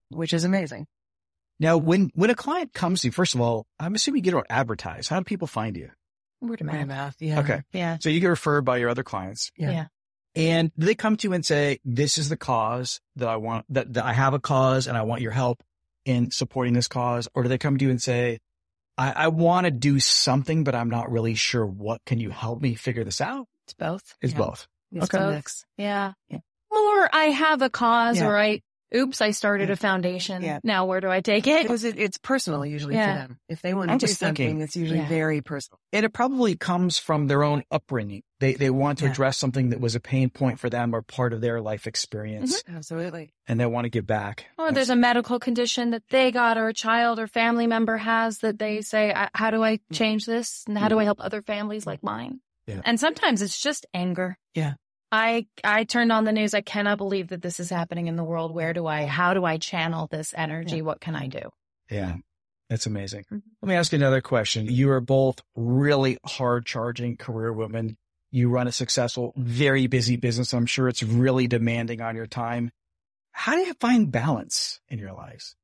which 0.08 0.32
is 0.32 0.42
amazing. 0.42 0.86
Now, 1.60 1.76
when, 1.78 2.10
when 2.14 2.30
a 2.30 2.34
client 2.34 2.74
comes 2.74 3.00
to 3.02 3.08
you, 3.08 3.12
first 3.12 3.34
of 3.34 3.40
all, 3.40 3.66
I'm 3.78 3.94
assuming 3.94 4.24
you 4.24 4.32
don't 4.32 4.46
advertise. 4.50 5.08
How 5.08 5.20
do 5.20 5.24
people 5.24 5.46
find 5.46 5.76
you? 5.76 5.90
Word 6.40 6.60
of 6.60 6.66
My 6.66 6.78
mouth. 6.78 6.86
math. 6.88 7.16
Yeah. 7.20 7.40
Okay. 7.40 7.62
Yeah. 7.72 7.98
So 8.00 8.08
you 8.08 8.20
get 8.20 8.28
referred 8.28 8.62
by 8.62 8.76
your 8.78 8.88
other 8.90 9.02
clients 9.02 9.50
Yeah. 9.56 9.70
Yeah. 9.70 9.86
and 10.34 10.70
do 10.78 10.86
they 10.86 10.94
come 10.94 11.16
to 11.16 11.28
you 11.28 11.32
and 11.34 11.44
say, 11.44 11.78
this 11.84 12.18
is 12.18 12.28
the 12.28 12.36
cause 12.36 13.00
that 13.16 13.28
I 13.28 13.36
want, 13.36 13.64
that, 13.70 13.92
that 13.94 14.04
I 14.04 14.12
have 14.12 14.34
a 14.34 14.38
cause 14.40 14.86
and 14.86 14.96
I 14.96 15.02
want 15.02 15.22
your 15.22 15.32
help 15.32 15.62
in 16.04 16.30
supporting 16.30 16.74
this 16.74 16.88
cause. 16.88 17.26
Or 17.34 17.42
do 17.42 17.48
they 17.48 17.58
come 17.58 17.78
to 17.78 17.84
you 17.84 17.90
and 17.90 18.00
say, 18.02 18.38
I, 18.98 19.12
I 19.12 19.28
want 19.28 19.64
to 19.66 19.70
do 19.70 19.98
something, 20.00 20.62
but 20.64 20.74
I'm 20.74 20.88
not 20.90 21.10
really 21.10 21.34
sure 21.34 21.66
what. 21.66 22.00
Can 22.06 22.18
you 22.20 22.30
help 22.30 22.60
me 22.60 22.74
figure 22.74 23.04
this 23.04 23.20
out? 23.20 23.46
It's 23.64 23.74
both. 23.74 24.14
It's 24.22 24.32
Yeah. 24.32 24.38
both. 24.38 24.68
It's 24.92 25.12
Okay. 25.12 25.22
a 25.24 25.30
mix. 25.32 25.64
Yeah. 25.76 26.12
Yeah. 26.28 26.38
Or 26.70 27.08
I 27.14 27.30
have 27.34 27.62
a 27.62 27.70
cause 27.70 28.18
Yeah. 28.18 28.26
or 28.26 28.38
I, 28.38 28.60
oops, 28.94 29.20
I 29.20 29.30
started 29.30 29.68
Yeah. 29.68 29.74
a 29.74 29.76
foundation. 29.76 30.42
Yeah. 30.42 30.60
Now 30.62 30.86
where 30.86 31.00
do 31.00 31.08
I 31.08 31.20
take 31.20 31.46
it? 31.46 31.62
Because 31.62 31.84
it, 31.84 31.98
it's 31.98 32.18
personal 32.18 32.64
usually 32.64 32.94
Yeah. 32.94 33.12
for 33.22 33.28
them. 33.28 33.38
If 33.48 33.62
they 33.62 33.74
want 33.74 33.90
I 33.90 33.94
to 33.94 33.98
do 33.98 34.04
was 34.04 34.18
thinking- 34.18 34.48
something, 34.48 34.62
it's 34.62 34.76
usually 34.76 35.00
Yeah. 35.00 35.08
very 35.08 35.40
personal. 35.40 35.78
And 35.92 36.04
it 36.04 36.12
probably 36.12 36.56
comes 36.56 36.98
from 36.98 37.26
their 37.26 37.42
own 37.42 37.64
upbringing. 37.70 38.22
They, 38.38 38.54
they 38.54 38.70
want 38.70 38.98
to 38.98 39.06
Yeah. 39.06 39.12
address 39.12 39.38
something 39.38 39.70
that 39.70 39.80
was 39.80 39.94
a 39.94 40.00
pain 40.00 40.28
point 40.30 40.58
for 40.60 40.68
them 40.68 40.94
or 40.94 41.02
part 41.02 41.32
of 41.32 41.40
their 41.40 41.60
life 41.60 41.86
experience 41.86 42.62
mm-hmm. 42.62 42.76
Absolutely. 42.76 43.32
and 43.48 43.58
they 43.58 43.66
want 43.66 43.86
to 43.86 43.90
give 43.90 44.06
back. 44.06 44.46
Or 44.58 44.72
there's 44.72 44.90
a 44.90 44.96
medical 44.96 45.38
condition 45.38 45.90
that 45.90 46.02
they 46.10 46.30
got 46.30 46.58
or 46.58 46.68
a 46.68 46.74
child 46.74 47.18
or 47.18 47.26
family 47.26 47.66
member 47.66 47.96
has 47.96 48.38
that 48.38 48.58
they 48.58 48.82
say, 48.82 49.12
"I- 49.12 49.30
how 49.34 49.50
do 49.50 49.62
I 49.64 49.76
mm. 49.76 49.80
change 49.92 50.26
this? 50.26 50.64
And 50.68 50.76
how 50.76 50.88
do 50.88 50.94
mm-hmm. 50.94 51.00
I 51.00 51.04
help 51.04 51.20
other 51.20 51.42
families 51.42 51.86
like 51.86 52.02
mine? 52.02 52.40
Yeah. 52.66 52.80
And 52.84 52.98
sometimes 52.98 53.42
it's 53.42 53.58
just 53.60 53.86
anger. 53.94 54.38
Yeah. 54.54 54.74
I, 55.12 55.46
I 55.62 55.84
turned 55.84 56.10
on 56.12 56.24
the 56.24 56.32
news. 56.32 56.52
I 56.54 56.60
cannot 56.62 56.98
believe 56.98 57.28
that 57.28 57.42
this 57.42 57.60
is 57.60 57.70
happening 57.70 58.06
in 58.08 58.16
the 58.16 58.24
world. 58.24 58.52
Where 58.54 58.72
do 58.72 58.86
I, 58.86 59.06
how 59.06 59.34
do 59.34 59.44
I 59.44 59.56
channel 59.58 60.08
this 60.10 60.34
energy? 60.36 60.76
Yeah. 60.76 60.82
What 60.82 61.00
can 61.00 61.14
I 61.14 61.28
do? 61.28 61.50
Yeah. 61.90 62.16
That's 62.68 62.86
amazing. 62.86 63.24
Mhm. 63.32 63.42
Let 63.62 63.68
me 63.68 63.74
ask 63.76 63.92
you 63.92 63.96
another 63.96 64.20
question. 64.20 64.66
You 64.66 64.90
are 64.90 65.00
both 65.00 65.40
really 65.54 66.18
hard 66.26 66.66
charging 66.66 67.16
career 67.16 67.52
women. 67.52 67.96
You 68.32 68.48
run 68.50 68.66
a 68.66 68.72
successful, 68.72 69.32
very 69.36 69.86
busy 69.86 70.16
business. 70.16 70.52
I'm 70.52 70.66
sure 70.66 70.88
it's 70.88 71.02
really 71.04 71.46
demanding 71.46 72.00
on 72.00 72.16
your 72.16 72.26
time. 72.26 72.72
How 73.30 73.54
do 73.54 73.60
you 73.60 73.74
find 73.74 74.10
balance 74.10 74.80
in 74.88 74.98
your 74.98 75.12
lives? 75.12 75.54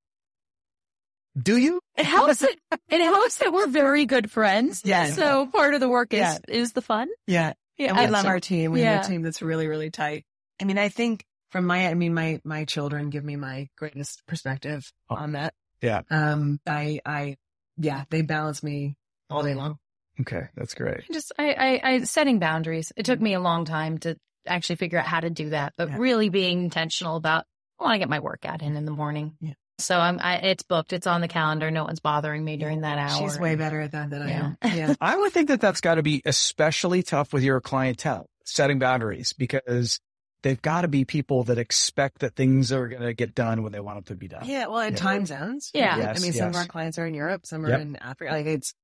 Do 1.40 1.57
you? 1.57 1.81
It 1.96 2.05
helps 2.07 2.38
that 2.40 2.55
it 2.90 3.00
helps 3.00 3.38
that 3.38 3.52
we're 3.52 3.66
very 3.66 4.05
good 4.07 4.31
friends. 4.31 4.83
Yes. 4.87 5.16
So 5.16 5.46
part 5.46 5.74
of 5.74 5.81
the 5.81 5.88
work 5.88 6.12
is 6.14 6.20
Yeah. 6.20 6.38
is 6.48 6.72
the 6.72 6.83
fun. 6.83 7.09
Yeah. 7.26 7.55
Yeah. 7.83 7.88
And 7.90 7.99
we 7.99 8.05
I 8.05 8.07
love 8.09 8.23
so- 8.23 8.29
our 8.29 8.40
team. 8.40 8.73
We 8.73 8.81
have 8.83 9.05
a 9.05 9.09
team 9.09 9.23
that's 9.23 9.42
really, 9.42 9.66
really 9.68 9.90
tight. 9.90 10.25
I 10.61 10.64
mean, 10.64 10.79
I 10.79 10.88
think 10.88 11.25
from 11.51 11.66
my, 11.66 11.88
I 11.88 11.95
mean, 11.95 12.14
my, 12.14 12.40
my 12.45 12.64
children 12.64 13.11
give 13.11 13.25
me 13.25 13.37
my 13.37 13.68
greatest 13.77 14.23
perspective 14.27 14.90
Oh. 15.11 15.16
on 15.16 15.33
that. 15.33 15.55
Yeah. 15.83 16.03
Um, 16.11 16.61
I, 16.66 17.01
I, 17.05 17.37
yeah, 17.77 18.05
they 18.11 18.23
balance 18.23 18.62
me 18.62 18.97
all 19.29 19.42
day 19.42 19.55
long. 19.55 19.79
Okay. 20.21 20.42
That's 20.57 20.75
great. 20.75 21.05
just 21.12 21.33
I, 21.38 21.53
I 21.83 21.90
I 21.92 21.99
setting 22.05 22.38
boundaries. 22.38 22.92
It 22.97 23.07
took 23.07 23.21
me 23.21 23.33
a 23.35 23.40
long 23.40 23.64
time 23.64 23.99
to 23.99 24.16
actually 24.47 24.77
figure 24.77 24.99
out 24.99 25.07
how 25.07 25.21
to 25.21 25.31
do 25.31 25.51
that, 25.51 25.73
but 25.79 25.88
Yeah. 25.88 25.97
really 25.99 26.29
being 26.29 26.64
intentional 26.64 27.16
about 27.16 27.45
I 27.81 27.85
want 27.85 27.95
to 27.95 27.99
get 27.99 28.09
my 28.11 28.21
workout 28.21 28.61
in 28.62 28.77
in 28.77 28.85
the 28.85 28.92
morning. 28.92 29.37
Yeah. 29.40 29.55
So 29.78 29.98
I'm 29.98 30.18
I, 30.20 30.37
it's 30.37 30.62
booked. 30.62 30.92
It's 30.92 31.06
on 31.06 31.20
the 31.20 31.28
calendar. 31.28 31.70
No 31.70 31.85
one's 31.85 32.00
bothering 32.00 32.44
me 32.44 32.56
during 32.56 32.82
that 32.82 32.98
hour. 32.98 33.18
She's 33.18 33.38
way 33.38 33.56
better 33.56 33.80
at 33.80 33.92
that 33.92 34.11
than 34.11 34.28
Yeah. 34.28 34.52
I 34.62 34.68
am. 34.68 34.76
Yeah. 34.78 34.94
I 35.00 35.16
would 35.16 35.32
think 35.32 35.48
that 35.48 35.61
that's 35.61 35.80
got 35.80 35.96
to 35.96 36.02
be 36.02 36.22
especially 36.24 37.02
tough 37.02 37.32
with 37.32 37.42
your 37.42 37.61
clientele, 37.61 38.26
setting 38.44 38.78
boundaries 38.78 39.32
because 39.32 39.98
they've 40.42 40.61
got 40.61 40.82
to 40.82 40.88
be 40.88 41.04
people 41.04 41.44
that 41.44 41.58
expect 41.58 42.20
that 42.20 42.37
things 42.37 42.70
are 42.72 42.88
going 42.88 43.02
to 43.02 43.14
get 43.14 43.35
done 43.35 43.62
when 43.62 43.72
they 43.72 43.80
want 43.80 43.96
them 43.96 44.04
to 44.04 44.18
be 44.18 44.28
done. 44.28 44.44
Yeah. 44.44 44.66
Well, 44.66 44.80
in 44.80 44.92
Yeah. 44.92 44.98
time 44.98 45.26
zones. 45.26 45.70
Yeah. 45.74 45.94
I 45.94 45.96
mean, 46.18 46.24
Yes, 46.26 46.37
some 46.38 46.48
of 46.50 46.56
our 46.56 46.66
clients 46.66 46.98
are 46.98 47.06
in 47.06 47.14
Europe, 47.14 47.46
some 47.46 47.64
are 47.64 47.70
Yep. 47.70 47.80
in 47.80 47.96
Africa. 47.96 48.32
Like 48.32 48.46
it's, 48.46 48.74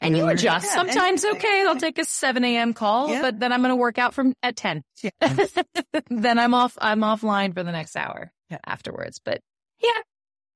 and 0.00 0.16
you 0.16 0.24
Yeah. 0.24 0.30
adjust. 0.32 0.66
Yeah. 0.66 0.74
Sometimes 0.74 1.24
And- 1.24 1.36
okay, 1.36 1.64
I'll 1.66 1.76
take 1.76 1.98
a 1.98 2.04
seven 2.04 2.44
a.m. 2.44 2.72
call, 2.72 3.10
Yeah. 3.10 3.22
but 3.22 3.40
then 3.40 3.52
I'm 3.52 3.60
going 3.60 3.70
to 3.72 3.76
work 3.76 3.98
out 3.98 4.14
from 4.14 4.32
at 4.42 4.54
ten. 4.56 4.82
Yeah. 5.02 5.10
then 6.10 6.38
I'm 6.38 6.54
off. 6.54 6.78
I'm 6.80 7.00
offline 7.00 7.52
for 7.54 7.62
the 7.64 7.72
next 7.72 7.96
hour 7.96 8.32
Yeah. 8.50 8.58
afterwards. 8.64 9.20
But 9.24 9.40
yeah, 9.82 9.90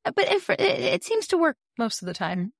but 0.04 0.30
if 0.30 0.50
it, 0.50 0.60
it 0.60 1.04
seems 1.04 1.28
to 1.28 1.38
work 1.38 1.56
most 1.78 2.02
of 2.02 2.06
the 2.06 2.14
time. 2.14 2.52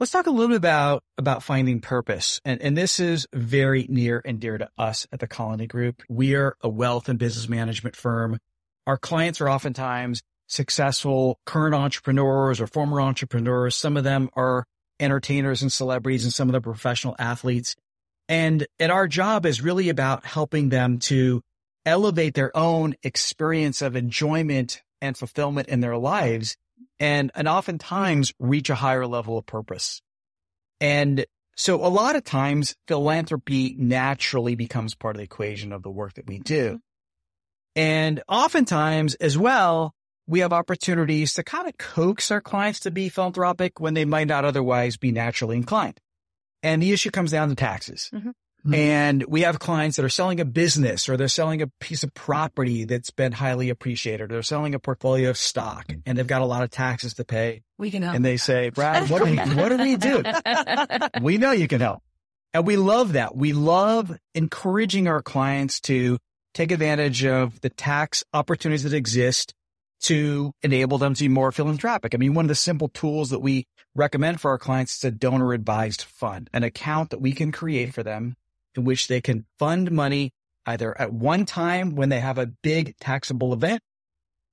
Let's 0.00 0.12
talk 0.12 0.28
a 0.28 0.30
little 0.30 0.48
bit 0.48 0.58
about, 0.58 1.02
about 1.16 1.42
finding 1.42 1.80
purpose. 1.80 2.40
And, 2.44 2.62
and 2.62 2.78
this 2.78 3.00
is 3.00 3.26
very 3.32 3.84
near 3.88 4.22
and 4.24 4.38
dear 4.38 4.56
to 4.56 4.68
us 4.78 5.08
at 5.10 5.18
the 5.18 5.26
Colony 5.26 5.66
Group. 5.66 6.02
We 6.08 6.36
are 6.36 6.56
a 6.60 6.68
wealth 6.68 7.08
and 7.08 7.18
business 7.18 7.48
management 7.48 7.96
firm. 7.96 8.38
Our 8.86 8.96
clients 8.96 9.40
are 9.40 9.50
oftentimes 9.50 10.22
successful 10.46 11.40
current 11.44 11.74
entrepreneurs 11.74 12.60
or 12.60 12.68
former 12.68 13.00
entrepreneurs. 13.00 13.74
Some 13.74 13.96
of 13.96 14.04
them 14.04 14.30
are 14.34 14.64
entertainers 15.00 15.62
and 15.62 15.72
celebrities 15.72 16.24
and 16.24 16.32
some 16.32 16.48
of 16.48 16.52
them 16.52 16.60
are 16.60 16.72
professional 16.74 17.16
athletes. 17.18 17.74
And, 18.28 18.66
and 18.78 18.92
our 18.92 19.08
job 19.08 19.46
is 19.46 19.62
really 19.62 19.88
about 19.88 20.24
helping 20.24 20.68
them 20.68 21.00
to 21.00 21.42
elevate 21.84 22.34
their 22.34 22.56
own 22.56 22.94
experience 23.02 23.82
of 23.82 23.96
enjoyment 23.96 24.80
and 25.00 25.16
fulfillment 25.16 25.68
in 25.68 25.80
their 25.80 25.96
lives 25.96 26.56
and, 27.00 27.30
and 27.34 27.48
oftentimes 27.48 28.32
reach 28.38 28.70
a 28.70 28.74
higher 28.74 29.06
level 29.06 29.38
of 29.38 29.46
purpose. 29.46 30.00
And 30.80 31.24
so 31.56 31.84
a 31.84 31.88
lot 31.88 32.16
of 32.16 32.24
times 32.24 32.74
philanthropy 32.86 33.74
naturally 33.78 34.54
becomes 34.54 34.94
part 34.94 35.16
of 35.16 35.18
the 35.18 35.24
equation 35.24 35.72
of 35.72 35.82
the 35.82 35.90
work 35.90 36.14
that 36.14 36.26
we 36.26 36.38
do. 36.38 36.80
And 37.74 38.22
oftentimes 38.28 39.14
as 39.16 39.36
well, 39.36 39.94
we 40.26 40.40
have 40.40 40.52
opportunities 40.52 41.34
to 41.34 41.42
kind 41.42 41.66
of 41.68 41.78
coax 41.78 42.30
our 42.30 42.40
clients 42.40 42.80
to 42.80 42.90
be 42.90 43.08
philanthropic 43.08 43.80
when 43.80 43.94
they 43.94 44.04
might 44.04 44.28
not 44.28 44.44
otherwise 44.44 44.96
be 44.96 45.10
naturally 45.10 45.56
inclined. 45.56 45.98
And 46.62 46.82
the 46.82 46.92
issue 46.92 47.10
comes 47.10 47.30
down 47.30 47.48
to 47.48 47.54
taxes. 47.54 48.10
Mhm. 48.12 48.32
Mhm. 48.66 48.74
And 48.74 49.24
we 49.28 49.42
have 49.42 49.58
clients 49.58 49.96
that 49.96 50.04
are 50.04 50.08
selling 50.08 50.40
a 50.40 50.44
business 50.44 51.08
or 51.08 51.16
they're 51.16 51.28
selling 51.28 51.62
a 51.62 51.68
piece 51.80 52.02
of 52.02 52.12
property 52.12 52.84
that's 52.84 53.10
been 53.10 53.32
highly 53.32 53.70
appreciated. 53.70 54.24
Or 54.24 54.26
they're 54.26 54.42
selling 54.42 54.74
a 54.74 54.78
portfolio 54.78 55.30
of 55.30 55.36
stock 55.36 55.86
and 56.04 56.18
they've 56.18 56.26
got 56.26 56.42
a 56.42 56.46
lot 56.46 56.62
of 56.62 56.70
taxes 56.70 57.14
to 57.14 57.24
pay. 57.24 57.62
we 57.78 57.90
can 57.90 58.02
help. 58.02 58.16
And 58.16 58.24
they 58.24 58.36
say, 58.36 58.70
Brad, 58.70 59.08
what 59.10 59.24
do 59.24 59.30
we, 59.30 59.36
what 59.54 59.68
do 59.68 59.78
we 59.78 59.96
do? 59.96 60.22
We 61.22 61.38
know 61.38 61.52
you 61.52 61.68
can 61.68 61.80
help. 61.80 62.02
And 62.52 62.66
we 62.66 62.76
love 62.76 63.12
that. 63.12 63.36
We 63.36 63.52
love 63.52 64.16
encouraging 64.34 65.06
our 65.06 65.22
clients 65.22 65.80
to 65.82 66.18
take 66.54 66.72
advantage 66.72 67.24
of 67.24 67.60
the 67.60 67.68
tax 67.70 68.24
opportunities 68.32 68.82
that 68.84 68.92
exist 68.94 69.54
to 70.00 70.52
enable 70.62 70.98
them 70.98 71.14
to 71.14 71.24
be 71.24 71.28
more 71.28 71.52
philanthropic. 71.52 72.14
I 72.14 72.18
mean, 72.18 72.34
one 72.34 72.44
of 72.44 72.48
the 72.48 72.54
simple 72.54 72.88
tools 72.88 73.30
that 73.30 73.40
we 73.40 73.66
recommend 73.94 74.40
for 74.40 74.50
our 74.50 74.58
clients 74.58 74.96
is 74.96 75.04
a 75.04 75.10
donor 75.10 75.52
advised 75.52 76.02
fund, 76.02 76.48
an 76.52 76.62
account 76.62 77.10
that 77.10 77.20
we 77.20 77.32
can 77.32 77.52
create 77.52 77.92
for 77.94 78.02
them 78.02 78.36
in 78.76 78.84
which 78.84 79.08
they 79.08 79.20
can 79.20 79.46
fund 79.58 79.90
money 79.90 80.32
either 80.66 80.98
at 81.00 81.12
one 81.12 81.44
time 81.46 81.94
when 81.94 82.08
they 82.08 82.20
have 82.20 82.38
a 82.38 82.46
big 82.46 82.96
taxable 82.98 83.52
event. 83.52 83.80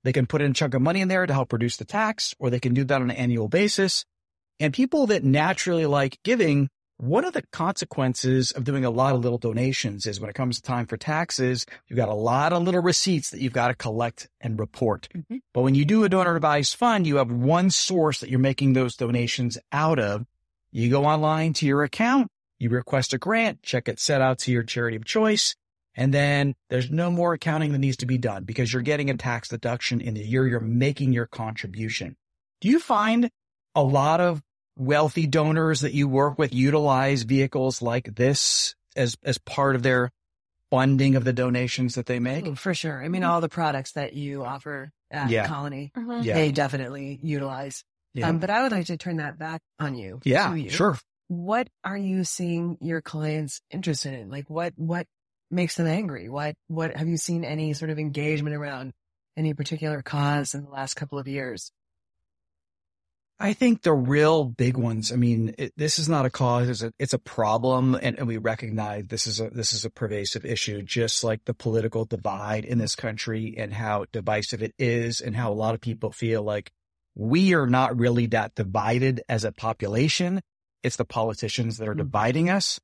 They 0.04 0.14
can 0.14 0.28
put 0.28 0.42
in 0.42 0.52
a 0.52 0.54
chunk 0.54 0.74
of 0.74 0.82
money 0.82 1.02
in 1.02 1.08
there 1.08 1.26
to 1.26 1.34
help 1.34 1.52
reduce 1.52 1.78
the 1.78 1.86
tax, 1.86 2.34
or 2.40 2.50
they 2.50 2.60
can 2.60 2.74
do 2.74 2.84
that 2.86 3.02
on 3.02 3.10
an 3.10 3.18
annual 3.18 3.48
basis. 3.48 4.06
And 4.60 4.74
people 4.74 5.08
that 5.08 5.24
naturally 5.24 5.86
like 5.86 6.20
giving, 6.24 6.70
one 6.98 7.26
of 7.26 7.34
the 7.34 7.44
consequences 7.52 8.52
of 8.52 8.64
doing 8.64 8.86
a 8.86 8.90
lot 8.90 9.16
of 9.16 9.22
little 9.22 9.38
donations 9.38 10.06
is 10.06 10.22
when 10.22 10.30
it 10.30 10.36
comes 10.36 10.56
to 10.56 10.62
time 10.62 10.86
for 10.86 10.96
taxes, 10.96 11.66
you've 11.88 11.98
got 11.98 12.08
a 12.08 12.14
lot 12.14 12.54
of 12.54 12.64
little 12.64 12.82
receipts 12.82 13.32
that 13.32 13.42
you've 13.42 13.52
got 13.52 13.68
to 13.68 13.76
collect 13.76 14.30
and 14.40 14.58
report. 14.58 15.10
Mhm. 15.14 15.42
But 15.54 15.64
when 15.64 15.76
you 15.76 15.84
do 15.84 16.06
a 16.06 16.10
donor 16.10 16.36
advised 16.36 16.76
fund, 16.76 17.06
you 17.06 17.18
have 17.18 17.30
one 17.30 17.70
source 17.70 18.22
that 18.22 18.30
you're 18.30 18.40
making 18.40 18.74
those 18.74 18.96
donations 18.96 19.58
out 19.74 20.00
of. 20.00 20.26
You 20.72 20.90
go 20.90 21.04
online 21.06 21.52
to 21.54 21.66
your 21.66 21.84
account, 21.84 22.30
you 22.60 22.70
request 22.70 23.14
a 23.14 23.18
grant, 23.18 23.62
check 23.64 23.88
it 23.88 24.00
set 24.00 24.22
out 24.22 24.40
to 24.40 24.52
your 24.52 24.64
charity 24.64 24.96
of 24.96 25.06
choice. 25.06 25.56
And 25.98 26.14
then 26.14 26.56
there's 26.70 26.92
no 26.92 27.10
more 27.10 27.34
accounting 27.34 27.72
that 27.72 27.78
needs 27.80 27.98
to 27.98 28.06
be 28.06 28.18
done 28.18 28.44
because 28.44 28.72
you're 28.74 28.82
getting 28.82 29.10
a 29.10 29.16
tax 29.18 29.48
deduction 29.50 30.02
in 30.02 30.14
the 30.14 30.22
year 30.26 30.46
you're 30.48 30.60
making 30.60 31.14
your 31.14 31.26
contribution. 31.26 32.18
Do 32.62 32.68
you 32.70 32.80
find 32.80 33.30
a 33.76 33.84
lot 33.84 34.20
of 34.20 34.42
wealthy 34.78 35.26
donors 35.26 35.82
that 35.82 35.94
you 35.94 36.08
work 36.10 36.38
with 36.38 36.54
utilize 36.54 37.24
vehicles 37.24 37.82
like 37.82 38.14
this 38.16 38.76
as, 38.96 39.16
as 39.24 39.38
part 39.38 39.76
of 39.76 39.84
their 39.84 40.12
funding 40.70 41.16
of 41.16 41.24
the 41.24 41.32
donations 41.34 41.96
that 41.96 42.08
they 42.08 42.20
make? 42.20 42.46
Oh, 42.46 42.56
for 42.56 42.74
sure. 42.74 43.02
I 43.04 43.08
mean, 43.08 43.24
all 43.24 43.40
the 43.40 43.48
products 43.50 43.94
that 43.94 44.14
you 44.14 44.44
offer 44.44 44.92
at 45.12 45.30
Yeah. 45.30 45.48
Colony, 45.48 45.92
Mhm. 45.96 46.26
Yeah. 46.26 46.34
they 46.34 46.52
definitely 46.52 47.20
utilize. 47.24 47.84
Yeah. 48.14 48.28
Um, 48.30 48.40
but 48.40 48.50
I 48.50 48.64
would 48.64 48.72
like 48.74 48.88
to 48.88 48.98
turn 48.98 49.18
that 49.18 49.38
back 49.38 49.62
on 49.80 49.96
you. 49.96 50.20
yeah, 50.26 50.50
to 50.50 50.56
you. 50.58 50.70
sure. 50.70 50.98
What 51.28 51.68
are 51.84 51.98
you 51.98 52.24
seeing 52.24 52.78
your 52.82 53.02
clients 53.02 53.62
interested 53.72 54.14
in? 54.14 54.30
Like 54.30 54.50
what, 54.50 54.74
what 54.76 55.08
makes 55.50 55.76
them 55.76 55.88
angry? 55.88 56.30
What, 56.30 56.56
what 56.68 56.96
have 56.96 57.08
you 57.08 57.18
seen 57.18 57.44
any 57.44 57.74
sort 57.74 57.92
of 57.92 58.00
engagement 58.00 58.56
around 58.56 58.94
any 59.38 59.54
particular 59.54 60.02
cause 60.02 60.54
in 60.54 60.64
the 60.64 60.70
last 60.70 60.96
couple 60.96 61.20
of 61.20 61.28
years? 61.28 61.72
I 63.38 63.52
think 63.54 63.82
the 63.82 63.94
real 63.94 64.46
big 64.46 64.78
ones. 64.78 65.12
I 65.12 65.18
mean, 65.18 65.56
it, 65.58 65.74
this 65.76 66.00
is 66.00 66.08
not 66.08 66.26
a 66.26 66.30
cause; 66.30 66.70
it's 66.70 66.84
a 66.84 66.94
it's 66.98 67.14
a 67.14 67.20
problem, 67.20 67.96
and, 67.96 68.18
and 68.18 68.28
we 68.28 68.38
recognize 68.38 69.08
this 69.08 69.28
is 69.28 69.42
a 69.42 69.50
this 69.50 69.74
is 69.74 69.84
a 69.84 69.90
pervasive 69.90 70.46
issue, 70.46 70.82
just 70.82 71.22
like 71.22 71.44
the 71.44 71.54
political 71.54 72.06
divide 72.06 72.64
in 72.64 72.78
this 72.78 72.96
country 72.96 73.56
and 73.58 73.74
how 73.74 74.06
divisive 74.14 74.64
it 74.64 74.74
is, 74.80 75.20
and 75.20 75.36
how 75.36 75.52
a 75.52 75.54
lot 75.54 75.76
of 75.76 75.82
people 75.82 76.12
feel 76.12 76.44
like 76.44 76.72
we 77.14 77.54
are 77.54 77.68
not 77.68 77.98
really 77.98 78.28
that 78.28 78.56
divided 78.56 79.22
as 79.28 79.44
a 79.44 79.52
population. 79.52 80.42
It's 80.86 80.96
the 80.98 81.06
politicians 81.06 81.78
that 81.78 81.88
are 81.88 81.96
Mhm. 81.96 82.00
dividing 82.00 82.50
us, 82.50 82.80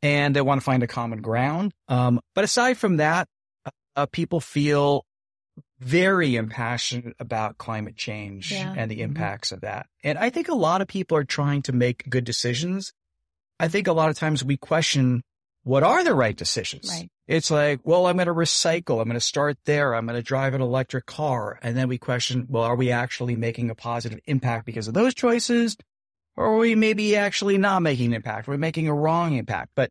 and 0.00 0.34
they 0.36 0.40
want 0.40 0.60
to 0.60 0.64
find 0.64 0.82
a 0.82 0.86
common 0.86 1.20
ground. 1.20 1.72
Um, 1.88 2.20
but 2.34 2.44
aside 2.44 2.78
from 2.78 2.96
that, 2.98 3.28
uh, 3.96 4.06
people 4.06 4.40
feel 4.40 5.04
very 5.80 6.36
impassioned 6.36 7.14
about 7.18 7.58
climate 7.58 7.96
change 7.96 8.52
Yeah. 8.52 8.72
and 8.76 8.90
the 8.90 8.98
Mhm. 8.98 9.06
impacts 9.08 9.50
of 9.52 9.60
that. 9.62 9.86
And 10.04 10.16
I 10.16 10.30
think 10.30 10.48
a 10.48 10.54
lot 10.54 10.80
of 10.80 10.88
people 10.88 11.16
are 11.18 11.24
trying 11.24 11.62
to 11.62 11.72
make 11.72 12.08
good 12.08 12.24
decisions. 12.24 12.92
I 13.58 13.68
think 13.68 13.86
a 13.88 13.92
lot 13.92 14.08
of 14.08 14.16
times 14.16 14.44
we 14.44 14.56
question 14.56 15.22
what 15.64 15.84
are 15.84 16.02
the 16.02 16.14
right 16.14 16.36
decisions? 16.36 16.88
Right. 16.88 17.08
It's 17.28 17.48
like, 17.48 17.80
well, 17.84 18.06
I'm 18.08 18.16
going 18.16 18.26
to 18.26 18.34
recycle. 18.34 19.00
I'm 19.00 19.06
going 19.06 19.14
to 19.14 19.20
start 19.20 19.56
there. 19.64 19.94
I'm 19.94 20.06
going 20.06 20.18
to 20.18 20.22
drive 20.22 20.54
an 20.54 20.60
electric 20.60 21.06
car. 21.06 21.58
And 21.62 21.76
then 21.76 21.86
we 21.86 21.98
question, 21.98 22.46
well, 22.48 22.64
are 22.64 22.74
we 22.74 22.90
actually 22.90 23.36
making 23.36 23.70
a 23.70 23.74
positive 23.76 24.18
impact 24.26 24.66
because 24.66 24.88
of 24.88 24.94
those 24.94 25.14
choices? 25.14 25.76
Or 26.36 26.56
we 26.56 26.74
maybe 26.74 27.16
actually 27.16 27.58
not 27.58 27.82
making 27.82 28.06
an 28.06 28.14
impact? 28.14 28.48
We're 28.48 28.56
making 28.56 28.88
a 28.88 28.94
wrong 28.94 29.36
impact. 29.36 29.72
But 29.74 29.90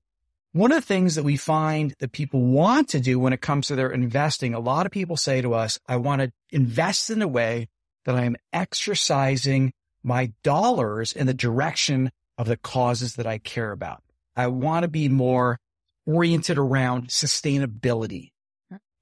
one 0.54 0.72
of 0.72 0.78
the 0.82 0.88
things 0.88 1.16
that 1.16 1.24
we 1.24 1.38
find 1.38 1.94
that 2.00 2.12
people 2.12 2.42
want 2.42 2.90
to 2.90 3.00
do 3.00 3.20
when 3.20 3.32
it 3.32 3.42
comes 3.42 3.68
to 3.68 3.76
their 3.76 3.92
investing, 3.92 4.54
a 4.54 4.60
lot 4.60 4.86
of 4.86 4.92
people 4.92 5.18
say 5.18 5.42
to 5.42 5.54
us, 5.54 5.80
I 5.88 5.98
want 5.98 6.22
to 6.22 6.32
invest 6.50 7.10
in 7.10 7.22
a 7.22 7.28
way 7.28 7.70
that 8.06 8.16
I 8.16 8.24
am 8.24 8.36
exercising 8.52 9.72
my 10.04 10.34
dollars 10.44 11.14
in 11.14 11.28
the 11.28 11.34
direction 11.34 12.12
of 12.38 12.48
the 12.48 12.58
causes 12.58 13.16
that 13.16 13.28
I 13.28 13.38
care 13.38 13.72
about. 13.72 14.02
I 14.36 14.48
want 14.48 14.84
to 14.84 14.90
be 14.90 15.10
more 15.10 15.60
oriented 16.06 16.58
around 16.58 17.10
sustainability. 17.10 18.32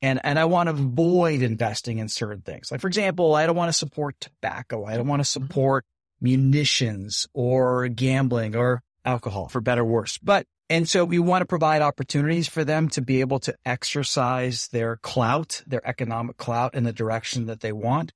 And, 0.02 0.20
and 0.24 0.40
I 0.40 0.46
want 0.46 0.68
to 0.68 0.76
avoid 0.76 1.42
investing 1.42 1.98
in 1.98 2.08
certain 2.10 2.42
things. 2.42 2.72
Like, 2.72 2.80
for 2.80 2.88
example, 2.88 3.36
I 3.36 3.46
don't 3.46 3.56
want 3.56 3.70
to 3.70 3.78
support 3.78 4.16
tobacco. 4.20 4.86
I 4.86 4.98
don't 4.98 5.08
want 5.08 5.20
to 5.22 5.26
support 5.26 5.86
munitions 6.22 7.28
or 7.34 7.88
gambling 7.88 8.56
or 8.56 8.82
alcohol 9.06 9.48
for 9.48 9.62
better 9.62 9.82
or 9.82 9.86
worse. 9.86 10.18
But 10.18 10.46
And 10.70 10.88
so 10.88 11.04
we 11.04 11.18
want 11.18 11.42
to 11.42 11.48
provide 11.48 11.82
opportunities 11.82 12.48
for 12.48 12.64
them 12.64 12.90
to 12.90 13.02
be 13.02 13.22
able 13.22 13.40
to 13.40 13.56
exercise 13.66 14.68
their 14.68 14.98
clout, 14.98 15.64
their 15.66 15.86
economic 15.88 16.38
clout 16.38 16.76
in 16.76 16.84
the 16.84 16.94
direction 16.94 17.48
that 17.48 17.62
they 17.62 17.72
want. 17.72 18.12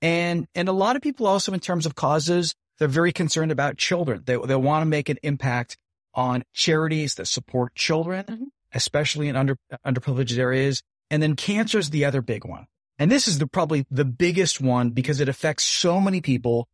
And, 0.00 0.46
and 0.54 0.68
a 0.68 0.72
lot 0.72 0.96
of 0.96 1.02
people 1.02 1.28
also 1.28 1.52
in 1.52 1.60
terms 1.60 1.86
of 1.86 1.94
causes, 1.94 2.54
they're 2.78 2.88
very 2.88 3.12
concerned 3.12 3.52
about 3.52 3.76
children. 3.76 4.22
They, 4.24 4.36
they 4.36 4.56
want 4.56 4.82
to 4.82 4.86
make 4.86 5.08
an 5.08 5.18
impact 5.22 5.76
on 6.14 6.42
charities 6.52 7.14
that 7.14 7.26
support 7.28 7.74
children, 7.76 8.24
mm-hmm. 8.24 8.44
especially 8.74 9.28
in 9.28 9.36
under, 9.36 9.56
underprivileged 9.86 10.38
areas. 10.38 10.82
And 11.08 11.22
then 11.22 11.36
cancer 11.36 11.78
is 11.78 11.90
the 11.90 12.04
other 12.04 12.20
big 12.20 12.44
one. 12.44 12.66
And 12.98 13.10
this 13.10 13.28
is 13.28 13.38
the 13.38 13.46
probably 13.46 13.86
the 13.90 14.04
biggest 14.04 14.60
one 14.60 14.90
because 14.90 15.20
it 15.20 15.28
affects 15.28 15.64
so 15.64 16.00
many 16.00 16.20
people 16.20 16.66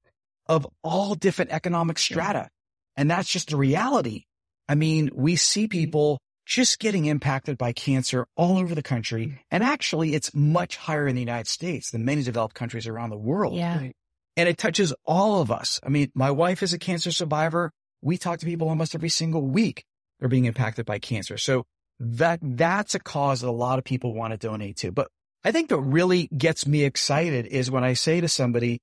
of 0.49 0.67
all 0.83 1.15
different 1.15 1.51
economic 1.51 1.99
strata. 1.99 2.49
And 2.97 3.11
that's 3.11 3.29
just 3.29 3.51
the 3.51 3.57
reality. 3.57 4.25
I 4.69 4.75
mean, 4.75 5.11
we 5.15 5.37
see 5.37 5.65
mm-hmm. 5.65 5.79
people 5.79 6.19
just 6.47 6.79
getting 6.79 7.05
impacted 7.05 7.59
by 7.59 7.73
cancer 7.73 8.27
all 8.35 8.59
over 8.59 8.75
the 8.75 8.83
country. 8.83 9.27
Mm-hmm. 9.27 9.37
And 9.51 9.63
actually 9.63 10.15
it's 10.15 10.35
much 10.35 10.77
higher 10.77 11.07
in 11.07 11.15
the 11.15 11.21
United 11.21 11.47
States 11.47 11.91
than 11.91 12.05
many 12.05 12.23
developed 12.23 12.55
countries 12.55 12.87
around 12.87 13.11
the 13.11 13.19
world. 13.19 13.55
Yeah. 13.55 13.91
And 14.37 14.49
it 14.49 14.57
touches 14.57 14.95
all 15.05 15.43
of 15.43 15.51
us. 15.51 15.79
I 15.83 15.91
mean, 15.91 16.11
my 16.15 16.31
wife 16.31 16.63
is 16.63 16.73
a 16.73 16.79
cancer 16.79 17.11
survivor. 17.11 17.71
We 18.01 18.17
talk 18.17 18.39
to 18.39 18.47
people 18.47 18.69
almost 18.69 18.95
every 18.95 19.09
single 19.11 19.43
week. 19.43 19.85
They're 20.21 20.29
being 20.29 20.47
impacted 20.47 20.87
by 20.87 20.99
cancer. 21.01 21.37
So 21.37 21.65
that, 22.01 22.39
that's 22.43 22.95
a 22.95 23.01
cause 23.01 23.43
that 23.43 23.49
a 23.49 23.51
lot 23.51 23.79
of 23.79 23.85
people 23.85 24.15
want 24.15 24.33
to 24.33 24.39
donate 24.39 24.79
to. 24.79 24.93
But 24.93 25.09
I 25.45 25.53
think 25.53 25.71
what 25.71 25.79
really 25.79 26.29
gets 26.29 26.67
me 26.67 26.85
excited 26.85 27.47
is 27.47 27.71
when 27.71 27.85
I 27.85 27.93
say 27.93 28.21
to 28.21 28.29
somebody, 28.29 28.81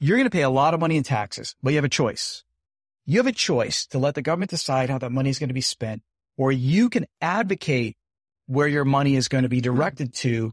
you're 0.00 0.16
going 0.16 0.26
to 0.26 0.30
pay 0.30 0.42
a 0.42 0.50
lot 0.50 0.74
of 0.74 0.80
money 0.80 0.96
in 0.96 1.02
taxes, 1.02 1.56
but 1.62 1.70
you 1.70 1.76
have 1.76 1.84
a 1.84 1.88
choice. 1.88 2.44
You 3.04 3.18
have 3.18 3.26
a 3.26 3.32
choice 3.32 3.86
to 3.86 3.98
let 3.98 4.14
the 4.14 4.22
government 4.22 4.50
decide 4.50 4.90
how 4.90 4.98
that 4.98 5.10
money 5.10 5.30
is 5.30 5.38
going 5.38 5.48
to 5.48 5.54
be 5.54 5.60
spent, 5.60 6.02
or 6.36 6.52
you 6.52 6.90
can 6.90 7.06
advocate 7.20 7.96
where 8.46 8.68
your 8.68 8.84
money 8.84 9.16
is 9.16 9.28
going 9.28 9.42
to 9.42 9.48
be 9.48 9.60
directed 9.60 10.14
to 10.14 10.52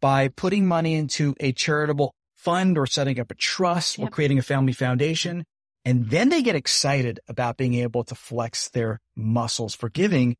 by 0.00 0.28
putting 0.28 0.66
money 0.66 0.94
into 0.94 1.34
a 1.40 1.52
charitable 1.52 2.14
fund 2.34 2.76
or 2.76 2.86
setting 2.86 3.18
up 3.18 3.30
a 3.30 3.34
trust 3.34 3.98
yep. 3.98 4.08
or 4.08 4.10
creating 4.10 4.38
a 4.38 4.42
family 4.42 4.72
foundation. 4.72 5.44
And 5.84 6.08
then 6.08 6.28
they 6.28 6.42
get 6.42 6.56
excited 6.56 7.20
about 7.28 7.56
being 7.56 7.74
able 7.74 8.04
to 8.04 8.14
flex 8.14 8.70
their 8.70 9.00
muscles 9.16 9.74
for 9.74 9.88
giving 9.88 10.36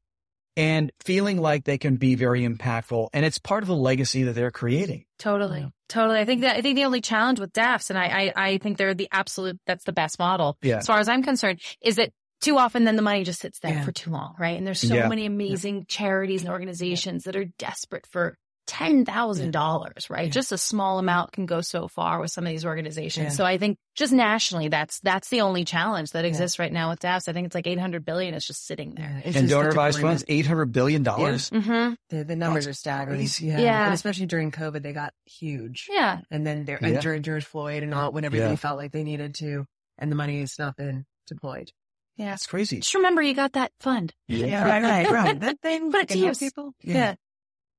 and 0.56 0.92
feeling 1.00 1.38
like 1.38 1.64
they 1.64 1.78
can 1.78 1.96
be 1.96 2.14
very 2.14 2.42
impactful. 2.42 3.08
And 3.12 3.24
it's 3.24 3.38
part 3.38 3.62
of 3.62 3.68
the 3.68 3.74
legacy 3.74 4.22
that 4.24 4.34
they're 4.34 4.50
creating. 4.50 5.04
Totally. 5.18 5.70
Totally. 5.88 6.18
I 6.18 6.24
think 6.24 6.40
that, 6.42 6.56
I 6.56 6.62
think 6.62 6.76
the 6.76 6.84
only 6.84 7.00
challenge 7.00 7.40
with 7.40 7.52
DAFs, 7.52 7.90
and 7.90 7.98
I, 7.98 8.32
I, 8.36 8.46
I 8.48 8.58
think 8.58 8.78
they're 8.78 8.94
the 8.94 9.08
absolute, 9.12 9.60
that's 9.66 9.84
the 9.84 9.92
best 9.92 10.18
model. 10.18 10.56
Yeah. 10.62 10.78
As 10.78 10.86
far 10.86 10.98
as 10.98 11.08
I'm 11.08 11.22
concerned, 11.22 11.60
is 11.82 11.96
that 11.96 12.10
too 12.40 12.58
often 12.58 12.84
then 12.84 12.96
the 12.96 13.02
money 13.02 13.24
just 13.24 13.40
sits 13.40 13.58
there 13.60 13.72
yeah. 13.72 13.84
for 13.84 13.92
too 13.92 14.10
long, 14.10 14.34
right? 14.38 14.56
And 14.56 14.66
there's 14.66 14.80
so 14.80 14.94
yeah. 14.94 15.08
many 15.08 15.26
amazing 15.26 15.86
charities 15.88 16.42
and 16.42 16.50
organizations 16.50 17.24
that 17.24 17.36
are 17.36 17.46
desperate 17.58 18.06
for 18.06 18.36
$10,000, 18.66 20.10
right? 20.10 20.24
Yeah. 20.24 20.30
Just 20.30 20.52
a 20.52 20.58
small 20.58 20.98
amount 20.98 21.32
can 21.32 21.46
go 21.46 21.60
so 21.60 21.88
far 21.88 22.20
with 22.20 22.30
some 22.30 22.44
of 22.44 22.50
these 22.50 22.64
organizations. 22.64 23.24
Yeah. 23.24 23.30
So 23.30 23.44
I 23.44 23.58
think 23.58 23.78
just 23.94 24.12
nationally, 24.12 24.68
that's, 24.68 25.00
that's 25.00 25.28
the 25.28 25.42
only 25.42 25.64
challenge 25.64 26.12
that 26.12 26.24
exists 26.24 26.58
yeah. 26.58 26.64
right 26.64 26.72
now 26.72 26.90
with 26.90 27.00
DAFs. 27.00 27.28
I 27.28 27.32
think 27.32 27.46
it's 27.46 27.54
like 27.54 27.66
800 27.66 28.04
billion 28.04 28.34
is 28.34 28.46
just 28.46 28.66
sitting 28.66 28.94
there. 28.94 29.22
and 29.24 29.48
donor 29.48 29.68
advised 29.68 30.00
funds, 30.00 30.24
$800 30.24 30.72
billion. 30.72 31.04
Mm-hmm. 31.04 31.94
The, 32.08 32.24
the, 32.24 32.36
numbers 32.36 32.64
that's 32.64 32.78
are 32.78 32.80
staggering. 32.80 33.28
Yeah. 33.40 33.60
yeah. 33.60 33.84
And 33.84 33.94
especially 33.94 34.26
during 34.26 34.50
COVID, 34.50 34.82
they 34.82 34.92
got 34.92 35.12
huge. 35.26 35.88
Yeah. 35.90 36.20
And 36.30 36.46
then 36.46 36.64
they're, 36.64 36.78
and 36.80 37.00
during 37.00 37.22
George 37.22 37.44
Floyd 37.44 37.82
and 37.82 37.94
all, 37.94 38.12
when 38.12 38.24
everybody 38.24 38.56
felt 38.56 38.78
like 38.78 38.92
they 38.92 39.04
needed 39.04 39.34
to, 39.36 39.66
and 39.98 40.10
the 40.10 40.16
money 40.16 40.40
has 40.40 40.58
not 40.58 40.76
been 40.76 41.04
deployed. 41.26 41.70
Yeah. 42.16 42.34
It's 42.34 42.46
crazy. 42.46 42.78
Just 42.78 42.94
remember 42.94 43.22
you 43.22 43.34
got 43.34 43.52
that 43.52 43.72
fund. 43.80 44.14
Yeah, 44.28 44.66
right, 44.68 44.82
right, 44.82 45.10
right. 45.10 45.40
That 45.40 45.60
thing, 45.60 45.90
put 45.90 46.02
it 46.02 46.08
to 46.10 46.18
use. 46.18 46.38
people. 46.38 46.72
yeah. 46.82 47.14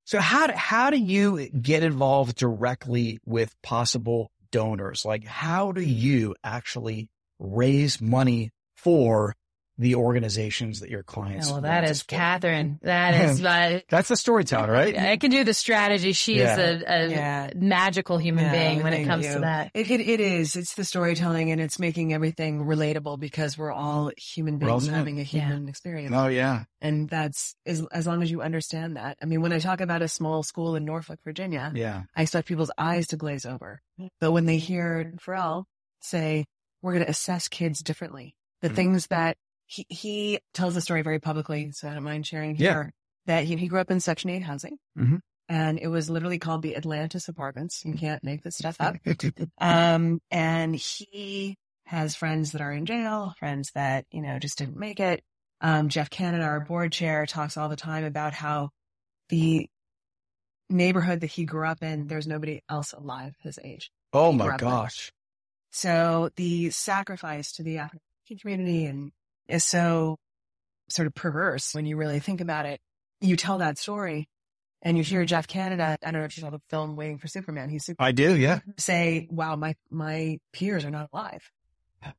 So 0.05 0.19
how 0.19 0.47
do, 0.47 0.53
how 0.53 0.91
do 0.91 0.97
you 0.97 1.49
get 1.49 1.83
involved 1.83 2.37
directly 2.37 3.19
with 3.25 3.59
possible 3.63 4.31
donors? 4.51 5.03
Like 5.03 5.25
how 5.25 5.71
do 5.71 5.81
you 5.81 6.35
actually 6.43 7.09
raise 7.39 7.99
money 7.99 8.51
for 8.75 9.35
the 9.77 9.95
organizations 9.95 10.79
that 10.79 10.89
your 10.89 11.03
clients. 11.03 11.51
Well, 11.51 11.61
that 11.61 11.83
is 11.83 12.03
Catherine. 12.03 12.79
That 12.83 13.13
is 13.25 13.41
my. 13.41 13.83
That's 13.89 14.07
the 14.07 14.15
storyteller, 14.15 14.71
right? 14.71 14.97
I 14.97 15.17
can 15.17 15.31
do 15.31 15.43
the 15.43 15.53
strategy. 15.53 16.13
She 16.13 16.37
yeah. 16.37 16.57
is 16.57 16.81
a, 16.83 16.85
a 16.87 17.09
yeah. 17.09 17.49
magical 17.55 18.17
human 18.17 18.45
yeah, 18.45 18.51
being 18.51 18.83
when 18.83 18.93
it 18.93 19.05
comes 19.05 19.25
you. 19.25 19.33
to 19.33 19.39
that. 19.39 19.71
It, 19.73 19.91
it, 19.91 20.01
it 20.01 20.19
is. 20.19 20.55
It's 20.55 20.75
the 20.75 20.85
storytelling 20.85 21.51
and 21.51 21.59
it's 21.59 21.79
making 21.79 22.13
everything 22.13 22.65
relatable 22.65 23.19
because 23.19 23.57
we're 23.57 23.71
all 23.71 24.11
human 24.17 24.57
beings 24.57 24.87
all 24.87 24.93
having 24.93 25.19
a 25.19 25.23
human 25.23 25.67
experience. 25.67 26.13
Oh 26.15 26.27
yeah. 26.27 26.63
And 26.81 27.09
that's 27.09 27.55
as, 27.65 27.85
as 27.91 28.05
long 28.05 28.21
as 28.21 28.29
you 28.29 28.41
understand 28.41 28.95
that. 28.95 29.17
I 29.21 29.25
mean, 29.25 29.41
when 29.41 29.51
I 29.51 29.59
talk 29.59 29.81
about 29.81 30.01
a 30.01 30.07
small 30.07 30.43
school 30.43 30.75
in 30.75 30.85
Norfolk, 30.85 31.19
Virginia, 31.23 31.71
yeah, 31.75 32.03
I 32.15 32.21
expect 32.21 32.47
people's 32.47 32.71
eyes 32.77 33.07
to 33.07 33.17
glaze 33.17 33.45
over. 33.45 33.81
But 34.19 34.31
when 34.31 34.45
they 34.45 34.57
hear 34.57 35.13
Pharrell 35.17 35.65
say, 36.01 36.45
we're 36.81 36.93
going 36.93 37.05
to 37.05 37.09
assess 37.09 37.47
kids 37.47 37.79
differently, 37.79 38.35
the 38.61 38.67
mm-hmm. 38.67 38.75
things 38.75 39.07
that 39.07 39.37
he, 39.67 39.85
he 39.89 40.39
tells 40.53 40.73
the 40.73 40.81
story 40.81 41.01
very 41.01 41.19
publicly, 41.19 41.71
so 41.71 41.89
I 41.89 41.93
don't 41.93 42.03
mind 42.03 42.25
sharing 42.27 42.55
here, 42.55 42.93
yeah. 43.27 43.33
that 43.33 43.43
he, 43.45 43.55
he 43.55 43.67
grew 43.67 43.79
up 43.79 43.91
in 43.91 43.99
Section 43.99 44.29
8 44.29 44.43
housing. 44.43 44.77
Mm-hmm. 44.97 45.17
And 45.47 45.79
it 45.79 45.87
was 45.87 46.09
literally 46.09 46.39
called 46.39 46.63
the 46.63 46.75
Atlantis 46.75 47.27
Apartments. 47.27 47.83
You 47.85 47.93
can't 47.93 48.23
make 48.23 48.41
this 48.41 48.57
stuff 48.57 48.77
up. 48.79 48.95
um, 49.59 50.19
and 50.31 50.75
he 50.75 51.55
has 51.85 52.15
friends 52.15 52.51
that 52.53 52.61
are 52.61 52.71
in 52.71 52.85
jail, 52.85 53.33
friends 53.37 53.71
that, 53.75 54.05
you 54.11 54.21
know, 54.21 54.39
just 54.39 54.57
didn't 54.57 54.77
make 54.77 54.99
it. 54.99 55.23
Um, 55.61 55.89
Jeff 55.89 56.09
Canada, 56.09 56.43
our 56.43 56.59
board 56.61 56.91
chair, 56.91 57.25
talks 57.25 57.57
all 57.57 57.69
the 57.69 57.75
time 57.75 58.03
about 58.03 58.33
how 58.33 58.69
the 59.29 59.67
neighborhood 60.69 61.21
that 61.21 61.31
he 61.31 61.45
grew 61.45 61.67
up 61.67 61.83
in, 61.83 62.07
there's 62.07 62.27
nobody 62.27 62.61
else 62.69 62.93
alive 62.93 63.35
his 63.41 63.59
age. 63.63 63.91
Oh 64.13 64.31
my 64.31 64.57
gosh. 64.57 65.09
In. 65.09 65.11
So 65.71 66.29
the 66.35 66.69
sacrifice 66.71 67.53
to 67.53 67.63
the 67.63 67.79
African 67.79 68.01
community 68.39 68.85
and 68.85 69.11
is 69.47 69.63
so 69.63 70.17
sort 70.89 71.07
of 71.07 71.15
perverse 71.15 71.73
when 71.73 71.85
you 71.85 71.97
really 71.97 72.19
think 72.19 72.41
about 72.41 72.65
it. 72.65 72.79
You 73.21 73.35
tell 73.35 73.59
that 73.59 73.77
story 73.77 74.27
and 74.81 74.97
you 74.97 75.03
hear 75.03 75.25
Jeff 75.25 75.47
Canada. 75.47 75.97
I 76.03 76.11
don't 76.11 76.21
know 76.21 76.25
if 76.25 76.37
you 76.37 76.41
saw 76.41 76.49
the 76.49 76.61
film 76.69 76.95
Waiting 76.95 77.17
for 77.17 77.27
Superman. 77.27 77.69
He's 77.69 77.85
super. 77.85 78.03
I 78.03 78.11
do. 78.11 78.35
Yeah. 78.35 78.59
Say, 78.77 79.27
wow, 79.31 79.55
my, 79.55 79.75
my 79.89 80.39
peers 80.53 80.85
are 80.85 80.91
not 80.91 81.09
alive. 81.11 81.49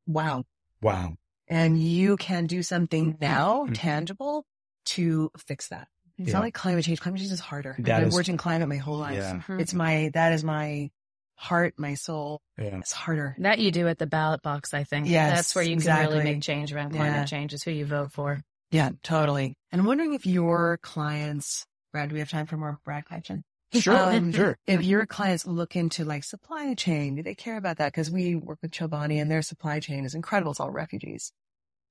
Wow. 0.06 0.44
Wow. 0.82 1.14
And 1.48 1.80
you 1.80 2.16
can 2.16 2.46
do 2.46 2.62
something 2.62 3.18
now 3.20 3.64
mm-hmm. 3.64 3.74
tangible 3.74 4.44
to 4.86 5.30
fix 5.38 5.68
that. 5.68 5.86
It's 6.18 6.28
yeah. 6.28 6.34
not 6.34 6.42
like 6.42 6.54
climate 6.54 6.84
change. 6.84 7.00
Climate 7.00 7.20
change 7.20 7.30
is 7.30 7.40
harder. 7.40 7.76
That 7.78 8.00
I've 8.00 8.08
is, 8.08 8.14
worked 8.14 8.28
in 8.28 8.36
climate 8.36 8.68
my 8.68 8.78
whole 8.78 8.98
life. 8.98 9.14
Yeah. 9.16 9.34
Mm-hmm. 9.34 9.60
It's 9.60 9.74
my, 9.74 10.10
that 10.14 10.32
is 10.32 10.42
my 10.42 10.90
heart, 11.36 11.74
my 11.78 11.94
soul. 11.94 12.40
Yeah. 12.58 12.78
It's 12.78 12.92
harder. 12.92 13.36
That 13.38 13.58
you 13.58 13.70
do 13.70 13.86
at 13.88 13.98
the 13.98 14.06
ballot 14.06 14.42
box, 14.42 14.74
I 14.74 14.84
think. 14.84 15.08
Yes. 15.08 15.36
That's 15.36 15.54
where 15.54 15.64
you 15.64 15.72
exactly. 15.72 16.06
can 16.06 16.18
really 16.18 16.34
make 16.34 16.42
change 16.42 16.72
around 16.72 16.90
climate 16.90 17.14
yeah. 17.14 17.24
change 17.24 17.52
is 17.54 17.62
who 17.62 17.70
you 17.70 17.86
vote 17.86 18.12
for. 18.12 18.42
Yeah, 18.70 18.90
totally. 19.02 19.54
And 19.70 19.80
I'm 19.80 19.86
wondering 19.86 20.14
if 20.14 20.26
your 20.26 20.78
clients, 20.82 21.64
Brad, 21.92 22.08
do 22.08 22.14
we 22.14 22.18
have 22.18 22.30
time 22.30 22.46
for 22.46 22.56
more 22.56 22.78
Brad 22.84 23.04
question? 23.04 23.44
Sure, 23.72 23.96
um, 23.96 24.32
sure. 24.32 24.56
If 24.66 24.84
your 24.84 25.06
clients 25.06 25.44
look 25.44 25.74
into 25.74 26.04
like 26.04 26.22
supply 26.22 26.72
chain, 26.74 27.16
do 27.16 27.22
they 27.22 27.34
care 27.34 27.56
about 27.56 27.78
that? 27.78 27.92
Because 27.92 28.10
we 28.10 28.36
work 28.36 28.58
with 28.62 28.70
Chobani 28.70 29.20
and 29.20 29.28
their 29.28 29.42
supply 29.42 29.80
chain 29.80 30.04
is 30.04 30.14
incredible. 30.14 30.52
It's 30.52 30.60
all 30.60 30.70
refugees. 30.70 31.32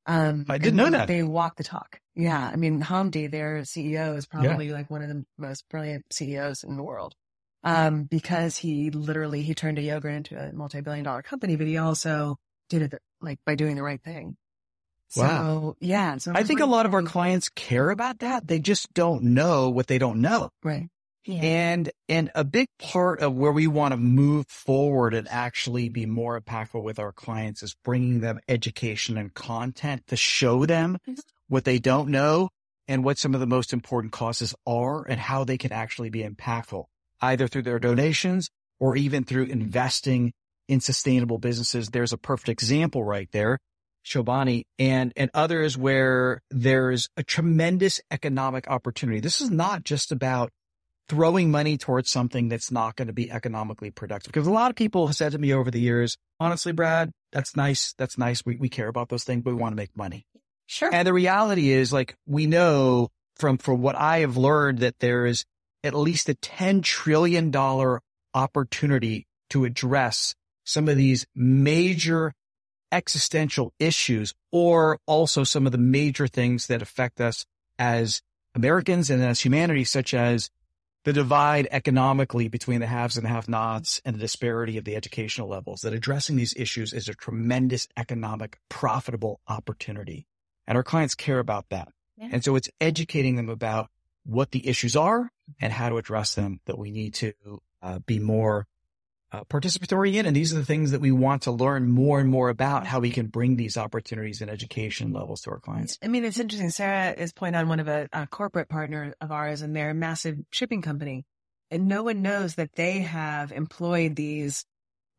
Um, 0.06 0.46
I 0.48 0.58
didn't 0.58 0.78
know 0.78 0.90
that. 0.90 1.08
They 1.08 1.22
walk 1.22 1.58
the 1.58 1.64
talk. 1.64 2.00
Yeah. 2.16 2.50
I 2.52 2.56
mean, 2.56 2.82
Hamdi, 2.82 3.30
their 3.30 3.62
CEO 3.64 4.16
is 4.18 4.26
probably 4.26 4.68
yeah. 4.68 4.74
like 4.74 4.90
one 4.90 5.02
of 5.02 5.10
the 5.10 5.26
most 5.38 5.68
brilliant 5.70 6.06
CEOs 6.14 6.64
in 6.64 6.78
the 6.78 6.84
world 6.84 7.14
um, 7.66 8.04
because 8.04 8.58
he 8.58 8.92
literally, 8.92 9.42
he 9.42 9.56
turned 9.56 9.80
a 9.80 9.82
yoga 9.82 10.10
into 10.10 10.38
a 10.38 10.54
multi-billion 10.54 11.04
dollar 11.04 11.24
company, 11.24 11.56
but 11.56 11.66
he 11.66 11.78
also 11.78 12.38
did 12.70 12.84
it 12.84 13.02
like 13.22 13.40
by 13.46 13.56
doing 13.56 13.76
the 13.76 13.84
right 13.84 14.02
thing. 14.02 14.38
Wow. 15.16 15.26
So, 15.26 15.78
yeah. 15.82 16.18
So 16.18 16.32
I 16.36 16.44
think 16.44 16.60
a 16.60 16.66
lot 16.66 16.86
of 16.86 16.94
our 16.94 17.02
clients 17.02 17.50
care 17.50 17.90
about 17.90 18.20
that. 18.20 18.48
They 18.48 18.60
just 18.60 18.94
don't 18.94 19.24
know 19.24 19.70
what 19.70 19.88
they 19.88 19.98
don't 19.98 20.22
know. 20.22 20.50
Right. 20.64 20.90
Yeah. 21.26 21.42
And, 21.42 21.92
and 22.08 22.30
a 22.36 22.44
big 22.44 22.68
part 22.78 23.20
of 23.20 23.34
where 23.34 23.52
we 23.52 23.66
want 23.66 23.94
to 23.94 23.98
move 23.98 24.46
forward 24.48 25.16
and 25.16 25.28
actually 25.28 25.90
be 25.90 26.06
more 26.06 26.40
impactful 26.40 26.84
with 26.84 27.00
our 27.00 27.12
clients 27.12 27.64
is 27.64 27.76
bringing 27.84 28.20
them 28.20 28.40
education 28.48 29.18
and 29.18 29.34
content 29.34 30.06
to 30.08 30.16
show 30.16 30.68
them 30.68 31.00
mm-hmm. 31.10 31.20
what 31.48 31.66
they 31.66 31.80
don't 31.80 32.10
know 32.10 32.50
and 32.88 33.04
what 33.04 33.18
some 33.18 33.34
of 33.34 33.40
the 33.40 33.48
most 33.48 33.74
important 33.74 34.14
causes 34.14 34.54
are 34.68 35.04
and 35.08 35.20
how 35.20 35.44
they 35.44 35.58
can 35.58 35.72
actually 35.72 36.12
be 36.12 36.22
impactful 36.22 36.86
either 37.22 37.48
through 37.48 37.64
their 37.64 37.80
donations 37.80 38.50
or 38.80 38.96
even 38.96 39.24
through 39.24 39.46
investing 39.46 40.34
in 40.68 40.82
sustainable 40.82 41.38
businesses. 41.38 41.90
There's 41.90 42.14
a 42.14 42.18
perfect 42.18 42.50
example 42.50 43.04
right 43.04 43.30
there, 43.32 43.60
Chobani, 44.06 44.64
and, 44.80 45.14
and 45.16 45.30
others 45.34 45.78
where 45.78 46.42
there's 46.50 47.10
a 47.18 47.24
tremendous 47.24 48.02
economic 48.12 48.68
opportunity. 48.68 49.20
This 49.20 49.42
is 49.42 49.52
not 49.52 49.84
just 49.84 50.12
about 50.12 50.52
throwing 51.08 51.52
money 51.52 51.78
towards 51.78 52.10
something 52.10 52.50
that's 52.50 52.72
not 52.72 52.96
going 52.96 53.08
to 53.08 53.14
be 53.14 53.32
economically 53.32 53.92
productive. 53.92 54.34
Because 54.34 54.48
a 54.48 54.52
lot 54.52 54.72
of 54.72 54.76
people 54.76 55.06
have 55.06 55.16
said 55.16 55.34
to 55.34 55.38
me 55.38 55.54
over 55.54 55.70
the 55.70 55.80
years, 55.80 56.18
honestly, 56.40 56.72
Brad, 56.72 57.12
that's 57.32 57.56
nice. 57.56 57.94
That's 57.98 58.18
nice. 58.18 58.44
We, 58.44 58.56
we 58.56 58.70
care 58.70 58.88
about 58.88 59.10
those 59.10 59.24
things, 59.24 59.44
but 59.44 59.52
we 59.52 59.62
want 59.62 59.74
to 59.74 59.78
make 59.78 59.96
money. 59.96 60.26
Sure. 60.66 60.90
And 60.92 61.08
the 61.08 61.14
reality 61.14 61.70
is 61.70 61.94
like, 61.94 62.16
we 62.26 62.48
know 62.48 63.10
from, 63.36 63.60
from 63.60 63.84
what 63.84 63.96
I 63.96 64.20
have 64.20 64.36
learned 64.36 64.80
that 64.80 64.98
there 65.00 65.28
is 65.28 65.46
at 65.86 65.94
least 65.94 66.30
a 66.30 66.34
$10 66.36 66.84
trillion 66.84 67.54
opportunity 68.34 69.28
to 69.50 69.66
address 69.66 70.36
some 70.64 70.90
of 70.90 70.98
these 70.98 71.26
major 71.36 72.34
existential 72.92 73.74
issues 73.80 74.34
or 74.52 75.00
also 75.06 75.44
some 75.44 75.66
of 75.66 75.72
the 75.72 75.78
major 75.78 76.28
things 76.28 76.68
that 76.68 76.82
affect 76.82 77.22
us 77.22 77.46
as 77.78 78.22
Americans 78.56 79.10
and 79.10 79.22
as 79.22 79.42
humanity, 79.42 79.84
such 79.84 80.14
as 80.14 80.50
the 81.04 81.14
divide 81.14 81.68
economically 81.70 82.48
between 82.48 82.80
the 82.80 82.88
haves 82.88 83.16
and 83.16 83.26
the 83.26 83.30
have 83.30 83.48
nots 83.48 84.02
and 84.06 84.16
the 84.16 84.20
disparity 84.20 84.78
of 84.78 84.86
the 84.86 84.96
educational 84.96 85.48
levels, 85.48 85.82
that 85.82 85.94
addressing 85.94 86.36
these 86.36 86.56
issues 86.58 86.94
is 86.94 87.08
a 87.08 87.14
tremendous 87.14 87.88
economic 87.96 88.58
profitable 88.70 89.40
opportunity. 89.48 90.26
And 90.66 90.78
our 90.78 90.84
clients 90.84 91.14
care 91.14 91.40
about 91.40 91.66
that. 91.70 91.90
Yeah. 92.18 92.30
And 92.32 92.44
so 92.44 92.56
it's 92.56 92.70
educating 92.82 93.36
them 93.36 93.50
about 93.50 93.90
what 94.26 94.52
the 94.52 94.68
issues 94.68 94.96
are 94.96 95.32
and 95.60 95.72
how 95.72 95.90
to 95.90 95.98
address 95.98 96.36
them 96.36 96.60
that 96.66 96.78
we 96.78 96.92
need 96.92 97.14
to 97.14 97.34
uh, 97.82 98.00
be 98.00 98.20
more 98.20 98.68
uh, 99.32 99.44
participatory 99.46 100.14
in. 100.16 100.26
And 100.26 100.36
these 100.36 100.54
are 100.54 100.58
the 100.58 100.66
things 100.66 100.92
that 100.92 101.02
we 101.02 101.12
want 101.12 101.44
to 101.44 101.52
learn 101.52 101.88
more 101.88 102.20
and 102.20 102.30
more 102.30 102.50
about 102.50 102.88
how 102.88 103.00
we 103.00 103.12
can 103.12 103.28
bring 103.28 103.56
these 103.56 103.78
opportunities 103.78 104.42
and 104.42 104.50
education 104.50 105.14
levels 105.14 105.42
to 105.42 105.52
our 105.52 105.60
clients. 105.60 105.98
I 106.02 106.08
mean, 106.08 106.24
it's 106.24 106.40
interesting. 106.40 106.70
Sarah 106.70 107.12
is 107.12 107.34
pointing 107.34 107.60
on 107.60 107.68
one 107.68 107.80
of 107.80 107.88
a, 107.88 108.08
a 108.14 108.28
corporate 108.28 108.70
partner 108.70 109.14
of 109.22 109.32
ours 109.32 109.62
and 109.62 109.76
they're 109.76 109.90
a 109.92 109.96
massive 109.96 110.38
shipping 110.52 110.82
company. 110.82 111.26
And 111.72 111.88
no 111.88 112.04
one 112.04 112.22
knows 112.22 112.56
that 112.56 112.74
they 112.76 113.00
have 113.00 113.52
employed 113.52 114.16
these 114.16 114.66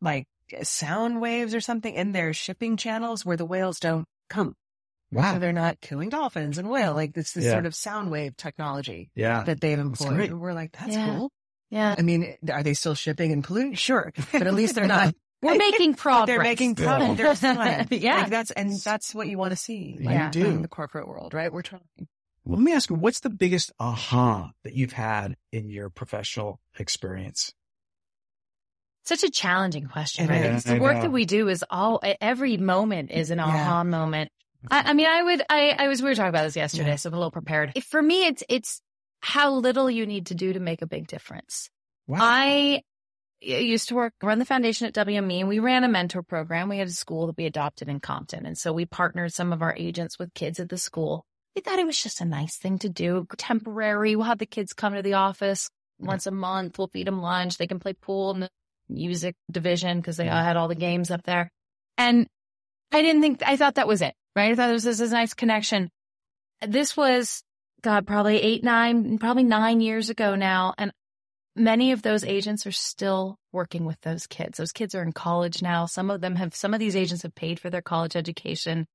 like 0.01 0.25
sound 0.63 1.21
waves 1.21 1.53
or 1.53 1.61
something 1.61 1.93
in 1.93 2.13
their 2.13 2.33
shipping 2.33 2.77
channels 2.77 3.25
where 3.25 3.37
the 3.37 3.45
whales 3.45 3.79
don't 3.79 4.05
come. 4.29 4.55
So 5.13 5.39
they're 5.39 5.53
not 5.53 5.79
killing 5.81 6.09
dolphins 6.09 6.57
and 6.57 6.69
whale. 6.69 6.93
Like 6.93 7.15
it's 7.15 7.33
this 7.33 7.45
Yeah. 7.45 7.51
sort 7.53 7.65
of 7.65 7.73
sound 7.75 8.11
wave 8.11 8.35
technology 8.35 9.09
Yeah. 9.15 9.43
that 9.43 9.61
they've 9.61 9.79
employed. 9.79 10.19
And 10.31 10.39
we're 10.41 10.53
like, 10.53 10.73
that's 10.73 10.93
Yeah. 10.93 11.15
cool. 11.15 11.31
yeah. 11.69 11.95
I 11.97 12.01
mean, 12.01 12.35
are 12.51 12.63
they 12.63 12.73
still 12.73 12.95
shipping 12.95 13.31
and 13.31 13.43
polluting? 13.43 13.75
Sure. 13.75 14.11
But 14.31 14.47
at 14.47 14.53
least 14.53 14.75
they're 14.75 14.87
not. 14.87 15.13
We're 15.41 15.55
making 15.55 15.93
progress. 15.95 16.27
They're 16.27 16.41
making 16.43 16.75
progress. 16.75 17.39
They're 17.41 17.55
fine. 17.55 17.87
Yeah. 17.91 18.21
Like 18.21 18.29
that's, 18.31 18.51
and 18.51 18.71
that's 18.79 19.13
what 19.13 19.27
you 19.27 19.37
want 19.37 19.51
to 19.51 19.55
see. 19.55 19.95
You 19.99 20.29
do. 20.31 20.45
In 20.45 20.61
the 20.63 20.67
corporate 20.67 21.07
world, 21.07 21.33
right? 21.33 21.53
We're 21.53 21.61
trying. 21.61 21.83
Well, 22.43 22.57
let 22.57 22.63
me 22.63 22.73
ask 22.73 22.89
you, 22.89 22.95
what's 22.95 23.19
the 23.19 23.29
biggest 23.29 23.71
aha 23.79 24.51
that 24.63 24.73
you've 24.73 24.93
had 24.93 25.35
in 25.51 25.69
your 25.69 25.89
professional 25.89 26.59
experience? 26.79 27.53
Such 29.03 29.23
a 29.23 29.29
challenging 29.29 29.85
question, 29.87 30.25
It 30.25 30.29
right? 30.29 30.41
is. 30.41 30.47
Because 30.47 30.63
the 30.65 30.75
I 30.75 30.79
work 30.79 30.95
know. 30.95 31.01
that 31.03 31.11
we 31.11 31.25
do 31.25 31.47
is 31.47 31.63
all 31.69 32.01
every 32.19 32.57
moment 32.57 33.11
is 33.11 33.31
an 33.31 33.37
Yeah. 33.37 33.45
aha 33.45 33.83
moment. 33.83 34.31
I, 34.69 34.89
I 34.91 34.93
mean, 34.93 35.07
I 35.07 35.23
would, 35.23 35.41
I, 35.49 35.69
I 35.77 35.87
was, 35.87 36.01
we 36.01 36.09
were 36.09 36.15
talking 36.15 36.29
about 36.29 36.43
this 36.43 36.55
yesterday, 36.55 36.89
Yeah. 36.89 36.95
so 36.95 37.09
I'm 37.09 37.13
a 37.13 37.17
little 37.17 37.31
prepared. 37.31 37.71
If- 37.75 37.85
For 37.85 38.01
me, 38.01 38.25
it's, 38.25 38.43
it's 38.49 38.81
how 39.21 39.51
little 39.53 39.89
you 39.89 40.05
need 40.05 40.27
to 40.27 40.35
do 40.35 40.53
to 40.53 40.59
make 40.59 40.81
a 40.81 40.87
big 40.87 41.07
difference. 41.07 41.69
Wow. 42.07 42.19
I 42.21 42.81
used 43.41 43.89
to 43.89 43.95
work, 43.95 44.13
run 44.23 44.39
the 44.39 44.45
foundation 44.45 44.87
at 44.87 44.93
WME 44.93 45.39
and 45.41 45.47
we 45.49 45.59
ran 45.59 45.83
a 45.83 45.87
mentor 45.87 46.23
program. 46.23 46.69
We 46.69 46.77
had 46.79 46.87
a 46.87 46.91
school 46.91 47.27
that 47.27 47.37
we 47.37 47.45
adopted 47.45 47.87
in 47.89 47.99
Compton. 47.99 48.45
And 48.45 48.57
so 48.57 48.73
we 48.73 48.85
partnered 48.85 49.33
some 49.33 49.53
of 49.53 49.61
our 49.61 49.75
agents 49.77 50.17
with 50.17 50.33
kids 50.33 50.59
at 50.59 50.69
the 50.69 50.77
school. 50.77 51.25
We 51.55 51.61
thought 51.61 51.79
it 51.79 51.85
was 51.85 52.01
just 52.01 52.21
a 52.21 52.25
nice 52.25 52.57
thing 52.57 52.79
to 52.79 52.89
do, 52.89 53.25
temporary. 53.37 54.15
We'll 54.15 54.25
have 54.25 54.37
the 54.39 54.45
kids 54.45 54.73
come 54.73 54.93
to 54.93 55.01
the 55.01 55.13
office 55.15 55.69
once 55.99 56.25
a 56.27 56.31
month. 56.31 56.77
We'll 56.77 56.87
feed 56.87 57.07
them 57.07 57.21
lunch. 57.21 57.57
They 57.57 57.67
can 57.67 57.79
play 57.79 57.93
pool 57.93 58.31
in 58.31 58.39
the 58.41 58.49
music 58.89 59.35
division 59.51 59.97
because 59.99 60.17
they 60.17 60.29
all 60.29 60.43
had 60.43 60.55
all 60.57 60.67
the 60.67 60.75
games 60.75 61.09
up 61.11 61.23
there. 61.23 61.51
And 61.97 62.27
I 62.91 63.01
didn't 63.01 63.21
think, 63.21 63.41
I 63.45 63.57
thought 63.57 63.75
that 63.75 63.87
was 63.87 64.01
it, 64.01 64.13
right? 64.37 64.51
I 64.51 64.55
thought 64.55 64.67
this 64.67 64.85
was 64.85 64.99
this 64.99 65.11
nice 65.11 65.33
connection. 65.33 65.89
This 66.65 66.95
was, 66.95 67.43
God, 67.81 68.05
probably 68.05 68.39
eight, 68.39 68.63
nine, 68.63 69.17
probably 69.17 69.43
nine 69.43 69.81
years 69.81 70.09
ago 70.09 70.35
now. 70.35 70.75
And 70.77 70.93
many 71.55 71.91
of 71.91 72.03
those 72.03 72.23
agents 72.23 72.67
are 72.67 72.71
still 72.71 73.37
working 73.51 73.85
with 73.85 73.99
those 74.01 74.27
kids. 74.27 74.59
Those 74.59 74.71
kids 74.71 74.93
are 74.93 75.01
in 75.01 75.11
college 75.11 75.61
now. 75.63 75.87
Some 75.87 76.11
of 76.11 76.21
them 76.21 76.35
have, 76.35 76.55
some 76.55 76.73
of 76.73 76.79
these 76.79 76.95
agents 76.95 77.23
have 77.23 77.33
paid 77.33 77.59
for 77.59 77.71
their 77.71 77.81
college 77.81 78.15
education. 78.15 78.85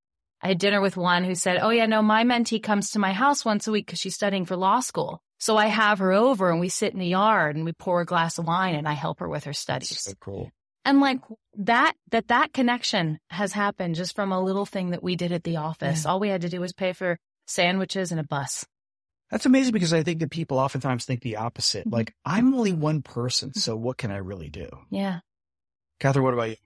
I 0.41 0.49
had 0.49 0.59
dinner 0.59 0.81
with 0.81 0.97
one 0.97 1.25
who 1.25 1.35
said, 1.35 1.59
Oh 1.61 1.71
yeah, 1.71 1.87
no, 1.87 2.03
my 2.03 2.23
mentee 2.25 2.63
comes 2.63 2.91
to 2.91 2.99
my 3.01 3.13
house 3.13 3.45
once 3.45 3.67
a 3.67 3.73
week 3.73 3.87
because 3.87 3.99
she's 3.99 4.15
studying 4.15 4.45
for 4.45 4.57
law 4.57 4.81
school. 4.81 5.21
So 5.39 5.57
I 5.57 5.67
have 5.67 5.99
her 5.99 6.13
over 6.13 6.51
and 6.51 6.61
we 6.61 6.69
sit 6.69 6.93
in 6.93 7.01
the 7.01 7.07
yard 7.07 7.57
and 7.57 7.65
we 7.65 7.73
pour 7.73 8.01
a 8.01 8.07
glass 8.07 8.39
of 8.39 8.47
wine 8.47 8.77
and 8.77 8.87
I 8.87 8.93
help 8.93 9.19
her 9.19 9.29
with 9.29 9.45
her 9.45 9.53
studies. 9.53 10.01
so 10.01 10.13
cool. 10.21 10.53
And 10.85 11.01
like 11.01 11.21
that, 11.57 11.95
that, 12.11 12.29
that 12.29 12.53
connection 12.53 13.19
has 13.31 13.53
happened 13.53 13.95
just 13.95 14.15
from 14.15 14.33
a 14.33 14.41
little 14.43 14.67
thing 14.67 14.91
that 14.91 15.03
we 15.03 15.15
did 15.17 15.33
at 15.33 15.45
the 15.45 15.57
office. 15.59 16.05
All 16.07 16.19
we 16.21 16.29
had 16.29 16.41
to 16.43 16.49
do 16.49 16.61
was 16.61 16.73
pay 16.73 16.93
for 16.93 17.19
sandwiches 17.47 18.11
and 18.11 18.21
a 18.21 18.25
bus. 18.25 18.67
That's 19.31 19.47
amazing 19.47 19.73
because 19.73 19.95
I 19.95 20.03
think 20.03 20.21
that 20.21 20.31
people 20.31 20.59
oftentimes 20.59 21.05
think 21.05 21.23
the 21.23 21.37
opposite. 21.37 21.87
Mhm. 21.87 21.93
Like, 21.93 22.15
I'm 22.25 22.53
only 22.55 22.73
one 22.73 23.01
person, 23.03 23.55
so 23.55 23.77
what 23.77 23.97
can 23.97 24.11
I 24.11 24.19
really 24.19 24.51
do? 24.51 24.69
Yeah. 24.91 25.21
Catherine, 26.01 26.25
what 26.25 26.35
about 26.35 26.51
you? 26.51 26.57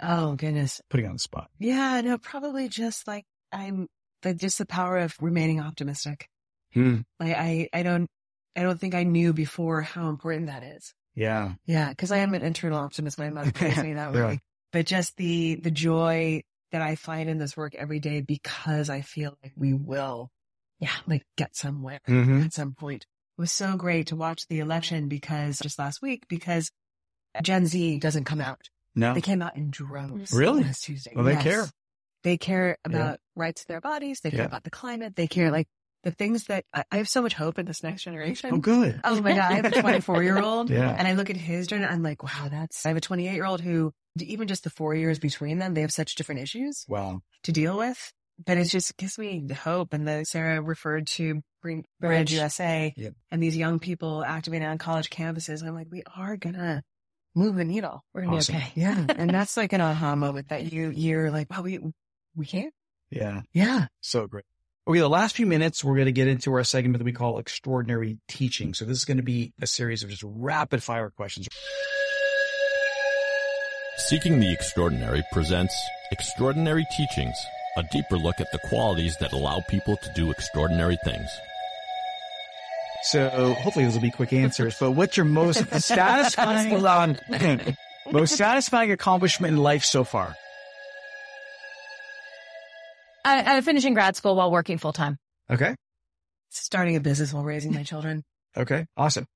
Oh 0.00 0.34
goodness. 0.36 0.80
Putting 0.90 1.06
you 1.06 1.10
on 1.10 1.16
the 1.16 1.20
spot. 1.20 1.50
Yeah, 1.58 2.00
no, 2.02 2.18
probably 2.18 2.68
just 2.68 3.08
like 3.08 3.24
I'm 3.50 3.88
the 4.22 4.34
just 4.34 4.58
the 4.58 4.66
power 4.66 4.98
of 4.98 5.16
remaining 5.20 5.60
optimistic. 5.60 6.28
Hmm. 6.72 6.98
Like 7.18 7.34
I, 7.34 7.68
I 7.72 7.82
don't, 7.82 8.08
I 8.54 8.62
don't 8.62 8.78
think 8.78 8.94
I 8.94 9.02
knew 9.04 9.32
before 9.32 9.82
how 9.82 10.08
important 10.08 10.46
that 10.46 10.62
is. 10.62 10.94
Yeah. 11.18 11.54
Yeah, 11.66 11.88
because 11.90 12.12
I 12.12 12.18
am 12.18 12.34
an 12.34 12.42
internal 12.42 12.78
optimist. 12.78 13.18
My 13.18 13.30
mother 13.30 13.52
raised 13.60 13.82
me 13.82 13.94
that 13.94 14.12
way. 14.12 14.20
Yeah. 14.20 14.36
But 14.72 14.86
just 14.86 15.16
the 15.16 15.56
the 15.56 15.70
joy 15.70 16.42
that 16.72 16.82
I 16.82 16.94
find 16.94 17.28
in 17.28 17.38
this 17.38 17.56
work 17.56 17.74
every 17.74 17.98
day 17.98 18.20
because 18.20 18.88
I 18.90 19.00
feel 19.00 19.36
like 19.42 19.52
we 19.56 19.72
will, 19.72 20.30
yeah, 20.78 20.92
like 21.06 21.24
get 21.36 21.56
somewhere 21.56 22.00
Mm-hmm. 22.08 22.42
at 22.42 22.52
some 22.52 22.74
point. 22.74 23.02
It 23.36 23.40
was 23.40 23.50
so 23.52 23.76
great 23.76 24.08
to 24.08 24.16
watch 24.16 24.46
the 24.48 24.60
election 24.60 25.08
because 25.08 25.58
just 25.58 25.78
last 25.78 26.02
week 26.02 26.24
because 26.28 26.70
Gen 27.42 27.66
Z 27.66 27.98
doesn't 27.98 28.24
come 28.24 28.40
out. 28.40 28.60
No. 28.94 29.14
They 29.14 29.20
came 29.20 29.42
out 29.42 29.56
in 29.56 29.70
droves. 29.70 30.32
Really? 30.32 30.62
Last 30.62 30.84
Tuesday. 30.84 31.12
Well, 31.14 31.24
they 31.24 31.32
Yes. 31.32 31.42
care. 31.42 31.64
They 32.24 32.36
care 32.36 32.76
about 32.84 33.20
rights 33.36 33.62
to 33.62 33.68
their 33.68 33.80
bodies. 33.80 34.20
They 34.20 34.30
care 34.30 34.40
Yeah. 34.40 34.46
about 34.46 34.64
the 34.64 34.70
climate. 34.70 35.14
They 35.16 35.26
care 35.28 35.50
like 35.50 35.68
the 36.04 36.10
things 36.10 36.44
that 36.44 36.64
I, 36.72 36.84
I 36.92 36.96
have 36.98 37.08
so 37.08 37.22
much 37.22 37.34
hope 37.34 37.58
in 37.58 37.66
this 37.66 37.82
next 37.82 38.02
generation. 38.04 38.50
Oh, 38.52 38.58
good. 38.58 39.00
Oh 39.04 39.20
my 39.20 39.30
God. 39.34 39.52
I 39.52 39.54
have 39.54 39.64
a 39.66 39.70
24 39.82 40.22
year 40.22 40.38
old 40.40 40.70
Yeah. 40.70 40.94
and 40.96 41.06
I 41.08 41.14
look 41.14 41.30
at 41.30 41.36
his 41.36 41.66
journey. 41.66 41.84
I'm 41.84 42.02
like, 42.02 42.22
wow, 42.22 42.48
that's, 42.50 42.84
I 42.86 42.90
have 42.90 42.96
a 42.96 43.00
28 43.00 43.32
year 43.34 43.44
old 43.44 43.60
who 43.60 43.92
even 44.20 44.48
just 44.48 44.64
the 44.64 44.70
four 44.70 44.94
years 44.94 45.18
between 45.18 45.58
them, 45.58 45.74
they 45.74 45.80
have 45.82 45.92
such 45.92 46.14
different 46.14 46.40
issues 46.40 46.84
Wow. 46.88 47.20
to 47.44 47.52
deal 47.52 47.76
with. 47.76 48.12
But 48.46 48.56
it 48.58 48.66
just 48.66 48.96
gives 48.96 49.18
me 49.18 49.44
hope. 49.52 49.92
And 49.92 50.06
the 50.06 50.24
Sarah 50.24 50.62
referred 50.62 51.08
to 51.08 51.42
Green 51.62 51.84
Bridge 52.00 52.28
Bridge. 52.28 52.32
USA 52.34 52.94
Yep. 52.96 53.14
and 53.32 53.42
these 53.42 53.56
young 53.56 53.80
people 53.80 54.24
activating 54.24 54.68
on 54.68 54.78
college 54.78 55.10
campuses. 55.10 55.64
I'm 55.66 55.74
like, 55.74 55.88
we 55.90 56.04
are 56.16 56.36
gonna 56.36 56.84
move 57.34 57.56
the 57.56 57.64
needle. 57.64 58.04
We're 58.14 58.22
going 58.22 58.32
to 58.32 58.36
Awesome. 58.38 58.54
be 58.54 58.60
okay. 58.60 58.72
Yeah. 58.76 59.06
and 59.16 59.30
that's 59.30 59.56
like 59.56 59.72
an 59.72 59.80
aha 59.80 60.14
moment 60.14 60.50
that 60.50 60.72
you, 60.72 60.90
you're 60.90 61.30
like, 61.32 61.50
wow, 61.50 61.62
we, 61.62 61.80
we 62.36 62.46
can't. 62.46 62.72
Yeah. 63.10 63.42
Yeah. 63.52 63.86
So 64.00 64.26
great. 64.28 64.44
Okay, 64.88 65.00
the 65.00 65.08
last 65.08 65.36
few 65.36 65.44
minutes, 65.44 65.84
we're 65.84 65.96
going 65.96 66.06
to 66.06 66.12
get 66.12 66.28
into 66.28 66.50
our 66.54 66.64
segment 66.64 66.96
that 66.96 67.04
we 67.04 67.12
call 67.12 67.38
extraordinary 67.38 68.16
teaching. 68.26 68.72
So 68.72 68.86
this 68.86 68.96
is 68.96 69.04
going 69.04 69.18
to 69.18 69.22
be 69.22 69.52
a 69.60 69.66
series 69.66 70.02
of 70.02 70.08
just 70.08 70.22
rapid 70.24 70.82
fire 70.82 71.10
questions. 71.10 71.46
Seeking 73.98 74.40
the 74.40 74.50
Extraordinary 74.50 75.22
presents 75.30 75.74
Extraordinary 76.10 76.86
Teachings, 76.96 77.36
a 77.76 77.82
deeper 77.92 78.16
look 78.16 78.40
at 78.40 78.50
the 78.50 78.58
qualities 78.70 79.14
that 79.18 79.34
allow 79.34 79.60
people 79.68 79.98
to 79.98 80.10
do 80.14 80.30
extraordinary 80.30 80.96
things. 81.04 81.28
So 83.02 83.28
hopefully 83.60 83.84
those 83.84 83.94
will 83.94 84.00
be 84.00 84.10
quick 84.10 84.32
answers, 84.32 84.78
but 84.80 84.92
what's 84.92 85.18
your 85.18 85.26
most 85.26 85.66
satisfying, 85.82 86.70
hold 86.70 86.86
on. 86.86 87.18
most 88.10 88.38
satisfying 88.38 88.90
accomplishment 88.90 89.52
in 89.52 89.62
life 89.62 89.84
so 89.84 90.02
far? 90.02 90.34
I, 93.28 93.56
I'm 93.56 93.62
finishing 93.62 93.94
grad 93.94 94.16
school 94.16 94.34
while 94.36 94.50
working 94.50 94.78
full 94.78 94.92
time. 94.92 95.16
Okay. 95.50 95.74
Starting 96.50 96.96
a 96.96 97.00
business 97.00 97.32
while 97.32 97.44
raising 97.44 97.72
my 97.74 97.82
children. 97.82 98.22
Okay. 98.56 98.86
Awesome. 98.96 99.26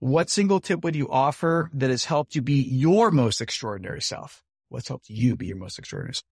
What 0.00 0.28
single 0.30 0.58
tip 0.58 0.82
would 0.82 0.96
you 0.96 1.08
offer 1.08 1.70
that 1.74 1.90
has 1.90 2.04
helped 2.06 2.34
you 2.34 2.42
be 2.42 2.54
your 2.62 3.10
most 3.12 3.40
extraordinary 3.40 4.00
self? 4.02 4.42
What's 4.70 4.88
helped 4.88 5.08
you 5.08 5.36
be 5.36 5.46
your 5.46 5.58
most 5.58 5.78
extraordinary 5.78 6.14
self? 6.14 6.24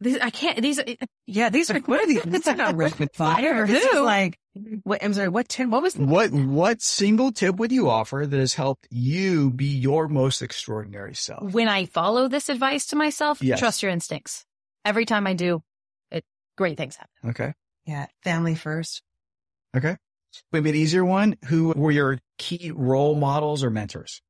These, 0.00 0.18
I 0.20 0.30
can't, 0.30 0.62
these, 0.62 0.78
uh, 0.78 0.94
Yeah. 1.26 1.50
These 1.50 1.70
are, 1.70 1.80
what 1.80 2.00
are 2.00 2.06
these? 2.06 2.22
It's 2.24 2.46
not 2.46 2.76
rapid 2.76 3.10
fire. 3.14 3.66
This 3.66 3.84
is 3.84 3.90
Who? 3.92 4.04
like, 4.04 4.38
what, 4.84 5.04
I'm 5.04 5.12
sorry, 5.12 5.28
what, 5.28 5.48
10, 5.48 5.70
what 5.70 5.82
was 5.82 5.94
the 5.94 6.04
What, 6.06 6.30
what 6.30 6.80
single 6.80 7.32
tip 7.32 7.56
would 7.56 7.72
you 7.72 7.90
offer 7.90 8.24
that 8.26 8.38
has 8.38 8.54
helped 8.54 8.86
you 8.90 9.50
be 9.50 9.66
your 9.66 10.08
most 10.08 10.40
extraordinary 10.40 11.14
self? 11.16 11.52
when 11.52 11.68
I 11.68 11.84
follow 11.84 12.28
this 12.28 12.48
advice 12.48 12.86
to 12.86 12.96
myself, 12.96 13.42
Yes. 13.42 13.58
trust 13.58 13.82
your 13.82 13.90
instincts. 13.90 14.46
Every 14.86 15.04
time 15.04 15.26
I 15.26 15.34
do, 15.34 15.56
it, 15.56 15.62
great 16.60 16.76
things 16.76 16.96
happen. 16.96 17.30
Okay. 17.30 17.54
Yeah. 17.86 18.04
Family 18.22 18.54
first. 18.54 19.00
Okay. 19.74 19.96
Maybe 20.52 20.68
an 20.68 20.76
easier 20.76 21.04
one. 21.06 21.36
Who 21.46 21.72
were 21.74 21.90
your 21.90 22.18
key 22.36 22.70
role 22.70 23.14
models 23.14 23.64
or 23.64 23.70
mentors? 23.70 24.20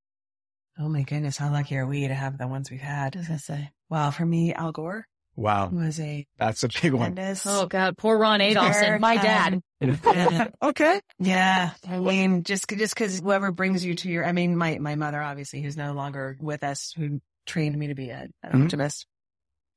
Oh 0.78 0.88
my 0.88 1.02
goodness. 1.02 1.36
How 1.36 1.50
lucky 1.50 1.76
are 1.76 1.86
we 1.86 2.06
to 2.06 2.14
have 2.14 2.38
the 2.38 2.46
ones 2.46 2.70
we've 2.70 2.80
had? 2.80 3.16
I 3.16 3.18
was 3.18 3.26
going 3.26 3.38
to 3.40 3.44
say. 3.44 3.70
Wow. 3.88 4.12
For 4.12 4.24
me, 4.24 4.54
Al 4.54 4.70
Gore. 4.70 5.06
Wow. 5.34 5.70
was 5.70 5.98
a 5.98 6.24
That's 6.38 6.62
a 6.62 6.68
big 6.68 6.92
one. 6.92 7.14
tremendous. 7.14 7.44
Oh 7.46 7.66
God, 7.66 7.96
poor 7.98 8.16
Ron 8.16 8.38
Adolphson, 8.40 9.00
my 9.00 9.16
dad. 9.16 9.60
Yeah. 9.80 10.48
okay. 10.62 11.00
Yeah. 11.18 11.70
I 11.88 11.98
mean, 11.98 12.44
just, 12.44 12.68
just 12.68 12.94
cause 12.94 13.18
whoever 13.18 13.50
brings 13.50 13.84
you 13.84 13.94
to 13.96 14.08
your, 14.08 14.24
I 14.24 14.30
mean, 14.32 14.56
my, 14.56 14.78
my 14.78 14.94
mother, 14.94 15.20
obviously, 15.20 15.62
who's 15.62 15.76
no 15.76 15.94
longer 15.94 16.36
with 16.40 16.62
us, 16.62 16.92
who 16.96 17.20
trained 17.46 17.76
me 17.76 17.88
to 17.88 17.94
be 17.96 18.10
a, 18.10 18.28
an 18.44 18.52
Mhm. 18.52 18.64
optimist. 18.64 19.06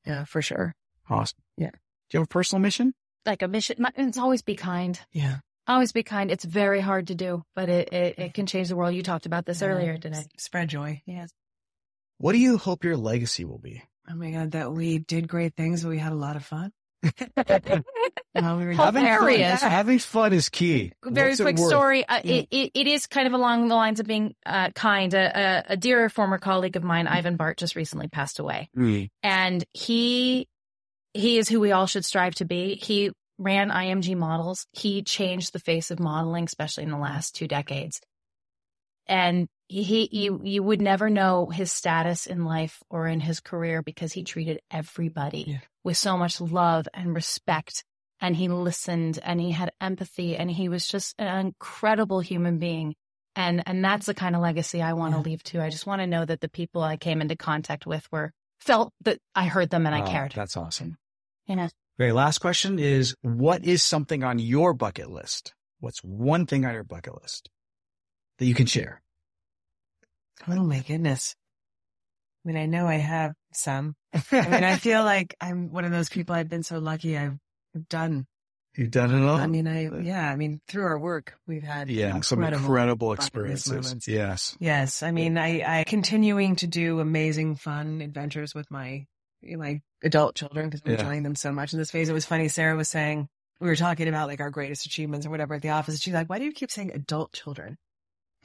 Yeah, 0.06 0.26
for 0.26 0.42
sure. 0.44 0.76
Awesome. 1.10 1.40
Yeah. 1.58 1.72
Do 2.14 2.18
you 2.18 2.22
have 2.22 2.28
a 2.28 2.30
personal 2.30 2.62
mission? 2.62 2.94
Like 3.26 3.42
a 3.42 3.48
mission, 3.48 3.78
my- 3.80 3.92
it's 3.98 4.20
always 4.20 4.44
be 4.44 4.56
kind. 4.56 5.00
Yeah. 5.14 5.38
Always 5.68 5.92
be 5.94 6.04
kind. 6.04 6.30
It's 6.30 6.46
very 6.46 6.80
hard 6.80 7.08
to 7.08 7.16
do, 7.16 7.42
but 7.56 7.70
it, 7.70 7.92
it, 7.92 8.20
it 8.20 8.34
can 8.36 8.46
change 8.46 8.70
the 8.70 8.76
world. 8.76 8.94
You 8.94 9.02
talked 9.02 9.26
about 9.26 9.48
this 9.48 9.64
earlier 9.64 9.98
today. 9.98 10.24
Spread 10.38 10.70
joy. 10.70 11.02
Yes. 11.08 11.32
What 12.20 12.34
do 12.34 12.38
you 12.38 12.60
hope 12.60 12.84
your 12.84 12.98
legacy 12.98 13.46
will 13.46 13.58
be? 13.58 13.82
Oh 14.08 14.14
my 14.14 14.30
God, 14.30 14.52
that 14.52 14.72
we 14.74 15.00
did 15.00 15.28
great 15.28 15.56
things, 15.56 15.82
but 15.82 15.90
we 15.90 15.98
had 15.98 16.12
a 16.12 16.16
lot 16.16 16.36
of 16.36 16.46
fun. 16.46 16.72
While 18.34 18.58
we 18.58 18.66
were 18.66 18.74
Having 18.74 19.04
fun, 19.06 19.14
Hilarious. 19.20 19.62
having 19.62 20.00
fun 20.00 20.34
is 20.34 20.50
key. 20.50 20.92
Very 21.06 21.30
What's 21.32 21.42
quick 21.42 21.58
worth? 21.58 21.68
story. 21.70 22.08
Uh, 22.08 22.22
Yeah. 22.24 22.34
it, 22.36 22.48
it, 22.52 22.72
it 22.74 22.88
is 22.88 23.06
kind 23.08 23.28
of 23.28 23.34
along 23.34 23.68
the 23.68 23.76
lines 23.76 24.00
of 24.00 24.08
being 24.08 24.34
uh, 24.46 24.70
kind. 24.72 25.14
A, 25.14 25.64
a, 25.70 25.74
a 25.74 25.78
dear 25.78 26.10
former 26.10 26.38
colleague 26.40 26.76
of 26.76 26.84
mine, 26.84 27.08
Ivan 27.08 27.36
Bart, 27.36 27.58
just 27.58 27.76
recently 27.76 28.08
passed 28.08 28.40
away. 28.40 28.70
Mm. 28.78 29.10
and 29.24 29.64
he 29.74 30.48
he 31.14 31.38
is 31.38 31.50
who 31.50 31.60
we 31.60 31.72
all 31.72 31.86
should 31.88 32.06
strive 32.06 32.36
to 32.36 32.46
be. 32.46 32.76
He 32.76 33.12
ran 33.38 33.70
IMG 33.70 34.16
models. 34.16 34.66
He 34.72 35.02
changed 35.04 35.54
the 35.54 35.60
face 35.60 35.92
of 35.92 36.00
modeling, 36.00 36.46
especially 36.46 36.84
in 36.84 36.92
the 36.92 36.98
last 36.98 37.36
two 37.36 37.48
decades. 37.48 38.00
And 39.08 39.48
he, 39.68 40.08
you 40.12 40.40
you 40.44 40.64
would 40.64 40.82
never 40.82 41.10
know 41.10 41.48
his 41.48 41.72
status 41.72 42.26
in 42.28 42.46
life 42.46 42.82
or 42.90 43.08
in 43.08 43.20
his 43.20 43.40
career 43.40 43.82
because 43.82 44.14
he 44.14 44.24
treated 44.24 44.60
everybody 44.72 45.46
Yeah. 45.48 45.60
with 45.84 45.98
so 45.98 46.18
much 46.18 46.40
love 46.40 46.88
and 46.94 47.14
respect. 47.14 47.84
And 48.22 48.36
he 48.36 48.48
listened 48.48 49.20
and 49.24 49.42
he 49.42 49.52
had 49.52 49.72
empathy 49.82 50.38
and 50.38 50.50
he 50.50 50.70
was 50.70 50.88
just 50.88 51.16
an 51.20 51.48
incredible 51.48 52.20
human 52.22 52.60
being. 52.60 52.96
And 53.36 53.64
and 53.66 53.84
that's 53.84 54.06
the 54.06 54.14
kind 54.14 54.36
of 54.36 54.42
legacy 54.42 54.82
I 54.82 54.94
want 54.94 55.14
to 55.14 55.18
Yeah. 55.20 55.24
leave 55.24 55.44
too. 55.44 55.60
I 55.62 55.70
just 55.70 55.88
want 55.88 56.02
to 56.02 56.08
know 56.08 56.24
that 56.24 56.40
the 56.40 56.50
people 56.50 56.82
I 56.84 56.96
came 56.98 57.20
into 57.20 57.36
contact 57.36 57.86
with 57.86 58.08
were 58.12 58.32
felt 58.62 58.94
that 59.02 59.18
I 59.36 59.46
heard 59.48 59.70
them 59.72 59.86
and 59.86 59.96
I 59.96 60.02
Oh, 60.02 60.08
cared. 60.10 60.32
That's 60.34 60.56
awesome. 60.56 60.98
Yeah. 61.48 61.70
Very 61.98 62.12
last 62.12 62.40
question 62.40 62.80
is 62.80 63.16
what 63.22 63.64
is 63.66 63.84
something 63.84 64.24
on 64.24 64.40
your 64.40 64.74
bucket 64.74 65.10
list? 65.10 65.54
What's 65.80 66.00
one 66.00 66.46
thing 66.46 66.66
on 66.66 66.74
your 66.74 66.84
bucket 66.84 67.22
list 67.22 67.50
that 68.40 68.46
you 68.46 68.56
can 68.56 68.66
share? 68.66 69.02
Oh 70.48 70.64
my 70.64 70.80
goodness. 70.80 71.36
I 72.44 72.48
mean, 72.48 72.58
I 72.58 72.66
know 72.66 72.88
I 72.88 72.96
have 72.96 73.34
some. 73.54 73.96
I 74.32 74.48
mean, 74.50 74.64
I 74.64 74.76
feel 74.78 75.04
like 75.04 75.36
I'm 75.40 75.72
one 75.72 75.86
of 75.86 75.92
those 75.92 76.10
people. 76.10 76.36
I've 76.36 76.50
been 76.50 76.64
so 76.64 76.80
lucky. 76.80 77.18
I've 77.18 77.38
done. 77.90 78.26
You've 78.76 78.92
done 78.92 79.14
it 79.14 79.26
all? 79.26 79.36
I 79.36 79.46
mean, 79.46 79.68
I 79.68 79.90
yeah. 80.02 80.30
I 80.30 80.36
mean, 80.36 80.60
through 80.68 80.86
our 80.86 80.98
work, 80.98 81.36
we've 81.48 81.64
had 81.64 81.90
yeah, 81.90 82.20
some 82.22 82.40
incredible 82.40 82.66
incredible 82.66 83.10
bucket 83.10 83.36
list 83.36 83.68
experiences. 83.68 84.08
Yes. 84.08 84.58
Yes, 84.60 85.04
I 85.04 85.12
mean, 85.12 85.38
I 85.38 85.82
I 85.82 85.84
continuing 85.84 86.56
to 86.58 86.68
do 86.68 87.00
amazing, 87.00 87.56
fun 87.56 88.02
adventures 88.02 88.56
with 88.56 88.70
my 88.72 89.06
my 89.58 89.82
adult 90.04 90.36
children 90.36 90.70
because 90.70 90.82
I'm 90.86 90.92
Yeah. 90.94 91.00
enjoying 91.00 91.24
them 91.24 91.36
so 91.36 91.52
much 91.52 91.74
in 91.74 91.80
this 91.80 91.92
phase. 91.92 92.10
It 92.10 92.14
was 92.14 92.26
funny. 92.26 92.48
Sarah 92.50 92.76
was 92.76 92.90
saying 92.90 93.28
we 93.60 93.68
were 93.68 93.76
talking 93.76 94.08
about 94.08 94.28
like 94.28 94.42
our 94.42 94.50
greatest 94.50 94.86
achievements 94.86 95.26
or 95.26 95.30
whatever 95.30 95.54
at 95.56 95.62
the 95.62 95.70
office. 95.70 96.00
She's 96.00 96.14
like, 96.14 96.30
"Why 96.30 96.40
do 96.40 96.46
you 96.46 96.52
keep 96.52 96.72
saying 96.72 96.92
adult 96.94 97.34
children?" 97.34 97.78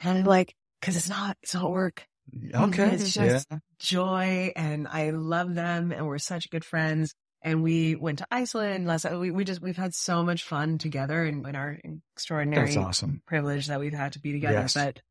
And 0.01 0.19
I'm 0.19 0.23
like, 0.25 0.55
"Because 0.79 0.95
it's 0.95 1.09
not. 1.09 1.37
It's 1.43 1.53
not 1.53 1.71
work. 1.71 2.07
Okay. 2.33 2.51
Mm-hmm. 2.53 2.93
It's 2.93 3.15
yeah. 3.15 3.27
just 3.27 3.47
joy, 3.79 4.51
and 4.55 4.87
I 4.87 5.09
love 5.09 5.55
them, 5.55 5.91
and 5.91 6.07
we're 6.07 6.17
such 6.19 6.49
good 6.49 6.63
friends." 6.65 7.13
And 7.41 7.63
we 7.63 7.95
went 7.95 8.19
to 8.19 8.27
Iceland 8.29 8.85
last. 8.85 9.09
We 9.09 9.31
we 9.31 9.45
just 9.45 9.61
we've 9.61 9.77
had 9.77 9.93
so 9.93 10.23
much 10.23 10.43
fun 10.43 10.77
together, 10.77 11.23
and 11.23 11.45
in 11.47 11.55
our 11.55 11.77
extraordinary 12.13 12.65
That's 12.65 12.77
awesome. 12.77 13.21
privilege 13.25 13.67
that 13.67 13.79
we've 13.79 13.93
had 13.93 14.13
to 14.13 14.19
be 14.19 14.33
together. 14.33 14.55
Yes. 14.59 14.73
But 14.73 15.01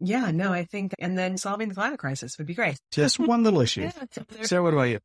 yeah, 0.00 0.30
no, 0.32 0.52
I 0.52 0.64
think, 0.64 0.94
and 0.98 1.16
then 1.16 1.36
solving 1.38 1.68
the 1.68 1.74
climate 1.76 1.98
crisis 2.00 2.36
would 2.38 2.46
be 2.48 2.54
great. 2.54 2.78
Just 2.92 3.18
one 3.20 3.42
little 3.44 3.60
issue. 3.66 3.82
Yeah, 3.82 3.92
it's. 4.02 4.48
Sarah, 4.48 4.62
what 4.62 4.72
about 4.74 4.82
you? 4.84 4.98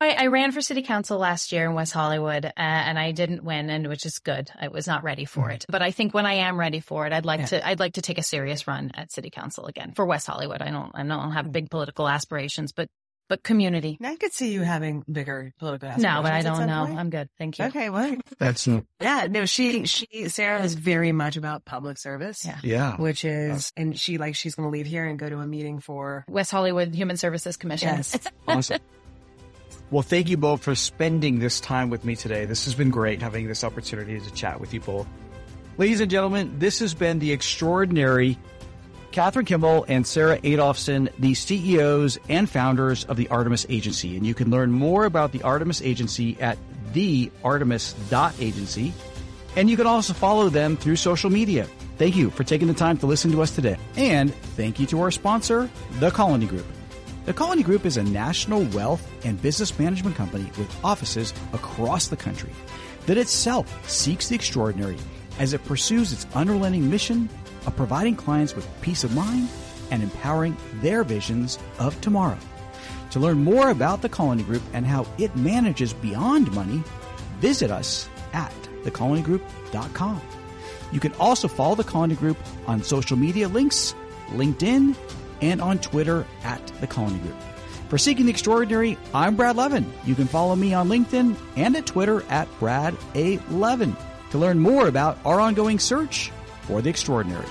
I, 0.00 0.10
I 0.12 0.26
ran 0.28 0.52
for 0.52 0.60
city 0.60 0.82
council 0.82 1.18
last 1.18 1.50
year 1.52 1.64
in 1.66 1.74
West 1.74 1.92
Hollywood, 1.92 2.44
uh, 2.46 2.50
and 2.56 2.98
I 2.98 3.10
didn't 3.12 3.42
win, 3.42 3.68
and 3.68 3.88
which 3.88 4.06
is 4.06 4.18
good. 4.20 4.50
I 4.58 4.68
was 4.68 4.86
not 4.86 5.02
ready 5.02 5.24
for 5.24 5.50
it, 5.50 5.66
but 5.68 5.82
I 5.82 5.90
think 5.90 6.14
when 6.14 6.24
I 6.26 6.34
am 6.34 6.58
ready 6.58 6.80
for 6.80 7.06
it, 7.06 7.12
I'd 7.12 7.24
like 7.26 7.40
Yeah. 7.40 7.46
to. 7.46 7.66
I'd 7.66 7.80
like 7.80 7.94
to 7.94 8.02
take 8.02 8.18
a 8.18 8.22
serious 8.22 8.68
run 8.68 8.92
at 8.94 9.10
city 9.10 9.30
council 9.30 9.66
again 9.66 9.92
for 9.96 10.06
West 10.06 10.26
Hollywood. 10.26 10.62
I 10.62 10.70
don't. 10.70 10.92
I 10.94 11.02
don't 11.02 11.32
have 11.32 11.50
big 11.50 11.68
political 11.68 12.08
aspirations, 12.08 12.72
but 12.72 12.88
but 13.28 13.42
community. 13.42 13.98
I 14.02 14.16
could 14.16 14.32
see 14.32 14.52
you 14.52 14.62
having 14.62 15.04
bigger 15.10 15.52
political 15.58 15.88
aspirations. 15.88 16.14
No, 16.16 16.22
but 16.22 16.32
I 16.32 16.40
don't 16.42 16.66
know. 16.66 16.86
point. 16.86 16.98
I'm 16.98 17.10
good. 17.10 17.28
Thank 17.36 17.58
you. 17.58 17.66
Okay, 17.66 17.90
well, 17.90 18.16
That's 18.38 18.66
yeah, 19.00 19.26
no, 19.28 19.44
she, 19.44 19.84
she, 19.84 20.28
Sarah 20.30 20.62
is 20.62 20.72
very 20.72 21.12
much 21.12 21.36
about 21.36 21.66
public 21.66 21.98
service. 21.98 22.46
Yeah. 22.46 22.56
yeah. 22.62 22.96
Which 22.96 23.26
is, 23.26 23.70
and 23.76 23.98
she 23.98 24.16
like, 24.16 24.34
she's 24.34 24.54
going 24.54 24.66
to 24.66 24.70
leave 24.70 24.86
here 24.86 25.04
and 25.04 25.18
go 25.18 25.28
to 25.28 25.40
a 25.40 25.46
meeting 25.46 25.78
for, 25.78 26.24
West 26.26 26.50
Hollywood 26.50 26.94
Human 26.94 27.18
Services 27.18 27.58
Commission. 27.58 27.88
yes. 27.96 28.16
Awesome. 28.48 28.78
Well, 29.90 30.02
thank 30.02 30.28
you 30.28 30.36
both 30.36 30.62
for 30.62 30.74
spending 30.74 31.38
this 31.38 31.60
time 31.60 31.88
with 31.88 32.04
me 32.04 32.14
today. 32.14 32.44
This 32.44 32.66
has 32.66 32.74
been 32.74 32.90
great 32.90 33.22
having 33.22 33.48
this 33.48 33.64
opportunity 33.64 34.20
to 34.20 34.30
chat 34.32 34.60
with 34.60 34.74
you 34.74 34.80
both. 34.80 35.06
Ladies 35.78 36.00
and 36.00 36.10
gentlemen, 36.10 36.58
this 36.58 36.80
has 36.80 36.92
been 36.92 37.20
the 37.20 37.32
extraordinary 37.32 38.36
Catherine 39.12 39.46
Kimmel 39.46 39.86
and 39.88 40.06
Sarah 40.06 40.38
Adolphson, 40.40 41.10
the 41.18 41.32
CEOs 41.32 42.18
and 42.28 42.50
founders 42.50 43.04
of 43.04 43.16
the 43.16 43.28
Artemis 43.28 43.64
Agency. 43.70 44.14
And 44.16 44.26
you 44.26 44.34
can 44.34 44.50
learn 44.50 44.70
more 44.70 45.06
about 45.06 45.32
the 45.32 45.42
Artemis 45.42 45.80
Agency 45.80 46.38
at 46.38 46.58
theartemis.agency. 46.92 48.92
And 49.56 49.70
you 49.70 49.76
can 49.78 49.86
also 49.86 50.12
follow 50.12 50.50
them 50.50 50.76
through 50.76 50.96
social 50.96 51.30
media. 51.30 51.66
Thank 51.96 52.14
you 52.14 52.28
for 52.30 52.44
taking 52.44 52.68
the 52.68 52.74
time 52.74 52.98
to 52.98 53.06
listen 53.06 53.32
to 53.32 53.40
us 53.40 53.54
today. 53.54 53.78
And 53.96 54.34
thank 54.34 54.78
you 54.78 54.86
to 54.88 55.00
our 55.00 55.10
sponsor, 55.10 55.70
The 55.92 56.10
Colony 56.10 56.46
Group. 56.46 56.66
The 57.28 57.34
Colony 57.34 57.62
Group 57.62 57.84
is 57.84 57.98
a 57.98 58.02
national 58.02 58.62
wealth 58.68 59.06
and 59.22 59.40
business 59.42 59.78
management 59.78 60.16
company 60.16 60.50
with 60.56 60.74
offices 60.82 61.34
across 61.52 62.08
the 62.08 62.16
country 62.16 62.48
that 63.04 63.18
itself 63.18 63.86
seeks 63.86 64.28
the 64.28 64.34
extraordinary 64.34 64.96
as 65.38 65.52
it 65.52 65.62
pursues 65.66 66.10
its 66.10 66.26
unrelenting 66.34 66.88
mission 66.88 67.28
of 67.66 67.76
providing 67.76 68.16
clients 68.16 68.56
with 68.56 68.66
peace 68.80 69.04
of 69.04 69.14
mind 69.14 69.46
and 69.90 70.02
empowering 70.02 70.56
their 70.76 71.04
visions 71.04 71.58
of 71.78 72.00
tomorrow. 72.00 72.38
To 73.10 73.20
learn 73.20 73.44
more 73.44 73.68
about 73.68 74.00
the 74.00 74.08
Colony 74.08 74.42
Group 74.42 74.62
and 74.72 74.86
how 74.86 75.06
it 75.18 75.36
manages 75.36 75.92
beyond 75.92 76.50
money, 76.54 76.82
visit 77.40 77.70
us 77.70 78.08
at 78.32 78.54
thecolonygroup.com. 78.84 80.22
You 80.92 81.00
can 81.00 81.12
also 81.16 81.46
follow 81.46 81.74
the 81.74 81.84
Colony 81.84 82.14
Group 82.14 82.38
on 82.66 82.82
social 82.82 83.18
media 83.18 83.48
links, 83.48 83.94
LinkedIn, 84.28 84.96
and 85.40 85.60
on 85.60 85.78
Twitter 85.78 86.26
at 86.42 86.64
the 86.80 86.86
Colony 86.86 87.18
Group. 87.18 87.36
For 87.88 87.96
Seeking 87.96 88.26
the 88.26 88.30
Extraordinary, 88.30 88.98
I'm 89.14 89.36
Brad 89.36 89.56
Levin. 89.56 89.90
You 90.04 90.14
can 90.14 90.26
follow 90.26 90.54
me 90.54 90.74
on 90.74 90.88
LinkedIn 90.88 91.36
and 91.56 91.76
at 91.76 91.86
Twitter 91.86 92.22
at 92.28 92.48
Brad 92.58 92.96
A. 93.14 93.38
Levin 93.50 93.96
to 94.30 94.38
learn 94.38 94.58
more 94.58 94.88
about 94.88 95.18
our 95.24 95.40
ongoing 95.40 95.78
search 95.78 96.30
for 96.62 96.82
the 96.82 96.90
extraordinary. 96.90 97.46